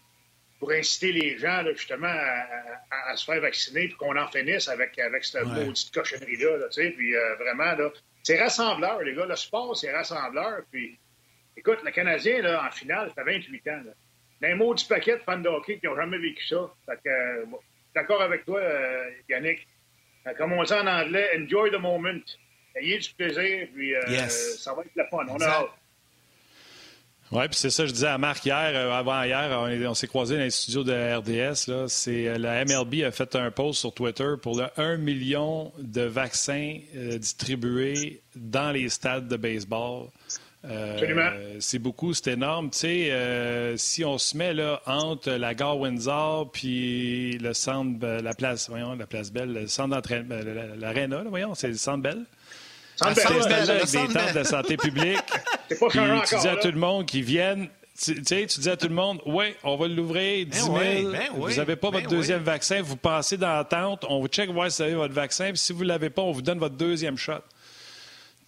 [0.59, 2.12] pour inciter les gens justement
[2.91, 6.68] à, se faire vacciner puis qu'on en finisse avec, avec cette maudite cochonnerie-là.
[6.74, 7.74] puis euh, vraiment,
[8.22, 9.24] c'est rassembleur, les gars.
[9.24, 10.61] Le sport, c'est rassembleur.
[10.70, 10.99] Puis
[11.57, 13.83] Écoute, le Canadien, là, en finale, ça fait 28 ans.
[13.87, 13.93] Là.
[14.41, 16.71] D'un mot du paquet de fans de hockey qui n'ont jamais vécu ça.
[16.85, 17.45] Fait que, euh,
[17.95, 19.67] d'accord avec toi, euh, Yannick.
[20.27, 22.21] Euh, comme on dit en anglais, enjoy the moment.
[22.75, 23.95] Ayez du plaisir, puis
[24.29, 25.25] ça va être le fun.
[25.31, 25.71] On a hâte.
[27.33, 30.43] Oui, puis c'est ça, je disais à Marc hier, avant hier, on, s'est croisés dans
[30.43, 31.69] les studios de RDS.
[31.69, 36.03] Là, c'est, la MLB a fait un post sur Twitter pour le 1 million de
[36.03, 40.09] vaccins distribués dans les stades de baseball.
[40.69, 42.71] Euh, c'est beaucoup, c'est énorme.
[42.71, 47.99] Tu sais, euh, si on se met là entre la gare Windsor puis le centre,
[48.03, 50.37] euh, la place, voyons, la place Belle, le centre d'entraînement,
[50.79, 52.25] l'aréna, voyons, c'est le centre Belle?
[52.97, 55.23] Centre Belle, avec des tentes de santé publique.
[55.69, 58.89] c'est pas tu dis à tout le monde qui viennent tu, tu disais à tout
[58.89, 60.75] le monde, oui, on va l'ouvrir, 10 000.
[60.77, 64.21] Ben ben vous n'avez pas ben votre deuxième vaccin, vous passez dans la tente, on
[64.21, 66.33] vous check voir si vous avez votre vaccin, puis si vous ne l'avez pas, on
[66.33, 67.41] vous donne votre deuxième shot.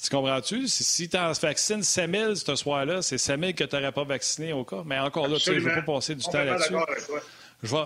[0.03, 0.69] Tu comprends-tu?
[0.69, 4.05] Si tu en vaccines 5 000 ce soir-là, c'est 5 000 que tu n'aurais pas
[4.05, 4.83] vacciné au cas.
[4.87, 6.75] Mais encore là, tu sais, je ne veux pas passer du temps là-dessus.
[7.63, 7.83] Je vais,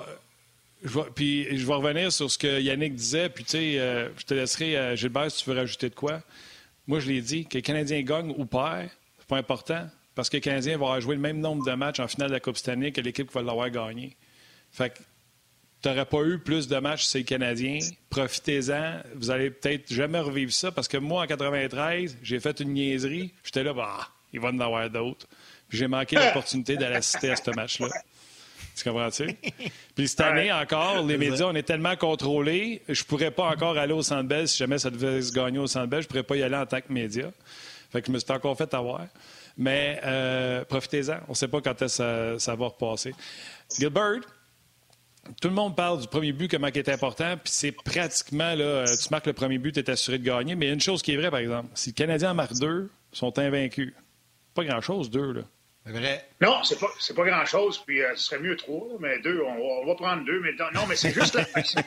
[0.85, 4.09] je vais, puis je vais revenir sur ce que Yannick disait, puis tu sais, euh,
[4.19, 6.21] je te laisserai, euh, Gilbert, si tu veux rajouter de quoi.
[6.87, 10.37] Moi, je l'ai dit, que les Canadiens gagnent ou perdent, c'est pas important, parce que
[10.37, 12.59] les Canadiens vont avoir joué le même nombre de matchs en finale de la Coupe
[12.59, 14.17] Stanley que l'équipe qui va l'avoir gagné.
[14.71, 14.99] Fait que
[15.83, 17.81] tu n'aurais pas eu plus de matchs chez les Canadiens.
[18.09, 19.01] Profitez-en.
[19.17, 23.33] Vous allez peut-être jamais revivre ça parce que moi, en 93, j'ai fait une niaiserie.
[23.43, 25.27] J'étais là, bah, il va en avoir d'autres.
[25.71, 27.89] j'ai manqué l'opportunité d'aller assister à ce match-là.
[28.77, 29.27] Tu comprends-tu?
[29.95, 33.93] Puis cette année encore, les médias, on est tellement contrôlés, je pourrais pas encore aller
[33.93, 36.03] au Centre Bell si jamais ça devait se gagner au Centre Bell.
[36.03, 37.31] Je pourrais pas y aller en tant que média.
[37.91, 39.07] Fait que je me suis encore fait avoir.
[39.59, 41.19] Mais euh, profitez-en.
[41.29, 43.13] On ne sait pas quand ça, ça va repasser.
[43.79, 44.21] Gilbert,
[45.41, 48.65] tout le monde parle du premier but, comment il est important, puis c'est pratiquement, là,
[48.65, 50.55] euh, tu marques le premier but, tu es assuré de gagner.
[50.55, 51.69] Mais il y a une chose qui est vraie, par exemple.
[51.75, 53.95] Si le Canadien en marque deux, ils sont invaincus.
[54.55, 55.43] Pas grand-chose, deux, là.
[55.85, 56.29] C'est vrai.
[56.41, 59.95] Non, c'est pas, pas grand-chose, puis euh, ce serait mieux trois, mais deux, on, va
[59.95, 60.41] prendre deux.
[60.41, 61.81] Mais non, mais c'est juste la façon.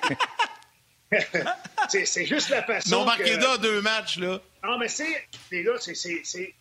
[2.05, 2.89] c'est juste la façon.
[2.89, 3.61] Non, marqué que...
[3.61, 4.41] deux matchs, là.
[4.63, 6.53] Non, mais c'est, les gars, c'est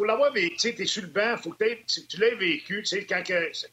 [0.00, 1.74] pour l'avoir vécu, tu es sur le banc, faut que
[2.08, 2.82] tu l'aies vécu.
[2.90, 3.06] Il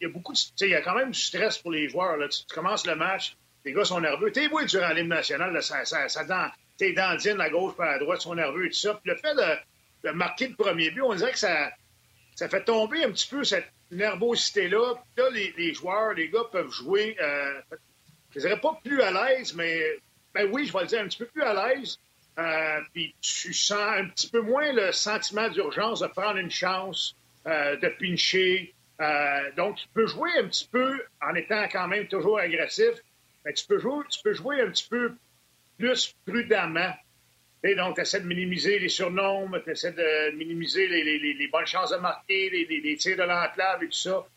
[0.02, 2.18] y a beaucoup y a quand même du stress pour les joueurs.
[2.28, 4.30] Tu, commences le match, les gars sont nerveux.
[4.34, 7.98] T'es beau durant l'hymne national, ça, ça, ça dans, t'es dandine à gauche par à
[7.98, 9.00] droite, sont nerveux et tout ça.
[9.02, 9.36] Puis le fait
[10.04, 11.72] de, marquer le premier but, on dirait que ça,
[12.36, 14.96] fait tomber un petit peu cette nervosité-là.
[15.32, 17.54] Les, joueurs, les gars peuvent jouer, euh,
[18.36, 19.82] je dirais pas plus à l'aise, mais
[20.34, 21.98] ben oui, je vais le dire, un petit peu plus à l'aise.
[22.40, 27.16] Euh, puis tu sens un petit peu moins le sentiment d'urgence de prendre une chance,
[27.48, 28.74] euh, de pincher.
[29.02, 32.94] Euh, donc, tu peux jouer un petit peu en étant quand même toujours agressif,
[33.44, 35.14] mais tu peux jouer, tu peux jouer un petit peu
[35.80, 36.94] plus prudemment.
[37.64, 41.90] Et donc, tu essaies de minimiser les surnoms, tu essaies de minimiser les, bonnes chances
[41.90, 44.28] de marquer, les, tirs de l'enclave et tout ça.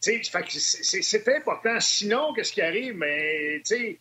[0.00, 1.80] C'est important.
[1.80, 2.94] Sinon, qu'est-ce qui arrive?
[2.94, 3.98] Mais, tu sais,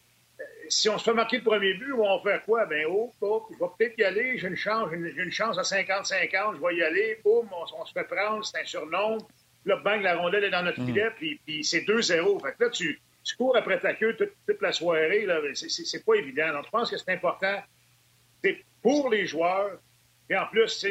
[0.69, 2.65] si on se fait marquer le premier but, on va faire quoi?
[2.65, 5.61] Ben, oh, oh, je vais peut-être y aller, j'ai une chance, j'ai une, chance à
[5.61, 9.17] 50-50, je vais y aller, boum, on, se fait prendre, c'est un surnom.
[9.65, 10.85] Là, bang, la rondelle est dans notre mm.
[10.85, 12.41] filet, puis, puis c'est 2-0.
[12.41, 16.05] Fait que là, tu, tu, cours après ta queue toute, toute la soirée, là, c'est
[16.05, 16.53] pas évident.
[16.53, 17.61] Donc, je pense que c'est important
[18.81, 19.79] pour les joueurs.
[20.29, 20.85] Et en plus,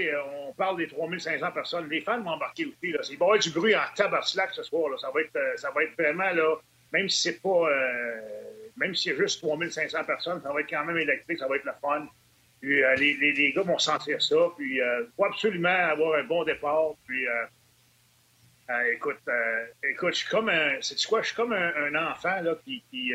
[0.49, 1.89] on parle des 3500 personnes.
[1.89, 2.93] Les fans vont embarquer aussi.
[2.93, 3.01] Là.
[3.11, 4.91] Il va y avoir du bruit en tabac-slack ce soir.
[4.91, 4.97] Là.
[4.99, 6.57] Ça, va être, euh, ça va être vraiment, là,
[6.93, 7.68] même si c'est pas...
[7.68, 11.49] Euh, même s'il y a juste 3500 personnes, ça va être quand même électrique, ça
[11.49, 12.07] va être le fun.
[12.61, 14.37] Puis euh, les, les, les, gars vont sentir ça.
[14.57, 16.93] Puis il euh, faut absolument avoir un bon départ.
[17.07, 19.18] Puis euh, écoute,
[19.83, 20.79] écoute, je suis comme un.
[21.09, 21.20] Quoi?
[21.20, 22.83] Je suis comme un, enfant là, qui.
[22.91, 23.14] tu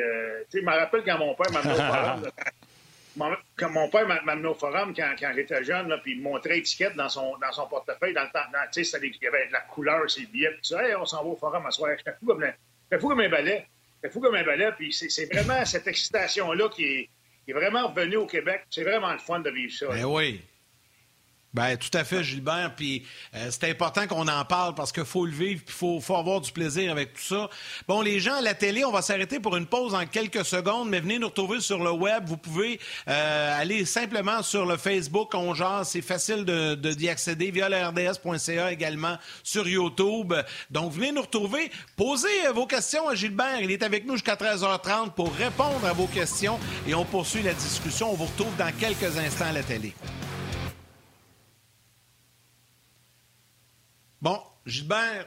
[0.49, 3.41] sais, je me rappelle quand mon père m'a amené au forum.
[3.57, 6.25] quand mon père m'a amené au forum quand, quand j'étais jeune, là, puis il me
[6.25, 8.45] montrait étiquette dans son, dans son portefeuille, dans le temps.
[8.71, 11.23] Tu sais, il y avait de la couleur, ses billets, puis ça, hey, on s'en
[11.23, 11.89] va au forum à soir.
[11.97, 13.65] J'étais fou comme un balai.
[14.01, 14.71] C'est fou comme un balai.
[14.77, 17.09] Puis c'est vraiment cette excitation-là qui est,
[17.45, 18.65] qui est, vraiment revenue au Québec.
[18.69, 19.87] C'est vraiment le fun de vivre ça.
[19.87, 20.41] Ben oui.
[21.53, 22.73] Ben tout à fait, Gilbert.
[22.75, 26.15] Puis euh, c'est important qu'on en parle parce qu'il faut le vivre, puis il faut,
[26.15, 27.49] avoir du plaisir avec tout ça.
[27.87, 30.89] Bon, les gens à la télé, on va s'arrêter pour une pause en quelques secondes,
[30.89, 32.25] mais venez nous retrouver sur le web.
[32.27, 37.67] Vous pouvez euh, aller simplement sur le Facebook On C'est facile de, d'y accéder via
[37.67, 40.33] le RDS.ca également sur YouTube.
[40.69, 41.71] Donc venez nous retrouver.
[41.95, 43.59] Posez euh, vos questions à Gilbert.
[43.61, 47.53] Il est avec nous jusqu'à 13h30 pour répondre à vos questions et on poursuit la
[47.53, 48.11] discussion.
[48.11, 49.95] On vous retrouve dans quelques instants à la télé.
[54.21, 55.25] Bon, Gilbert,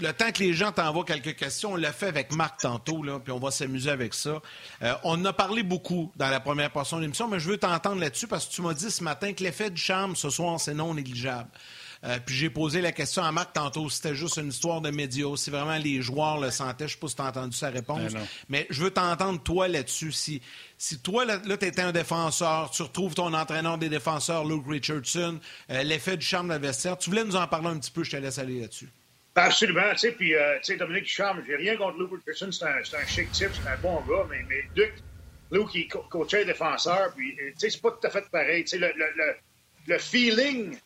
[0.00, 3.32] le temps que les gens t'envoient quelques questions, on l'a fait avec Marc tantôt, puis
[3.32, 4.40] on va s'amuser avec ça.
[4.82, 8.00] Euh, on a parlé beaucoup dans la première portion de l'émission, mais je veux t'entendre
[8.00, 10.74] là-dessus parce que tu m'as dit ce matin que l'effet du charme ce soir, c'est
[10.74, 11.48] non négligeable.
[12.04, 15.36] Euh, puis j'ai posé la question à Marc tantôt, c'était juste une histoire de médias,
[15.36, 16.88] si vraiment les joueurs le sentaient.
[16.88, 18.12] Je ne sais pas si tu as entendu sa réponse.
[18.12, 20.12] Ben mais je veux t'entendre, toi, là-dessus.
[20.12, 20.42] Si,
[20.76, 25.38] si toi, là, tu étais un défenseur, tu retrouves ton entraîneur des défenseurs, Luke Richardson,
[25.70, 28.02] euh, l'effet du charme de la vestiaire, tu voulais nous en parler un petit peu,
[28.02, 28.88] je te laisse aller là-dessus.
[29.34, 32.52] Ben, absolument, tu sais, puis, euh, tu sais, Dominique Ducharme, j'ai rien contre Luke Richardson,
[32.52, 34.94] c'est un, un, chic type, c'est un bon gars, mais, mais Luke,
[35.50, 38.78] Luke, il coachait défenseur, puis, tu sais, c'est pas tout à fait pareil, tu sais,
[38.78, 39.34] le, le,
[39.86, 40.76] le, feeling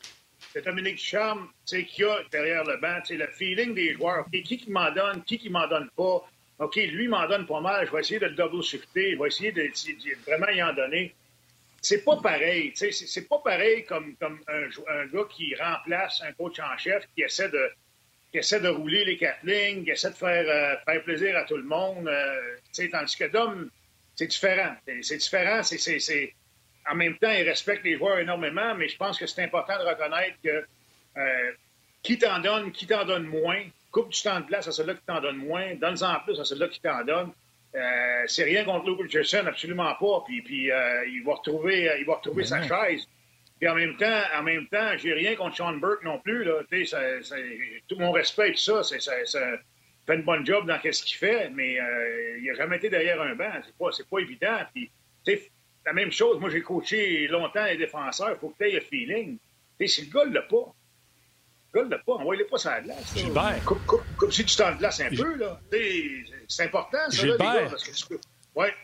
[0.56, 4.24] de Dominique Charme, qu'il y a derrière le banc, le feeling des joueurs.
[4.32, 6.24] qui qui m'en donne, qui qui m'en donne pas?
[6.58, 9.28] OK, lui m'en donne pas mal, je vais essayer de le double shifter, je vais
[9.28, 9.70] essayer de,
[10.26, 11.14] vraiment y en donner.
[11.82, 16.58] C'est pas pareil, c'est pas pareil comme, comme un, un, gars qui remplace un coach
[16.58, 17.70] en chef qui essaie de,
[18.32, 21.44] qui essaie de rouler les quatre lignes, qui essaie de faire, euh, faire plaisir à
[21.44, 22.08] tout le monde.
[22.08, 23.70] Euh, tandis que Dom,
[24.14, 24.74] c'est différent.
[25.02, 25.62] C'est différent.
[25.62, 26.34] C'est,
[26.90, 29.88] En même temps, il respecte les joueurs énormément, mais je pense que c'est important de
[29.88, 30.64] reconnaître que
[31.16, 31.52] euh,
[32.02, 35.06] qui t'en donne, qui t'en donne moins, coupe du temps de place à celui-là qui
[35.06, 37.32] t'en donne moins, donne-en plus à celui-là qui t'en donne.
[37.74, 40.22] Euh, c'est rien contre Luke Richardson, absolument pas.
[40.26, 43.06] Puis, puis euh, il va retrouver, il va retrouver sa chaise.
[43.58, 46.44] Puis en même temps, en même temps, j'ai rien contre Sean Burke non plus.
[46.44, 46.60] Là.
[46.84, 47.36] Ça, ça,
[47.88, 49.40] tout mon respect, tout ça, ça, ça,
[50.06, 53.20] fait une bonne job dans ce qu'il fait, mais euh, il n'a jamais été derrière
[53.20, 53.50] un banc.
[53.64, 54.58] C'est pas, pas évident.
[54.74, 54.90] Puis,
[55.86, 58.80] la même chose, moi j'ai coaché longtemps les défenseurs, il faut que tu aies le
[58.80, 59.38] feeling.
[59.78, 60.74] T'sais, si le gars ne l'a pas,
[61.72, 63.14] le gars ne l'a pas, envoie-le pas sur la glace.
[63.14, 63.64] Gilbert.
[63.64, 65.60] Coupe, coupe, coupe, si tu t'en glaces un peu, là.
[66.48, 67.38] C'est important, ça, Gilbert.
[67.38, 68.20] là, les gars, parce que tu peux...
[68.56, 68.74] Ouais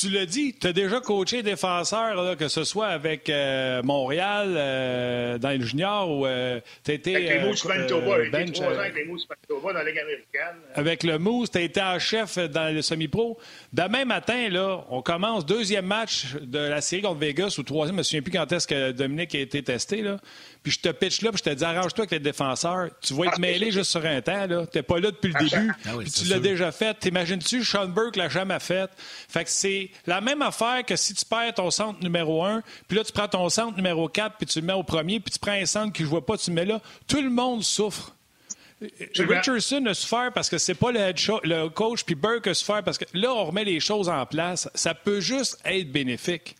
[0.00, 4.54] tu l'as dit, tu as déjà coaché défenseur, là, que ce soit avec euh, Montréal,
[4.56, 7.16] euh, dans le junior, ou euh, tu été.
[7.16, 9.98] Avec les Moose Manitoba, euh, bench, trois ans avec les Moose Manitoba dans la Ligue
[9.98, 10.56] américaine.
[10.74, 13.38] Avec le Moose, tu as été en chef dans le semi-pro.
[13.72, 17.98] Demain matin, là, on commence deuxième match de la série contre Vegas, ou troisième, je
[17.98, 20.00] me souviens plus quand est-ce que Dominique a été testé.
[20.00, 20.18] Là.
[20.62, 22.90] Puis je te pitch là, puis je te dis, arrange-toi avec les défenseurs.
[23.00, 24.46] Tu vas être ah, mêlé juste sur un temps.
[24.46, 25.72] Tu n'es pas là depuis le ah, début.
[25.86, 26.94] Ah puis tu l'as déjà fait.
[26.94, 28.90] T'imagines-tu, Sean Burke l'a jamais fait.
[29.28, 32.98] Fait que c'est la même affaire que si tu perds ton centre numéro 1, puis
[32.98, 35.38] là, tu prends ton centre numéro 4, puis tu le mets au premier, puis tu
[35.38, 36.82] prends un centre qui ne joue pas, tu le mets là.
[37.08, 38.14] Tout le monde souffre.
[39.18, 41.12] Richardson a souffert parce que c'est pas le,
[41.44, 44.68] le coach, puis Burke a souffert parce que là, on remet les choses en place.
[44.74, 46.56] Ça peut juste être bénéfique.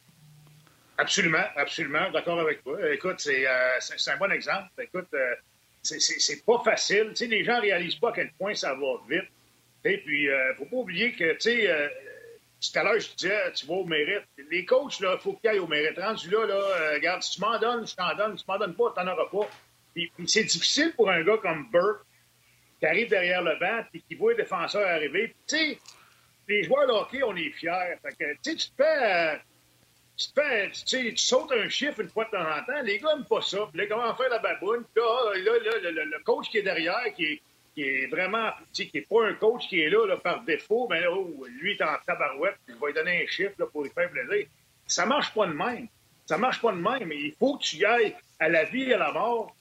[1.00, 2.76] Absolument, absolument, d'accord avec toi.
[2.92, 3.78] Écoute, c'est euh,
[4.08, 4.68] un bon exemple.
[4.82, 5.34] Écoute, euh,
[5.82, 7.14] c'est pas facile.
[7.18, 9.30] Les gens réalisent pas à quel point ça va vite.
[9.82, 11.88] Et puis, euh, faut pas oublier que, tu sais, euh,
[12.60, 14.24] tout à l'heure, je disais, tu vas au mérite.
[14.50, 15.98] Les coachs, là, faut qu'ils aillent au mérite.
[15.98, 18.36] Rendu là, là, euh, regarde, si tu m'en donnes, je t'en donne.
[18.36, 19.48] Si tu m'en donnes pas, t'en auras pas.
[19.94, 22.04] Puis, c'est difficile pour un gars comme Burke,
[22.78, 25.34] qui arrive derrière le banc, et qui voit les défenseurs arriver.
[25.48, 25.78] Tu sais,
[26.46, 27.96] les joueurs de hockey, on est fiers.
[28.02, 29.40] Fait que, tu sais, tu fais...
[30.86, 33.58] Tu, sautes un chiffre une fois de temps en temps, les gars n'aiment pas ça.
[33.72, 34.84] Puis là, comment faire la baboune?
[34.94, 37.42] Puis là, là, là, le coach qui est derrière, qui est,
[37.74, 41.00] qui est vraiment, qui n'est pas un coach qui est là, là par défaut, mais
[41.00, 43.90] là, oh, lui, il est en tabarouette, il va lui donner un chiffre pour lui
[43.90, 44.46] faire plaisir.
[44.86, 45.88] Ça marche pas de même.
[46.26, 47.10] Ça marche pas de même.
[47.12, 49.54] Il faut que tu ailles à la vie et à la mort.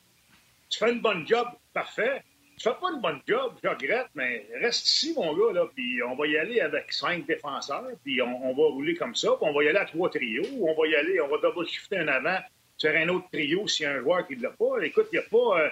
[0.69, 2.23] Tu fais une bonne job, parfait.
[2.59, 6.03] Tu fais pas une bonne job, je regrette, mais reste ici, mon gars, là, puis
[6.03, 9.53] on va y aller avec cinq défenseurs, puis on, va rouler comme ça, puis on
[9.53, 12.09] va y aller à trois trios, on va y aller, on va double shifter un
[12.09, 12.37] avant,
[12.81, 14.83] faire un autre trio s'il y a un joueur qui ne l'a pas.
[14.83, 15.61] Écoute, il n'y a pas...
[15.61, 15.69] Euh,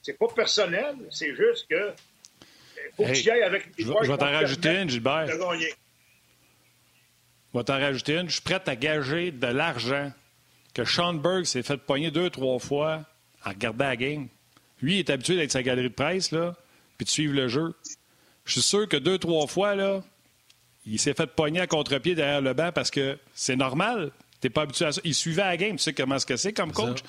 [0.00, 1.92] c'est pas personnel, c'est juste que
[2.96, 5.26] faut que tu ailles avec les Je, je vais t'en rajouter une, Gilbert.
[5.26, 5.36] Je
[7.58, 8.28] vais t'en rajouter une.
[8.28, 10.12] Je suis prêt à gager de l'argent
[10.74, 13.04] que Sean s'est fait poigner deux, trois fois
[13.44, 14.28] en regardant la game.
[14.80, 16.54] Lui, il est habitué d'être sa galerie de presse, là,
[16.96, 17.74] puis de suivre le jeu.
[18.44, 20.02] Je suis sûr que deux, trois fois, là,
[20.86, 24.10] il s'est fait pogner à contre-pied derrière le banc parce que c'est normal.
[24.40, 25.00] T'es pas habitué à ça.
[25.04, 25.76] Il suivait la game.
[25.76, 27.02] Tu sais comment ce que c'est comme coach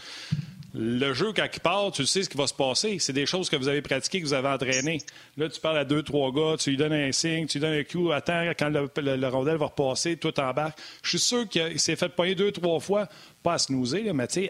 [0.74, 3.00] le jeu, quand il part, tu sais ce qui va se passer.
[3.00, 5.00] C'est des choses que vous avez pratiquées, que vous avez entraînées.
[5.38, 7.80] Là, tu parles à deux, trois gars, tu lui donnes un signe, tu lui donnes
[7.80, 10.78] un cue, attends, quand le, rondelle va repasser, tout embarque.
[11.02, 13.10] Je suis sûr qu'il s'est fait poigner deux, trois fois,
[13.42, 14.48] pas à se nouser, mais tu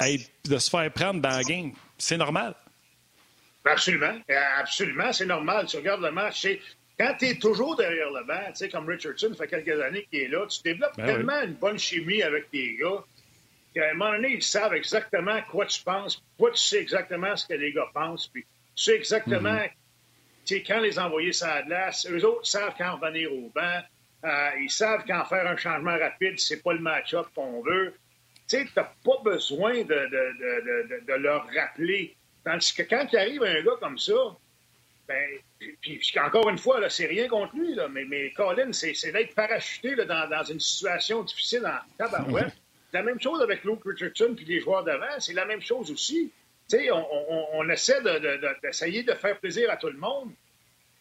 [0.00, 2.54] sais, de se faire prendre dans la game, c'est normal.
[3.64, 4.18] Absolument.
[4.58, 5.66] Absolument, c'est normal.
[5.66, 6.46] Tu regardes le match,
[6.98, 10.22] quand tu es toujours derrière le banc, tu sais, comme Richardson, fait quelques années qu'il
[10.22, 13.04] est là, tu développes ben tellement une bonne chimie avec tes gars
[13.78, 16.22] à un moment donné, ils savent exactement quoi tu penses.
[16.38, 18.26] Toi, tu sais exactement ce que les gars pensent.
[18.26, 18.44] Puis
[18.74, 19.60] tu sais exactement
[20.46, 20.66] mm-hmm.
[20.66, 22.06] quand les envoyer sur la glace.
[22.10, 23.80] Eux autres savent quand revenir au banc.
[24.24, 27.94] Euh, ils savent quand faire un changement rapide, c'est pas le match-up qu'on veut.
[28.50, 32.16] Tu sais, n'as pas besoin de, de, de, leur rappeler.
[32.44, 34.36] Tandis que quand il arrive un gars comme ça,
[35.06, 35.28] ben,
[35.80, 39.94] puis, encore une fois, c'est rien contre lui, là, mais, mais Colin, c'est d'être parachuté
[39.94, 42.56] là, dans, dans, une situation difficile en tabarouette.
[42.90, 45.20] C'est la même chose avec Luke Richardson puis les joueurs d'avant.
[45.20, 46.32] C'est la même chose aussi.
[46.72, 48.00] On, on, on, essaie
[48.62, 50.30] d'essayer de, faire plaisir à tout le monde.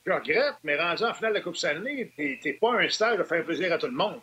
[0.05, 3.23] Je regrette, mais rendu en finale de la Coupe Stanley, t'es pas un star de
[3.23, 4.19] faire plaisir à tout le monde.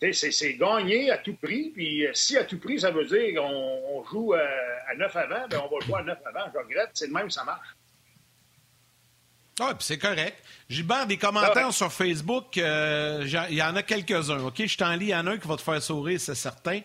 [0.00, 4.04] C'est gagner à tout prix, puis euh, si à tout prix, ça veut dire qu'on
[4.10, 4.40] joue à,
[4.88, 6.50] à 9 avant, ben on va jouer à 9 avant.
[6.52, 7.68] Je regrette, c'est de même, ça marche.
[9.60, 10.36] Ah, puis c'est correct.
[10.68, 14.64] Gilbert, des commentaires sur Facebook, euh, il y en a quelques-uns, OK?
[14.64, 16.80] Je t'en lis, il y en a un qui va te faire sourire, c'est certain.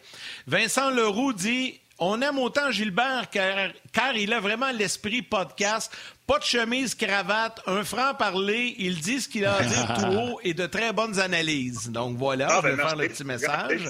[0.48, 5.96] Vincent Leroux dit On aime autant Gilbert car, car il a vraiment l'esprit podcast.
[6.26, 10.40] Pas de chemise, cravate, un franc-parler, il dit ce qu'il a à dire tout haut
[10.44, 11.90] et de très bonnes analyses.
[11.92, 13.90] Donc voilà, ah, je vais ben, faire le petit message.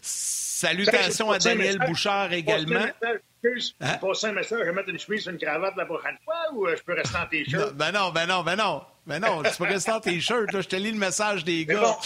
[0.00, 2.86] Salutations à Daniel Bouchard également.
[3.42, 3.98] Excuse, hein?
[4.00, 6.76] passer un message, je vais mettre une chemise une cravate la prochaine fois ou euh,
[6.76, 7.74] je peux rester en t-shirt?
[7.74, 8.82] Ben non, ben non, ben non.
[9.04, 10.48] Ben non, tu peux rester en t-shirt.
[10.52, 11.96] Je te lis le message des gars.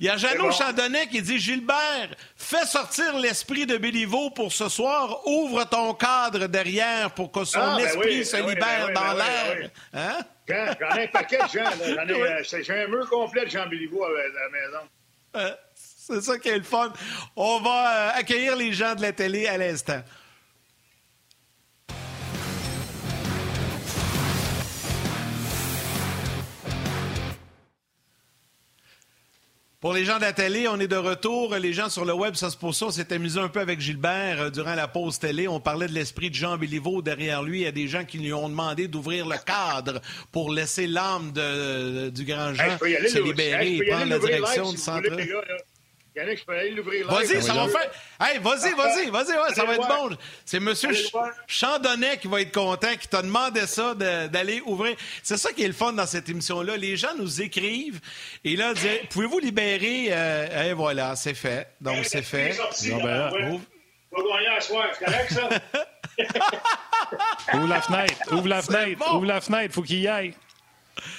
[0.00, 0.50] Il y a Jeannot bon.
[0.52, 5.26] Chandonnet qui dit Gilbert, fais sortir l'esprit de Béliveau pour ce soir.
[5.26, 8.94] Ouvre ton cadre derrière pour que son ah, ben esprit oui, se ben libère oui,
[8.94, 9.56] dans l'air.
[9.60, 10.18] Oui, hein?
[10.48, 11.70] J'en ai un paquet de gens.
[11.94, 14.88] J'en ai, euh, j'ai un mur complet de Jean Béliveau à la maison.
[15.36, 16.90] Euh, c'est ça qui est le fun.
[17.34, 20.00] On va euh, accueillir les gens de la télé à l'instant.
[29.80, 31.54] Pour les gens de la télé, on est de retour.
[31.56, 32.86] Les gens sur le web, ça se pose ça.
[32.86, 35.48] On s'est amusé un peu avec Gilbert euh, durant la pause télé.
[35.48, 37.60] On parlait de l'esprit de Jean Béliveau derrière lui.
[37.60, 40.00] Il y a des gens qui lui ont demandé d'ouvrir le cadre
[40.32, 44.64] pour laisser l'âme de, du grand Jean hey, se libérer hey, et prendre la direction
[44.64, 45.10] live, du centre.
[46.16, 47.90] Yannick, je peux aller l'ouvrir Vas-y, ça va faire.
[48.18, 50.16] Hey, vas-y, vas-y, vas-y, ouais, ça va être bon.
[50.46, 50.74] C'est M.
[50.74, 51.12] Ch
[51.46, 54.96] Chandonnet qui va être content, qui t'a demandé ça d'aller ouvrir.
[55.22, 56.78] C'est ça qui est le fun dans cette émission-là.
[56.78, 58.00] Les gens nous écrivent
[58.44, 61.68] et là, disent Pouvez-vous libérer euh, Et voilà, c'est fait.
[61.80, 62.52] Donc, c'est fait.
[62.52, 63.64] Sorti, non, ben là, ouvre.
[64.12, 65.48] On va gagner à soir, c'est correct, ça?
[67.58, 69.16] ouvre la fenêtre, ouvre la fenêtre, bon.
[69.16, 70.32] ouvre la fenêtre, faut qu'il y aille.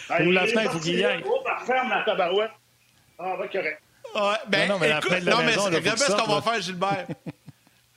[0.09, 1.23] Ouvre la fenêtre, faut qu'il y aille.
[1.67, 2.51] Ferme la tabarouette.
[3.19, 3.81] Ah, va correct.
[4.15, 7.07] Ouais, ben, non, mais écoute, non, mais regarde ce qu'on va faire, Gilbert.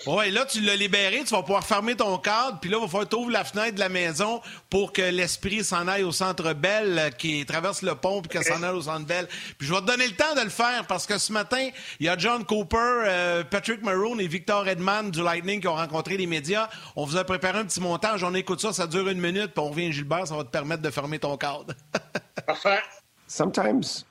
[0.07, 2.89] Oui, là, tu l'as libéré, tu vas pouvoir fermer ton cadre, puis là, il va
[2.89, 4.41] falloir t'ouvrir la fenêtre de la maison
[4.71, 8.63] pour que l'esprit s'en aille au centre Belle, qui traverse le pont, puis que s'en
[8.63, 9.29] aille au centre Belle.
[9.59, 12.07] Puis je vais te donner le temps de le faire, parce que ce matin, il
[12.07, 16.17] y a John Cooper, euh, Patrick Maroon et Victor Edman du Lightning qui ont rencontré
[16.17, 16.71] les médias.
[16.97, 19.63] On vous a préparé un petit montage, on écoute ça, ça dure une minute, puis
[19.63, 21.75] on revient, Gilbert, ça va te permettre de fermer ton cadre.
[22.47, 22.81] Parfait.
[23.27, 24.05] Sometimes,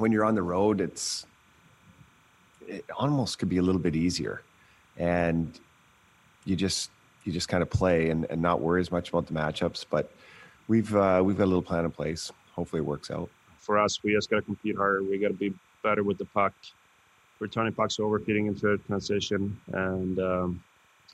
[0.00, 1.26] when you're on the road, it's
[2.66, 4.42] it almost could be a little bit easier.
[4.96, 5.58] And
[6.44, 6.90] you just
[7.24, 10.10] you just kind of play and, and not worry as much about the matchups but
[10.68, 12.32] we've uh, we've got a little plan in place.
[12.52, 13.28] Hopefully it works out.
[13.58, 15.02] For us we just got to compete harder.
[15.02, 16.54] We got to be better with the puck.
[17.38, 20.62] Returning pucks over feeding into transition and um,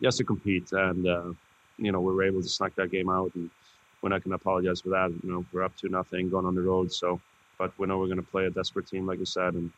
[0.00, 0.72] yes to compete.
[0.72, 1.32] And uh,
[1.78, 3.50] you know we were able to snuck that game out and
[4.02, 5.10] we're not going to apologize for that.
[5.22, 7.20] You know we're up to nothing going on the road so
[7.58, 9.70] but we know we're going to play a desperate team like you said and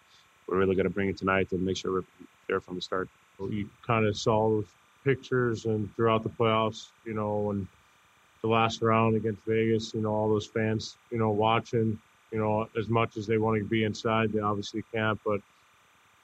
[0.49, 2.05] we're really going to bring it tonight and make sure we're
[2.49, 3.09] there from the start.
[3.39, 4.67] You kind of saw those
[5.05, 7.67] pictures and throughout the playoffs, you know, and
[8.43, 11.99] the last round against Vegas, you know, all those fans, you know, watching,
[12.33, 15.41] you know, as much as they want to be inside, they obviously can't, but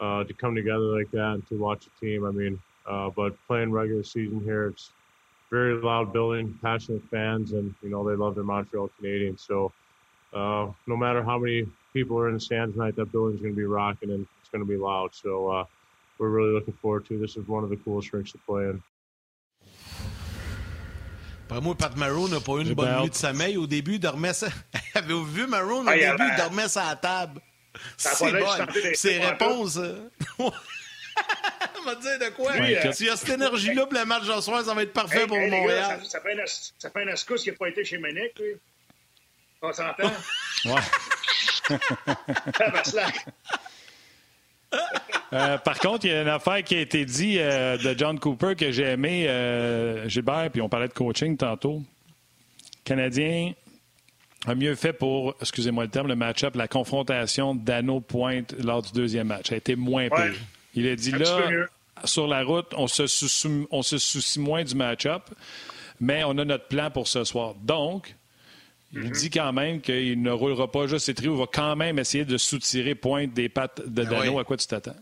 [0.00, 3.36] uh, to come together like that and to watch a team, I mean, uh, but
[3.46, 4.90] playing regular season here, it's
[5.50, 9.40] very loud building, passionate fans, and, you know, they love their Montreal Canadiens.
[9.40, 9.72] So
[10.34, 13.56] uh, no matter how many people are in the stands tonight, that building's going to
[13.56, 15.14] be rocking and it's going to be loud.
[15.14, 15.64] So uh,
[16.18, 17.18] we're really looking forward to.
[17.18, 18.82] This is one of the coolest rinks to play in.
[21.46, 23.56] Pour moi, Pat Maroon n'a pas eu une bonne nuit de sommeil.
[23.58, 24.48] Au début, il dormait ça.
[24.94, 25.84] Avez-vous vu Maroon?
[25.84, 27.40] Au ah, début, il dormait ça à la table.
[27.96, 28.46] C'est bon.
[28.94, 29.78] Ses réponses.
[30.38, 32.52] On va te dire de quoi?
[32.58, 35.22] Oui, si y a cette énergie-là pour le match de soir, ça va être parfait
[35.22, 35.98] hey, pour hey, Montréal.
[35.98, 36.42] Gars, ça, ça, fait une,
[36.78, 38.32] ça fait une escousse qui n'a pas été chez Ménic.
[38.40, 38.56] Oui.
[39.64, 40.10] On s'entend?
[40.66, 40.80] ouais.
[45.32, 48.18] Euh, par contre, il y a une affaire qui a été dit euh, de John
[48.18, 51.78] Cooper que j'ai aimé, euh, Gilbert, puis on parlait de coaching tantôt.
[51.78, 53.52] Le Canadien
[54.46, 59.28] a mieux fait pour, excusez-moi le terme, le match-up, la confrontation d'Anneau-Pointe lors du deuxième
[59.28, 59.50] match.
[59.50, 60.30] a été moins ouais.
[60.30, 60.40] pire.
[60.74, 61.40] Il a dit là,
[62.04, 65.22] sur la route, on se, soucie, on se soucie moins du match-up,
[66.00, 67.54] mais on a notre plan pour ce soir.
[67.62, 68.14] Donc,
[68.94, 69.10] il -hmm.
[69.10, 71.34] dit quand même qu'il ne roulera pas juste ses trios.
[71.34, 74.34] Il va quand même essayer de soutirer pointe des pattes de Dano.
[74.34, 74.40] Oui.
[74.40, 74.96] À quoi tu t'attends?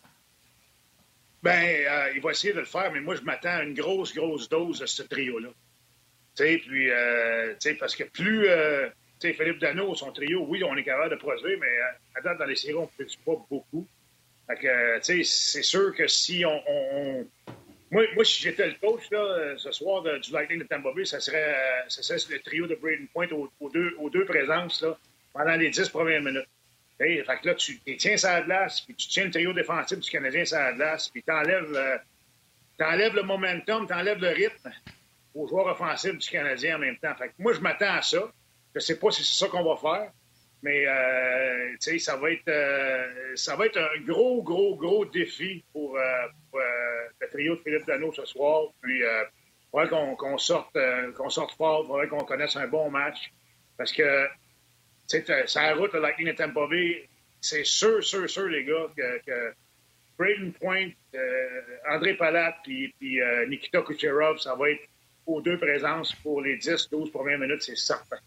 [1.43, 4.15] Ben, euh, il va essayer de le faire, mais moi, je m'attends à une grosse,
[4.15, 5.49] grosse dose de ce trio-là.
[6.37, 8.89] Tu sais, puis, euh, tu sais, parce que plus, euh,
[9.21, 11.75] tu sais, Philippe Dano, son trio, oui, on est capable de produire, mais
[12.17, 13.87] à date, dans les séries, on ne produit pas beaucoup.
[14.47, 17.55] Fait que, tu sais, c'est sûr que si on, on, on
[17.93, 21.05] moi, moi, si j'étais le coach là, ce soir de, du Lightning de Tampa Bay,
[21.05, 24.97] ça serait, euh, ça serait le trio de Braden Point aux, deux, présences là,
[25.35, 26.49] pendant les dix premières minutes.
[26.99, 29.99] Fait que là, tu tiens ça à la glace, puis tu tiens le trio défensif
[29.99, 31.99] du Canadien ça à la glace, puis tu enlèves, euh,
[32.79, 34.71] le momentum, tu enlèves le rythme
[35.35, 37.15] aux joueurs offensifs du Canadien en même temps.
[37.17, 38.33] Fait que moi, je m'attends à ça.
[38.75, 40.11] Je sais pas si c'est ça qu'on va faire.
[40.63, 45.97] Mais euh, ça va être euh, ça va être un gros, gros, gros défi pour,
[45.97, 46.03] euh,
[47.21, 48.69] le trio de Philippe Dano ce soir.
[48.81, 49.27] Puis il
[49.71, 50.77] faudrait qu'on qu sorte
[51.17, 53.33] qu'on sorte fort, il faudrait qu'on connaisse un bon match.
[53.77, 54.27] Parce que
[55.09, 56.69] ça la route, le Lightning et Tampa
[57.41, 59.55] c'est sûr, sûr, sûr, les gars, que,
[60.17, 60.91] Braden Point,
[61.91, 62.95] André Palat puis,
[63.49, 64.83] Nikita Kucherov, ça va être
[65.27, 68.19] aux deux présences pour les 10-12 premières minutes, c'est certain.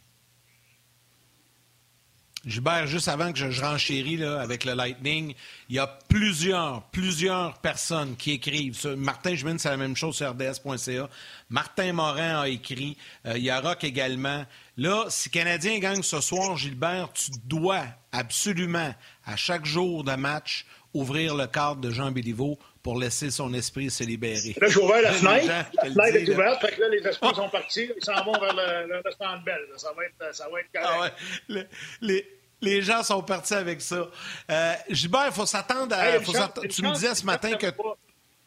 [2.46, 5.34] Gilbert, juste avant que je, renchéris là, avec le Lightning,
[5.68, 8.86] il y a plusieurs, plusieurs personnes qui écrivent.
[8.96, 11.10] Martin Jumine, c'est la même chose sur RDS.ca.
[11.50, 12.98] Martin Morin a écrit.
[13.26, 14.46] Euh, il y a Rock également.
[14.78, 18.94] Là, si Canadien gagne ce soir, Gilbert, tu dois absolument,
[19.26, 23.90] à chaque jour de match, ouvrir le cadre de Jean Béliveau pour laisser son esprit
[23.90, 24.56] se libérer.
[24.62, 25.48] Là, j'ai ouvert la fenêtre.
[25.48, 27.90] la fenêtre est ouverte, fait que là, les esprits sont partis.
[27.98, 29.66] Ils s'en vont vers le, le restaurant de Belle.
[29.76, 31.16] Ça va être, ça va être correct.
[31.50, 31.68] Ah ouais.
[32.02, 32.30] les,
[32.62, 34.08] les gens sont partis avec ça.
[34.52, 36.20] Euh, Gilbert, il faut s'attendre à.
[36.20, 37.74] tu me disais ce matin que.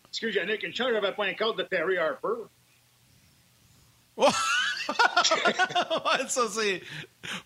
[0.09, 2.28] Excuse Yannick, une chance, j'avais pas un cadre de Terry Harper.
[4.18, 4.28] ouais,
[6.28, 6.80] ça c'est.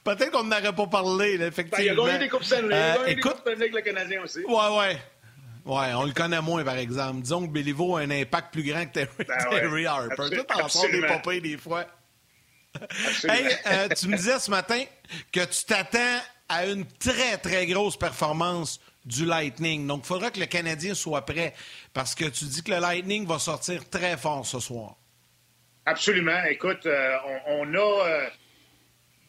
[0.04, 1.78] Peut-être qu'on n'aurait pas parlé, là, effectivement.
[1.78, 2.74] Ben, il a gagné des Coupes Stanley.
[2.74, 3.32] Euh, il a gagné écoute...
[3.32, 4.44] des Coupes avec le Canadien aussi.
[4.44, 5.00] Ouais, ouais.
[5.64, 7.20] Ouais, on le connaît moins, par exemple.
[7.22, 10.36] Disons que Béliveau a un impact plus grand que Terry, ben Terry Harper.
[10.36, 11.86] Tout en sort des popées des fois.
[13.24, 14.82] Hey, euh, tu me disais ce matin
[15.30, 19.86] que tu t'attends à une très, très grosse performance du Lightning.
[19.86, 21.54] Donc, il faudra que le Canadien soit prêt
[21.92, 24.96] parce que tu dis que le Lightning va sortir très fort ce soir.
[25.84, 26.44] Absolument.
[26.44, 28.26] Écoute, euh, on, a, euh,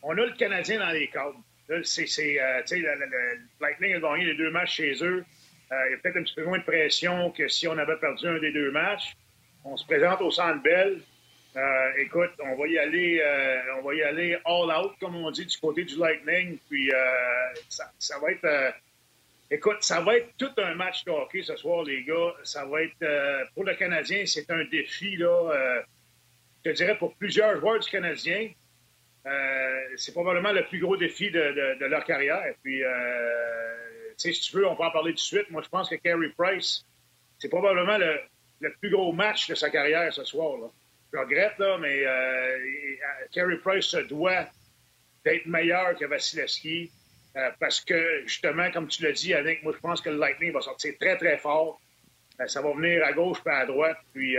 [0.03, 1.39] on a le Canadien dans les cadres.
[1.83, 5.25] C'est, le, Lightning a gagné les deux matchs chez eux.
[5.71, 8.27] Il y a peut-être un petit peu moins de pression que si on avait perdu
[8.27, 9.15] un des deux matchs.
[9.65, 11.01] On se présente au Centre Bell.
[11.55, 15.29] Euh, écoute, on va y aller, euh, on va y aller all out, comme on
[15.29, 16.57] dit, du côté du Lightning.
[16.69, 16.97] Puis euh,
[17.69, 18.73] ça, ça, va être,
[19.51, 22.33] écoute, ça va être tout un match de hockey ce soir, les gars.
[22.43, 25.83] Ça va être pour le Canadien, c'est un défi là.
[26.65, 28.49] je te dirais pour plusieurs joueurs du Canadien,
[29.95, 32.53] c'est probablement le plus gros défi de, de, leur carrière.
[32.63, 32.81] Puis,
[34.31, 35.49] si tu veux, on peut en parler tout de suite.
[35.49, 36.85] Moi, je pense que Carey Price,
[37.39, 38.19] c'est probablement le,
[38.59, 40.57] le plus gros match de sa carrière ce soir.
[40.57, 40.67] Là
[41.13, 42.57] je regrette, là, mais euh,
[43.31, 44.47] Carey Price se doit
[45.23, 46.91] d'être meilleur que Vasilevski
[47.35, 50.51] euh, parce que, justement, comme tu l'as dit, Annick, moi, je pense que le Lightning
[50.51, 51.79] va sortir très, très fort.
[52.39, 53.97] Euh, ça va venir à gauche puis à droite.
[54.13, 54.35] Puis,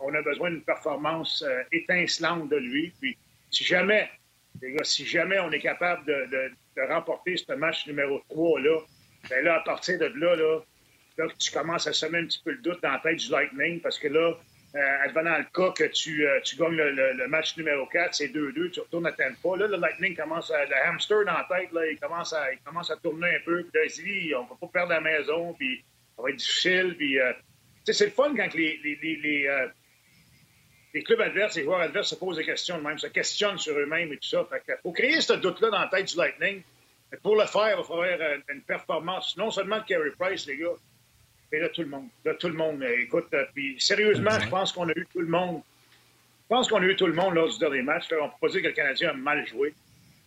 [0.00, 2.92] on a besoin d'une performance étincelante de lui.
[2.98, 3.16] Puis,
[3.50, 4.08] si jamais,
[4.62, 6.52] les gars, si jamais on est capable de,
[6.88, 8.78] remporter ce match numéro 3, là,
[9.28, 10.60] ben là, à partir de là, là,
[11.18, 13.80] là, tu commences à semer un petit peu le doute dans la tête du Lightning
[13.80, 14.34] parce que là,
[14.76, 18.70] euh, advenant le cas que tu, euh, tu gagnes le, match numéro 4, c'est 2-2,
[18.70, 19.56] tu retournes à pas.
[19.56, 20.64] Là, le Lightning commence à.
[20.64, 23.64] Le hamster dans la tête, là, il, commence à, il commence à tourner un peu.
[23.64, 25.82] Puis là, il se dit, on va pas perdre la maison, puis
[26.16, 26.94] ça va être difficile.
[26.96, 27.32] Puis, euh,
[27.84, 29.66] c'est le fun quand les, les, les, euh,
[30.94, 34.12] les, clubs adverses, les joueurs adverses se posent des questions même, se questionnent sur eux-mêmes
[34.12, 34.46] et tout ça.
[34.48, 36.62] Fait que, pour créer ce doute-là dans la tête du Lightning,
[37.22, 38.08] pour le faire, il va falloir
[38.48, 40.68] une performance, non seulement de Carey Price, les gars,
[41.52, 42.08] mais là, tout le monde.
[42.24, 42.82] Là, tout le monde.
[42.82, 45.62] Euh, écoute, euh, puis sérieusement, je pense qu'on a eu tout le monde.
[46.42, 48.06] Je pense qu'on a eu tout le monde lors du dernier match.
[48.12, 49.74] On ne peut pas dire que le Canadien a mal joué.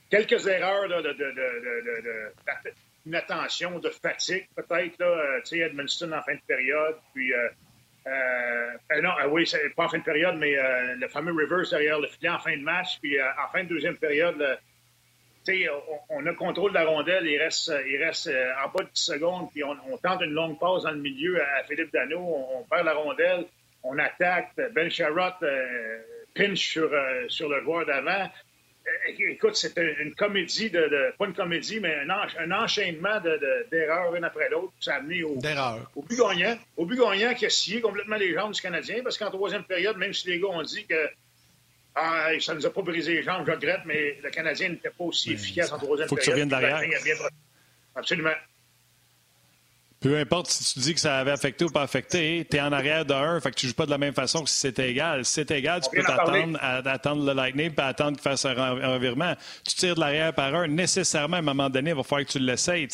[0.09, 2.33] Quelques erreurs là, de, de, de,
[3.05, 5.01] de fatigue, peut-être.
[5.01, 6.95] Euh, tu sais, Edmundston en fin de période.
[7.13, 7.49] Puis, euh,
[8.07, 10.55] euh, non, oui, pas en fin de période, mais
[10.95, 12.99] le fameux reverse derrière le filet en fin de match.
[13.01, 14.59] Puis, en fin de deuxième période,
[15.49, 18.89] on, on, a contrôle de la rondelle, il reste, il reste euh, en bas de
[18.93, 22.63] 10 secondes, puis on, tente une longue pause dans le milieu à Philippe Dano, on,
[22.63, 23.45] perd la rondelle,
[23.83, 25.97] on attaque, Ben Sharrott euh,
[26.35, 28.29] pinch sur, euh, sur le joueur d'avant.
[29.07, 33.21] Écoute, c'est une comédie, de, pas une comédie, mais un, enchaînement
[33.71, 34.73] d'erreurs une après l'autre.
[34.81, 35.39] Ça a amené au,
[35.95, 36.57] au but gagnant.
[36.75, 39.95] Au but gagnant qui a scié complètement les jambes du Canadien, parce qu'en troisième période,
[39.97, 41.09] même si les gars ont dit que
[41.95, 44.89] ah, ça ne nous a pas brisé les jambes, je regrette, mais le Canadien n'était
[44.89, 46.09] pas aussi efficace en troisième période.
[46.09, 46.81] faut que tu reviennes derrière.
[47.95, 48.31] Absolument.
[50.03, 52.73] Peu importe si tu dis que ça avait affecté ou pas affecté, tu es en
[52.73, 54.91] arrière de 1, fait que tu joues pas de la même façon que si c'était
[54.91, 55.23] égal.
[55.23, 58.53] Si c'est égal, tu peux t'attendre à, attendre le Lightning puis attendre qu'il fasse un,
[58.53, 59.33] revirement.
[59.65, 62.33] Tu tires de l'arrière par un, nécessairement, à un moment donné, il va falloir que
[62.33, 62.89] tu l'essayes.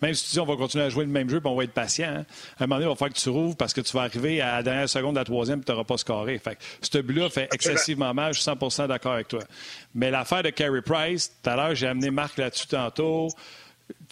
[0.00, 1.64] Même si tu dis on va continuer à jouer le même jeu puis on va
[1.64, 2.24] être patient, hein.
[2.58, 4.40] à un moment donné, il va falloir que tu rouvres parce que tu vas arriver
[4.40, 6.38] à la dernière seconde, à la troisième, puis tu n'auras pas scoré.
[6.38, 9.42] Fait que ce but-là fait excessivement mal, je suis 100% d'accord avec toi.
[9.94, 13.28] Mais l'affaire de Carey Price, tout à l'heure, j'ai amené Marc là-dessus tantôt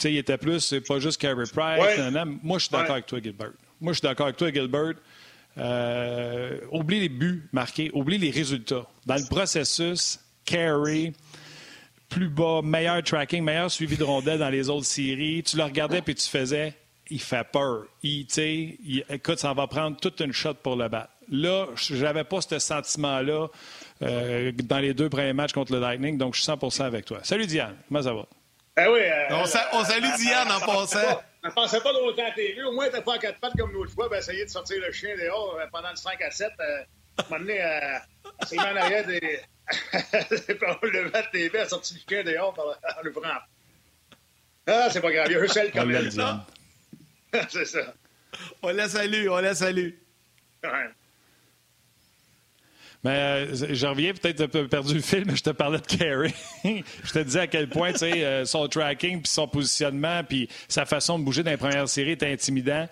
[0.03, 1.99] sais, il était plus, c'est pas juste Carey Price.
[2.43, 3.53] Moi, je suis d'accord avec toi, Gilbert.
[3.81, 4.95] Moi, je suis d'accord avec toi, Gilbert.
[5.57, 8.87] Euh, oublie les buts marqués, oublie les résultats.
[9.07, 11.13] Dans le processus, Carey,
[12.09, 15.43] plus bas, meilleur tracking, meilleur suivi de rondelles dans les autres séries.
[15.43, 16.75] Tu le regardais puis tu faisais,
[17.11, 17.85] il fait peur.
[18.03, 21.11] Il, il, écoute, ça va prendre toute une shot pour le battre.
[21.31, 23.49] Là, je n'avais pas ce sentiment-là
[24.03, 27.21] euh, dans les deux premiers matchs contre le Lightning, donc je suis 100% avec toi.
[27.23, 28.27] Salut Diane, comment ça va?
[28.77, 29.01] Ben oui.
[29.03, 31.23] Euh, on, salue Diane en passant.
[31.45, 32.63] ne pensait pas longtemps à la TV.
[32.65, 34.09] Au moins, t'es pas en quatre pattes comme l'autre fois.
[34.09, 36.51] Ben, essayer de sortir le chien dehors euh, pendant le 5 à 7.
[36.59, 36.83] Euh,
[37.31, 38.03] m'amener à,
[38.41, 39.41] à s'est mis en arrière des.
[39.93, 43.39] on le met à TV, a sorti le chien dehors par, en le prenant.
[44.67, 45.27] Ah, c'est pas grave.
[45.29, 46.11] Il y a Russell On comme elle.
[47.49, 47.95] c'est ça.
[48.63, 49.91] On la salue, on la salue.
[50.65, 50.89] Ouais.
[53.05, 53.11] Mais
[53.53, 56.33] euh, je reviens peut-être un peu perdu le fil, mais je te parlais de Carey.
[57.05, 60.49] je te disais à quel point tu sais, euh, son tracking, puis son positionnement, puis
[60.69, 62.89] sa façon de bouger dans les premières séries est intimidant.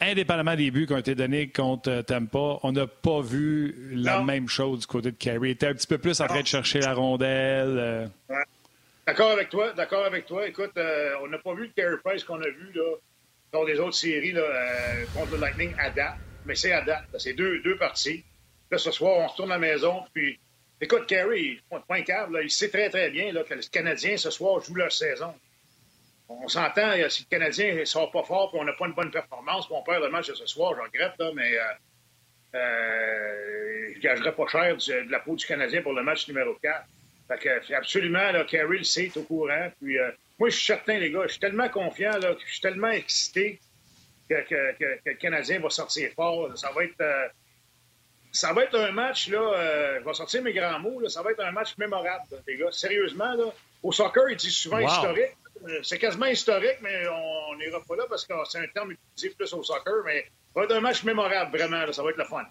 [0.00, 4.18] Indépendamment des buts qui ont été donnés contre euh, Tampa, on n'a pas vu la
[4.18, 4.24] Non.
[4.24, 5.40] même chose du côté de Carey.
[5.42, 7.76] Il était un petit peu plus en train de chercher la rondelle.
[7.78, 8.06] euh,
[9.04, 10.46] D'accord avec toi, d'accord avec toi.
[10.46, 12.94] Écoute, euh, on n'a pas vu le Carey Price qu'on a vu là,
[13.52, 14.42] dans les autres séries là,
[15.16, 16.14] contre le Lightning à date,
[16.46, 17.06] mais c'est à date.
[17.18, 18.22] C'est deux, deux parties.
[18.78, 20.38] Ce soir, on se tourne à la maison, puis
[20.80, 24.60] écoute, Carey, point, câble, il sait très, très bien là, que les Canadiens, ce soir,
[24.62, 25.34] jouent leur saison.
[26.28, 28.94] On s'entend, euh, si le Canadien ne sort pas fort, puis on n'a pas une
[28.94, 31.60] bonne performance, on perd le match de ce soir, je regrette, là, mais euh,
[32.54, 36.84] euh, je gagerais pas cher de la peau du Canadien pour le match numéro 4.
[37.28, 39.70] Fait que, absolument, là, Carey le sait, est au courant.
[39.80, 42.60] Puis, euh, moi, je suis certain, les gars, je suis tellement confiant, là, je suis
[42.60, 43.60] tellement excité
[44.28, 46.56] que, que- que- le Canadien va sortir fort.
[46.56, 47.28] Ça va être, euh,
[48.32, 51.22] ça va être un match, là, euh, je vais sortir mes grands mots, là, ça
[51.22, 52.70] va être un match mémorable, là, les gars.
[52.72, 53.44] Sérieusement, là,
[53.82, 54.86] au soccer, ils disent souvent Wow.
[54.88, 55.36] historique.
[55.68, 59.34] Euh, C'est quasiment historique, mais on n'ira pas là parce que c'est un terme utilisé
[59.36, 62.16] plus au soccer, mais ça va être un match mémorable, vraiment, là, ça va être
[62.16, 62.42] le fun.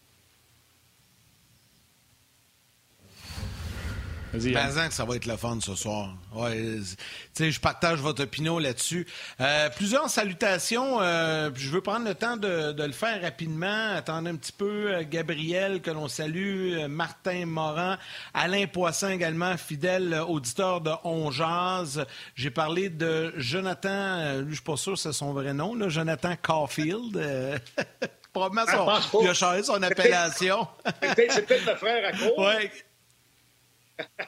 [4.33, 6.09] Vas-y, Ben, que ça va être le fun ce soir.
[6.33, 6.85] Ouais, tu
[7.33, 9.05] sais, je partage votre opinion là-dessus.
[9.41, 11.01] Euh, plusieurs salutations.
[11.01, 13.93] euh, je veux prendre le temps de, de le faire rapidement.
[13.95, 14.93] Attendez un petit peu.
[14.93, 16.77] Euh, Gabriel, que l'on salue.
[16.87, 17.97] Martin Morin.
[18.33, 22.05] Alain Poisson également, fidèle auditeur de On Jazz.
[22.35, 25.89] J'ai parlé de Jonathan, lui, je suis pas sûr que c'est son vrai nom, là,
[25.89, 27.17] Jonathan Caulfield.
[27.17, 27.57] euh,
[28.33, 29.23] Probablement, Ah, son- pas.
[29.23, 30.65] il a changé son appellation.
[30.85, 32.31] C'est peut-être- c'est peut-être le frère à cause.
[32.45, 32.71] Ouais.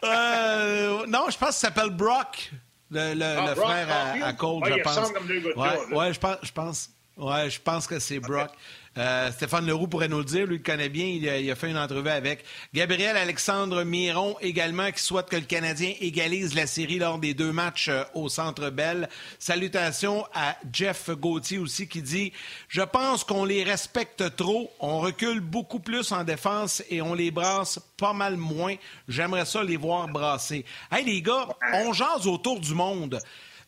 [0.03, 2.51] Euh, non, je pense qu'il s'appelle Brock,
[2.91, 3.87] le, le- Ah, le Brock frère
[4.23, 5.11] à, à Cole, Ouais, je pense.
[5.11, 6.89] comme deux gars ouais, je pense, je pense.
[7.17, 8.49] Ouais, je pense que c'est Brock.
[8.97, 11.77] Euh, Stéphane Leroux pourrait nous le dire, lui le connaît bien, il a, fait une
[11.77, 17.17] entrevue avec Gabriel Alexandre Miron également qui souhaite que le Canadien égalise la série lors
[17.17, 19.09] des deux matchs euh, au Centre Bell.
[19.39, 22.33] Salutations à Jeff Gauthier aussi qui dit
[22.67, 27.31] Je pense qu'on les respecte trop, on recule beaucoup plus en défense et on les
[27.31, 28.75] brasse pas mal moins.
[29.07, 30.65] J'aimerais ça les voir brasser.
[30.91, 33.19] Hey les gars, on jase autour du monde.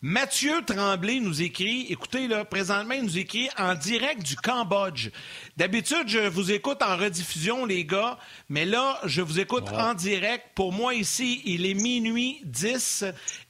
[0.07, 5.09] Mathieu Tremblay nous écrit, écoutez, là, présentement, il nous écrit en direct du Cambodge.
[5.57, 10.43] D'habitude, je vous écoute en rediffusion, les gars, mais là, je vous écoute en direct.
[10.53, 13.03] Pour moi, ici, il est minuit 10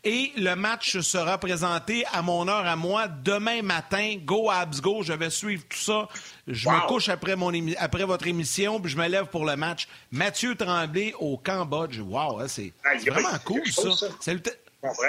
[0.06, 4.15] et le match sera présenté à mon heure à moi demain matin.
[4.23, 6.07] Go Abs Go, je vais suivre tout ça.
[6.48, 9.57] Je me couche après, mon émi- après votre émission, puis je me lève pour le
[9.57, 9.90] match.
[10.10, 11.99] Mathieu Tremblay au Cambodge.
[11.99, 13.90] Wow, hein, c'est Ah, c'est vraiment cool, ça.
[14.82, 15.03] Je comprends.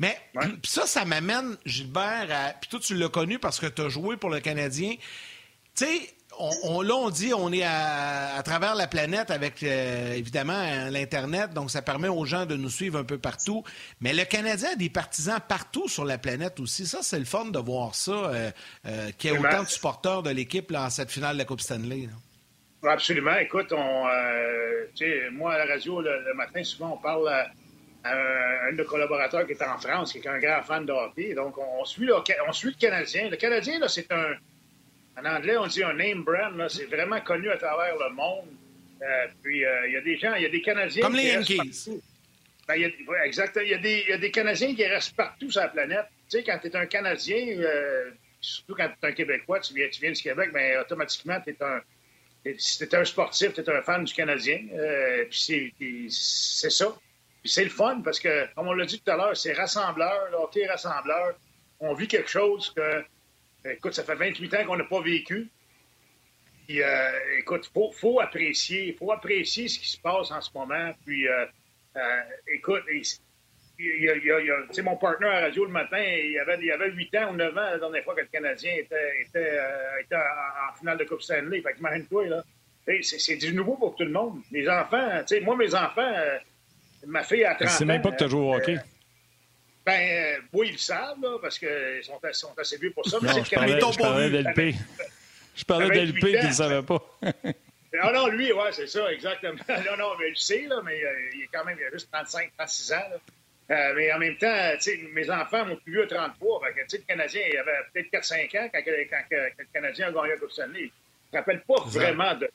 [0.00, 2.52] Mais pis ça, ça m'amène, Gilbert, à...
[2.60, 4.94] puis toi, tu l'as connu parce que tu as joué pour le Canadien.
[5.76, 9.62] Tu sais, on, on- là, on dit on est à, à travers la planète avec,
[9.62, 13.62] euh, évidemment, euh, l'Internet, donc ça permet aux gens de nous suivre un peu partout.
[14.00, 16.86] Mais le Canadien a des partisans partout sur la planète aussi.
[16.86, 18.50] Ça, c'est le fun de voir ça, euh,
[18.86, 21.60] euh, qu'il y ait autant de supporters de l'équipe en cette finale de la Coupe
[21.60, 22.08] Stanley.
[22.82, 22.92] là.
[22.92, 23.36] Absolument.
[23.36, 24.86] Écoute, on, euh,
[25.32, 27.28] moi, à la radio, le, le matin, souvent, on parle
[28.04, 28.14] à
[28.66, 31.34] un de nos collaborateurs qui est en France, qui est un grand fan de hockey.
[31.34, 32.14] Donc, on, on suit, le,
[32.48, 33.28] on suit le Canadien.
[33.28, 34.34] Le Canadien, là, c'est un...
[35.18, 36.56] En anglais, on dit un name brand.
[36.56, 36.68] là.
[36.68, 38.46] C'est vraiment connu à travers le monde.
[39.02, 41.02] Euh, puis, euh, il y a des gens, il y a des Canadiens...
[41.02, 41.90] Comme les Yankees.
[42.68, 43.58] Ben, y a, ouais, exact.
[43.62, 46.06] Il y, a des, il y a des Canadiens qui restent partout sur la planète.
[46.30, 48.10] Tu sais, quand tu es un Canadien, euh,
[48.40, 51.50] surtout quand tu es un Québécois, tu viens, tu viens du Québec, mais automatiquement, tu
[51.50, 51.80] es un...
[52.56, 54.60] Si un sportif, tu es un fan du Canadien.
[54.72, 56.96] Euh, puis c'est- puis c'est ça.
[57.42, 60.28] Puis c'est le fun parce que, comme on l'a dit tout à l'heure, c'est rassembleur,
[60.30, 61.34] le rassembleur.
[61.80, 63.04] On vit quelque chose que,
[63.64, 65.48] écoute, ça fait 28 ans qu'on n'a pas vécu.
[66.66, 70.50] Puis, euh, écoute, il faut, faut apprécier, faut apprécier ce qui se passe en ce
[70.54, 70.92] moment.
[71.04, 71.46] Puis, euh,
[71.96, 72.20] euh,
[72.54, 73.02] écoute, il,
[73.80, 77.32] y mon partenaire à la radio le matin, il y avait, il avait 8 ans
[77.32, 80.98] ou 9 ans la dernière fois que le Canadien était, était, euh, était en, finale
[80.98, 81.62] de Coupe Stanley.
[81.62, 82.42] Fait que imagine-toi, là.
[83.02, 84.40] C'est du nouveau pour tout le monde.
[84.50, 86.38] Les enfants, tu sais, moi, mes enfants, euh,
[87.06, 87.70] ma fille a 30 ans.
[87.70, 88.76] C'est même pas que tu as joué au euh, hockey.
[89.86, 93.06] ben, euh, oui, ils le savent, là, parce qu'ils sont, assez- sont assez vieux pour
[93.06, 93.18] ça.
[93.20, 93.92] mais Non, c'est je le parlais, Canadien.
[93.92, 94.76] je parlais d'LP.
[95.56, 96.48] Je parlais d'LP, il ans.
[96.48, 97.02] ne savait pas.
[98.00, 99.58] Ah non, lui, ouais, c'est ça, exactement.
[99.68, 102.08] Non, non, mais tu sais, là, mais euh, il est quand même, il a juste
[102.12, 103.16] 35, 36 ans, là.
[103.70, 104.72] Euh, mais en même temps,
[105.12, 106.60] mes enfants m'ont plus vieux à 33.
[106.66, 110.28] Fait que, le Canadien, il avait peut-être 4-5 ans quand, quand, le Canadien a gagné
[110.30, 110.78] la Coupe Stanley.
[110.82, 112.50] Je ne me rappelle pas vraiment de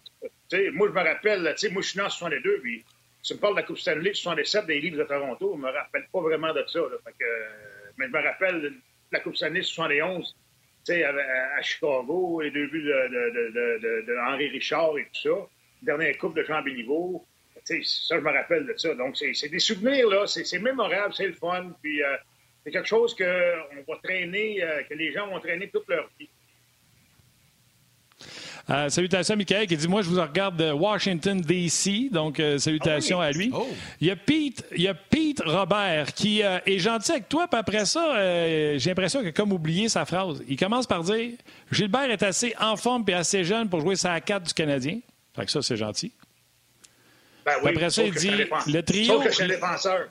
[0.50, 0.58] ça.
[0.74, 2.84] Moi, je me rappelle, moi, je suis né en 62, puis
[3.26, 6.06] tu me parles de la Coupe Stanley 77 des livres de Toronto, je me rappelle
[6.12, 6.80] pas vraiment de ça.
[6.80, 7.26] Que,
[7.98, 8.74] mais je me rappelle de
[9.12, 10.36] la Coupe Stanley 71,
[10.90, 15.48] à, Chicago, les deux buts de, de, de, Henri Richard et tout ça.
[15.82, 17.26] Dernière Coupe de Jean Béliveau
[17.66, 18.94] ça, je me rappelle de ça.
[18.96, 20.28] Donc, c'est des souvenirs, là.
[20.28, 21.72] C'est mémorable, c'est le fun.
[21.82, 22.16] Puis, euh,
[22.64, 26.30] c'est quelque chose qu'on va traîner, euh, que les gens vont traîner toute leur vie.
[28.70, 32.10] Euh, salutations à Michael qui dit Moi, je vous regarde de Washington, D.C.
[32.12, 33.52] Donc, euh, salutations ah à lui.
[33.54, 33.68] Oh.
[34.02, 37.48] Il, y a Pete, il y a Pete Robert qui est gentil avec toi.
[37.48, 38.16] Puis après ça,
[38.78, 40.44] j'ai l'impression qu'il a comme oublié sa phrase.
[40.48, 41.32] Il commence par dire
[41.72, 45.00] Gilbert est assez en forme et assez jeune pour jouer sa 4 du Canadien.
[45.36, 46.12] Fait que ça, c'est gentil.
[47.46, 48.32] Ben oui, Après ça, il dit
[48.68, 49.14] le trio.
[49.14, 50.08] Sauf que je suis défenseur.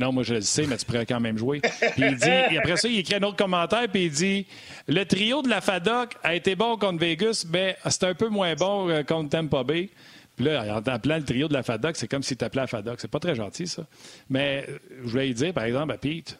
[0.00, 1.60] Non, moi je le sais, mais tu pourrais quand même jouer.
[1.60, 4.46] Puis il dit, et après ça, il écrit un autre commentaire, puis il dit
[4.88, 8.54] Le trio de la FADOC a été bon contre Vegas, mais c'est un peu moins
[8.54, 9.90] bon euh, contre Tampa Bay.
[10.36, 12.98] Puis là, en appelant le trio de la FADOC, c'est comme s'il t'appelait la FADOC.
[12.98, 13.86] C'est pas très gentil, ça.
[14.30, 16.38] Mais euh, je voulais lui dire, par exemple, à Pete,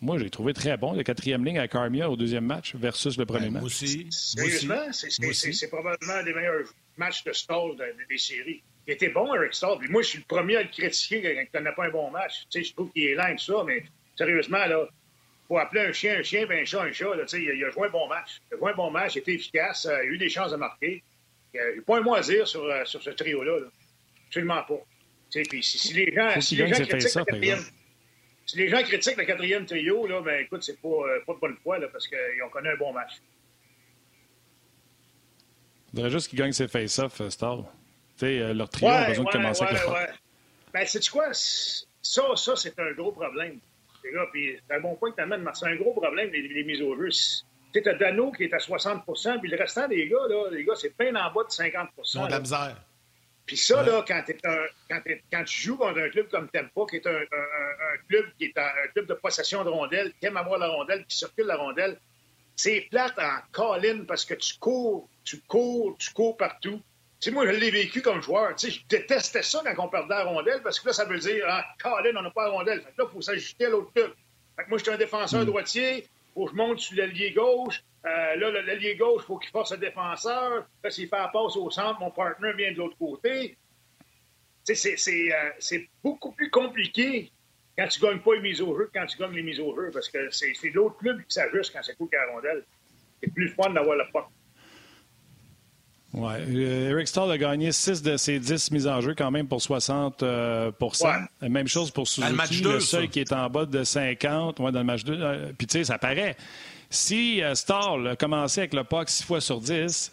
[0.00, 3.26] moi, j'ai trouvé très bon, le quatrième ligne avec Armia au deuxième match versus le
[3.26, 3.62] premier ben, match.
[3.62, 4.06] Moi aussi.
[4.10, 7.72] Sérieusement, c'est probablement des meilleurs matchs de stall
[8.08, 8.62] des séries.
[8.86, 9.78] Il était bon, Eric Stahl.
[9.78, 12.10] Puis moi, je suis le premier à le critiquer quand il n'a pas un bon
[12.10, 12.46] match.
[12.50, 13.84] Tu sais, je trouve qu'il est lent ça, mais
[14.16, 14.86] sérieusement, là,
[15.48, 17.14] faut appeler un chien un chien, puis un chat un chat.
[17.14, 18.40] Là, il, a, il a joué un bon match.
[18.50, 20.52] Il a joué un bon match, il était efficace, euh, il a eu des chances
[20.52, 21.02] de marquer.
[21.54, 23.60] Il n'y a pas un mot à dire sur, euh, sur ce trio-là.
[23.60, 23.66] Là.
[24.26, 24.80] Absolument pas.
[25.30, 27.58] Puis si, si, les gens, si les gens critiquent ça, le quatrième,
[28.46, 31.38] si les gens critiquent le quatrième trio, là, ben écoute, c'est pas, euh, pas de
[31.38, 33.12] bonne foi là, parce qu'ils ont connu un bon match.
[35.92, 37.64] Il faudrait juste qu'ils gagnent ses face-offs, Star.
[38.22, 40.08] Euh, leur trio a besoin de commencer avec ouais.
[40.72, 41.32] Ben, c'est quoi?
[41.32, 43.58] Ça, ça c'est un gros problème.
[44.02, 47.08] C'est un bon point que tu amènes, c'est un gros problème, les, mises au jeu.
[47.72, 50.74] Tu as Dano qui est à 60% puis le restant des gars, là, les gars,
[50.76, 52.76] c'est peine en bas de 50 Ils ont de la misère.
[53.46, 55.00] Puis ça, là, quand, un, quand,
[55.30, 57.20] quand, tu joues contre un club comme Tempa, qui est un,
[58.08, 61.16] club qui est un, club de possession de rondelle, qui aime avoir la rondelle, qui
[61.16, 61.98] circule la rondelle,
[62.56, 66.80] c'est plate en colline parce que tu cours, tu cours, tu cours partout
[67.20, 68.54] sais, moi, je l'ai vécu comme joueur.
[68.56, 71.18] Tu sais, je détestais ça quand on perdait la rondelle parce que là, ça veut
[71.18, 72.80] dire, ah, Colin, on n'a pas la rondelle.
[72.82, 74.12] Fait que là, il faut s'ajuster à l'autre club.
[74.56, 75.46] Fait que moi, j'étais un défenseur mm.
[75.46, 76.06] droitier.
[76.34, 77.82] Faut que je monte sur l'allié gauche.
[78.06, 80.66] Euh, là, l'allié gauche, il faut qu'il force le défenseur.
[80.82, 83.56] Là, s'il fait la passe au centre, mon partenaire vient de l'autre côté.
[84.66, 87.30] Tu sais, euh, c'est beaucoup plus compliqué
[87.76, 89.60] quand tu ne gagnes pas les mises au jeu que quand tu gagnes les mises
[89.60, 92.64] au jeu parce que c'est l'autre club qui s'ajuste quand c'est cool qu'à la rondelle.
[93.22, 94.26] C'est plus fun d'avoir le puck.
[96.14, 96.32] Oui.
[96.32, 99.60] Euh, Eric Stahl a gagné 6 de ses 10 mises en jeu quand même pour
[99.60, 100.70] 60 euh,
[101.42, 104.84] Même chose pour Suzuki, le, seul qui est en bas de 50 ouais, dans le
[104.84, 105.12] match 2.
[105.12, 106.36] Euh, puis tu sais, ça paraît.
[106.88, 110.12] Si Stahl a commencé avec le POC 6 fois sur 10,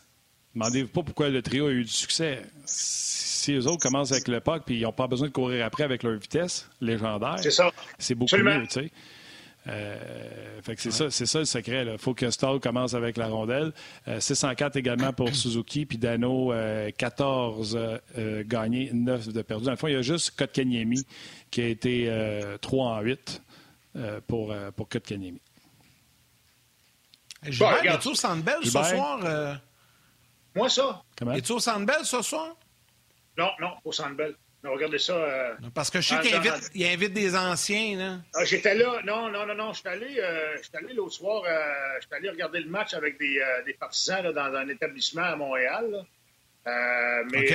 [0.55, 2.41] demandez-vous pas pourquoi le trio a eu du succès.
[2.65, 5.83] Si les autres commencent avec le POC puis ils n'ont pas besoin de courir après
[5.83, 7.37] avec leur vitesse légendaire,
[7.99, 8.63] c'est beaucoup mieux.
[8.63, 8.91] Tu sais.
[9.67, 11.85] Euh, c'est ça, ça le secret.
[11.85, 13.71] Il faut que Stall commence avec la rondelle.
[14.19, 16.53] 604 euh, également pour Suzuki, puis Dano,
[16.97, 17.77] 14
[18.17, 19.65] euh, gagnés, 9 de perdus.
[19.65, 21.05] Dans le fond, il y a juste Kotkaniemi
[21.49, 23.43] qui a été 3 en 8
[24.27, 25.41] pour, pour Kotkaniemi.
[27.43, 29.59] Gilbert, es-tu au Sandbell ce soir?
[30.55, 31.03] Moi, ça.
[31.33, 32.55] Es-tu au Sandbell ce soir?
[33.37, 33.91] Non, non, au
[34.61, 34.75] Sandbell.
[34.77, 35.13] Regardez ça.
[35.13, 37.97] Euh, Parce que je sais qu'il invite, invite, des anciens.
[37.97, 38.17] Là.
[38.35, 39.01] Ah, j'étais là.
[39.05, 39.73] Non, non, non, non.
[39.73, 41.43] Je suis allé, euh, allé l'autre soir.
[41.45, 41.59] Euh,
[41.99, 45.35] je suis allé regarder le match avec des, des partisans là, dans un établissement à
[45.35, 46.05] Montréal.
[46.65, 47.47] mais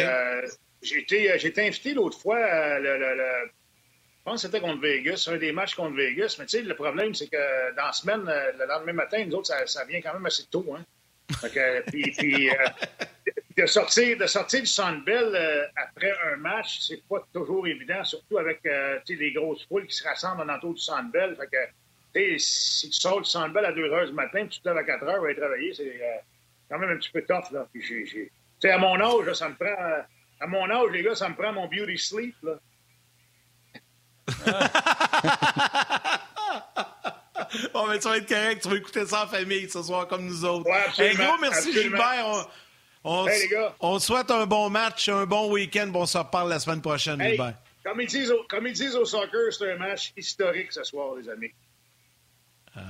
[0.82, 2.78] j'ai été, invité l'autre fois.
[2.78, 6.36] Le, le, je pense que c'était contre Vegas, un des matchs contre Vegas.
[6.38, 9.46] Mais tu sais, le problème, c'est que dans la semaine, le lendemain matin, nous autres,
[9.46, 10.66] ça, ça vient quand même assez tôt.
[10.76, 10.84] Hein?
[11.86, 12.50] puis, puis
[13.56, 18.36] de sortir, de sortir du Sandbell euh, après un match, c'est pas toujours évident, surtout
[18.38, 21.34] avec euh, les grosses foules qui se rassemblent en entour du Sandbell.
[21.36, 21.56] Fait que,
[22.38, 25.04] si tu sors du Sandbell à 2 h du matin, tu te lèves à 4
[25.04, 26.18] h pour aller travailler, c'est euh,
[26.70, 27.50] quand même un petit peu tough.
[27.52, 27.66] Là.
[27.72, 28.30] Puis
[28.64, 30.04] à mon âge, ça me prend.
[30.38, 32.36] À mon âge, les gars, ça me prend mon beauty sleep.
[32.42, 32.58] Là.
[37.72, 40.26] bon, mais tu vas être correct, tu vas écouter ça en famille ce soir comme
[40.26, 40.68] nous autres.
[40.68, 42.26] Ouais, gros, merci Gilbert.
[42.26, 42.44] On,
[43.98, 45.90] souhaite un bon match, un bon week-end.
[45.94, 47.38] on se reparle la semaine prochaine, hey,
[47.84, 51.14] Comme ils, disent au, comme ils disent au soccer, c'est un match historique ce soir,
[51.20, 51.50] les amis.
[52.74, 52.80] Ah,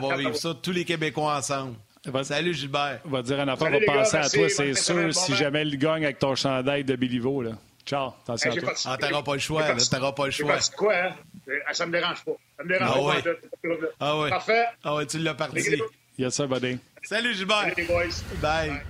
[0.00, 1.74] on, va vivre ça, tous les Québécois ensemble.
[2.22, 3.00] Salut Gilbert.
[3.04, 5.76] On va dire un affaire, on va penser à toi, c'est sûr, si jamais il
[5.76, 7.42] gagne avec ton chandail de Bilivo.
[7.42, 7.52] Là.
[7.84, 8.12] Ciao.
[8.22, 8.72] Attention Hey, à toi.
[8.72, 10.52] pas- Ah, t'auras pas le choix, t'auras pas le choix.
[10.54, 11.14] pas dit quoi, hein?
[11.66, 12.32] Ah, Ça me dérange pas.
[12.56, 13.04] Ça me dérange Ah pas.
[13.68, 13.82] ouais.
[14.00, 14.30] Ah ouais.
[14.30, 14.64] Parfait.
[14.82, 15.62] Ah ouais, tu l'as parti.
[15.62, 15.84] gars,
[16.18, 16.78] Yes, sir, buddy.
[17.02, 17.72] Salut Gilbert.
[17.76, 18.04] les boys.
[18.40, 18.70] Bye.
[18.70, 18.80] Bye.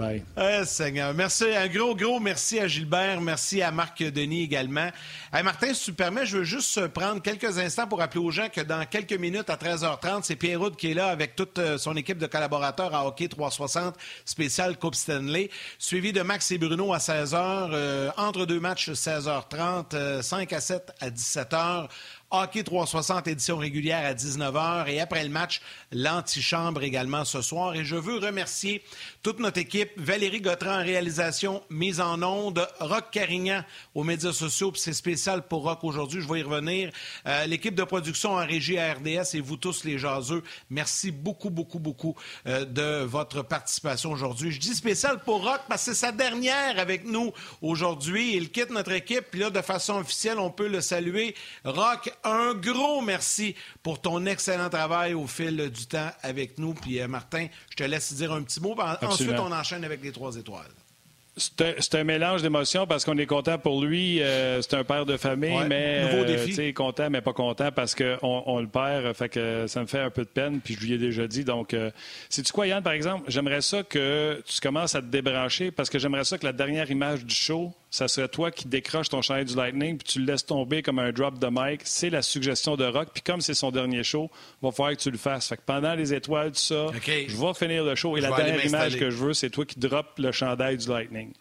[0.00, 1.12] Eh, Seigneur.
[1.14, 3.20] Merci, un gros, gros merci à Gilbert.
[3.20, 4.90] Merci à Marc Denis également.
[5.32, 8.30] Hey, Martin, si tu me permets, je veux juste prendre quelques instants pour rappeler aux
[8.30, 11.78] gens que dans quelques minutes, à 13h30, c'est Pierre qui est là avec toute euh,
[11.78, 16.92] son équipe de collaborateurs à Hockey 360 spécial Coupe Stanley, suivi de Max et Bruno
[16.92, 21.88] à 16h, euh, entre deux matchs 16h30, euh, 5 à 7 à 17h.
[22.30, 24.88] Hockey 360, édition régulière à 19h.
[24.88, 27.74] Et après le match, l'antichambre également ce soir.
[27.74, 28.82] Et je veux remercier
[29.22, 29.92] toute notre équipe.
[29.96, 32.68] Valérie Gautran en réalisation, mise en onde.
[32.80, 33.64] Rock Carignan
[33.94, 34.70] aux médias sociaux.
[34.72, 36.20] Puis c'est spécial pour Rock aujourd'hui.
[36.20, 36.92] Je vais y revenir.
[37.26, 40.42] Euh, L'équipe de production en régie à RDS et vous tous les jaseux.
[40.68, 42.14] Merci beaucoup, beaucoup, beaucoup
[42.46, 44.50] euh, de votre participation aujourd'hui.
[44.52, 47.32] Je dis spécial pour Rock parce que c'est sa dernière avec nous
[47.62, 48.36] aujourd'hui.
[48.36, 49.24] Il quitte notre équipe.
[49.30, 51.34] Puis là, de façon officielle, on peut le saluer.
[51.64, 56.74] Rock, un gros merci pour ton excellent travail au fil du temps avec nous.
[56.74, 58.76] Puis euh, Martin, je te laisse dire un petit mot.
[59.02, 60.72] Ensuite, on enchaîne avec les trois étoiles.
[61.38, 64.20] C'est un, mélange d'émotions parce qu'on est content pour lui.
[64.22, 66.54] euh, c'est un père de famille, Ouais, mais nouveau euh, défi.
[66.54, 69.14] tu content, mais pas content parce qu'on on le perd.
[69.14, 70.60] Fait que ça me fait un peu de peine.
[70.60, 71.44] Puis je lui ai déjà dit.
[71.44, 71.90] Donc, euh,
[72.28, 73.24] sais-tu quoi, Yann, par exemple?
[73.28, 76.90] J'aimerais ça que tu commences à te débrancher parce que j'aimerais ça que la dernière
[76.90, 80.26] image du show, ça serait toi qui décroches ton chandail du Lightning puis tu le
[80.26, 81.80] laisses tomber comme un drop de mic.
[81.84, 83.08] C'est la suggestion de Rock.
[83.14, 84.30] Puis comme c'est son dernier show,
[84.62, 85.48] il va falloir que tu le fasses.
[85.48, 88.16] Fait que pendant les étoiles, tout ça, je vais finir le show.
[88.16, 90.88] Et Je la dernière image que je veux, c'est toi qui droppes le chandail du
[90.88, 91.32] Lightning.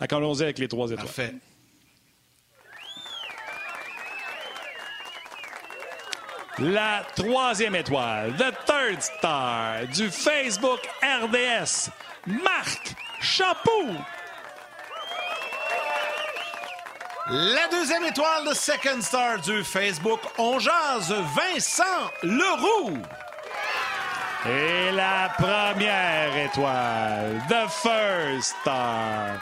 [0.00, 1.06] Allons-y avec les trois étoiles.
[1.06, 1.34] Parfait.
[6.58, 11.90] La troisième étoile, the third star du Facebook RDS,
[12.26, 13.86] Marc Chapeau.
[17.30, 22.98] La deuxième étoile de Second Star du Facebook, on jase Vincent Leroux.
[24.44, 29.40] Et la première étoile, The First Star.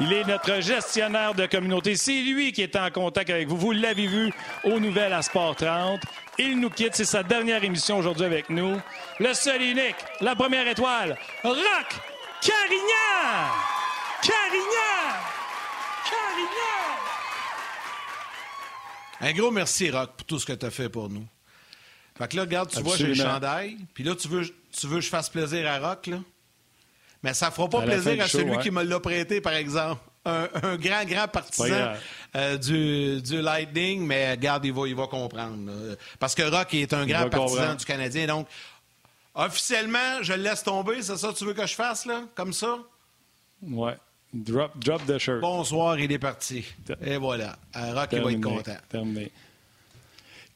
[0.00, 1.94] Il est notre gestionnaire de communauté.
[1.94, 3.56] C'est lui qui est en contact avec vous.
[3.56, 4.32] Vous l'avez vu
[4.64, 6.00] aux nouvelles à Sport 30.
[6.36, 6.96] Il nous quitte.
[6.96, 8.76] C'est sa dernière émission aujourd'hui avec nous.
[9.20, 12.00] Le seul unique, la première étoile, Rock
[12.40, 13.52] Carignan!
[14.20, 15.14] Carignan!
[16.04, 16.89] Carignan!
[19.20, 21.26] Un gros merci, Rock, pour tout ce que tu as fait pour nous.
[22.16, 23.76] Fait que là, regarde, tu vois, j'ai le chandail.
[23.94, 24.42] Puis là, tu veux,
[24.72, 26.18] tu veux que je fasse plaisir à Rock, là?
[27.22, 28.62] Mais ça fera pas À plaisir à show, celui ouais.
[28.62, 30.00] qui me l'a prêté, par exemple.
[30.24, 31.94] Un, un grand, grand partisan
[32.36, 35.70] euh, du, du Lightning, mais regarde, il va, il va comprendre.
[35.70, 35.96] là.
[36.18, 37.76] Parce que Rock est un Il grand partisan comprendre.
[37.76, 38.26] du Canadien.
[38.26, 38.46] Donc,
[39.34, 41.02] officiellement, je le laisse tomber.
[41.02, 42.24] C'est ça que tu veux que je fasse, là?
[42.34, 42.78] Comme ça?
[43.62, 43.96] Ouais.
[44.32, 45.40] Drop, drop the shirt.
[45.40, 46.64] Bonsoir, il est parti.
[47.04, 47.56] Et voilà.
[47.76, 48.76] Euh, Rock, il va être content.
[48.88, 49.30] Terminé.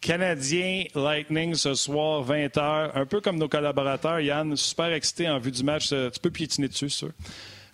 [0.01, 2.91] Canadien Lightning ce soir, 20h.
[2.95, 5.91] Un peu comme nos collaborateurs, Yann, super excité en vue du match.
[5.93, 7.11] Euh, Tu peux piétiner dessus, sûr.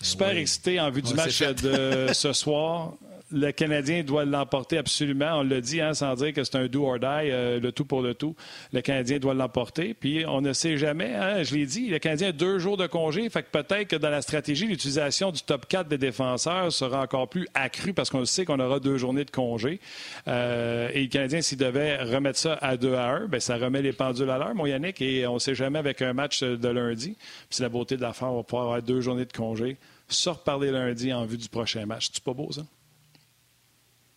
[0.01, 2.95] Super excité en vue du match de ce soir.
[3.33, 5.39] Le Canadien doit l'emporter absolument.
[5.39, 7.85] On l'a dit, hein, sans dire que c'est un do or die, euh, le tout
[7.85, 8.35] pour le tout.
[8.73, 9.95] Le Canadien doit l'emporter.
[9.95, 12.87] Puis on ne sait jamais, hein, je l'ai dit, le Canadien a deux jours de
[12.87, 13.29] congé.
[13.31, 17.29] Fait que peut-être que dans la stratégie, l'utilisation du top 4 des défenseurs sera encore
[17.29, 19.81] plus accrue parce qu'on sait qu'on aura deux journées de congé.
[20.27, 23.83] Euh, et le Canadien, s'il devait remettre ça à 2 à 1, ben, ça remet
[23.83, 25.01] les pendules à l'heure, mon Yannick.
[25.01, 27.11] Et on ne sait jamais avec un match de lundi.
[27.11, 29.77] Puis c'est la beauté de l'affaire, on va pouvoir avoir deux journées de congé.
[30.09, 32.09] Ça reparler lundi en vue du prochain match.
[32.13, 32.63] C'est pas beau, ça?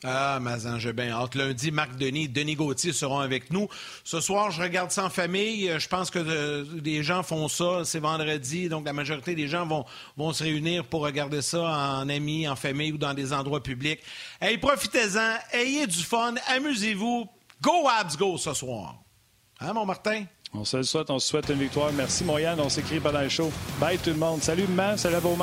[0.04, 1.36] Ah, Mazan, j'ai bien hâte.
[1.36, 3.70] Lundi, Marc Denis, Denis Gauthier seront avec nous.
[4.04, 5.70] Ce soir, je regarde ça en famille.
[5.70, 7.84] Euh, Je pense que euh, des gens font ça.
[7.86, 9.86] C'est vendredi, donc la majorité des gens vont,
[10.18, 14.00] vont se réunir pour regarder ça en amis, en famille ou dans des endroits publics.
[14.42, 17.28] Hey, profitez-en, ayez du fun, amusez-vous.
[17.62, 18.96] Go Abs, go ce soir.
[19.62, 20.26] Hein, mon Martin?
[20.54, 21.92] On se le souhaite, on se souhaite une victoire.
[21.94, 22.60] Merci, mon Yann.
[22.60, 23.52] On s'écrit pendant le show.
[23.80, 24.44] Bye, tout le monde.
[24.44, 24.98] Salut, maman.
[24.98, 25.36] Salut à vos.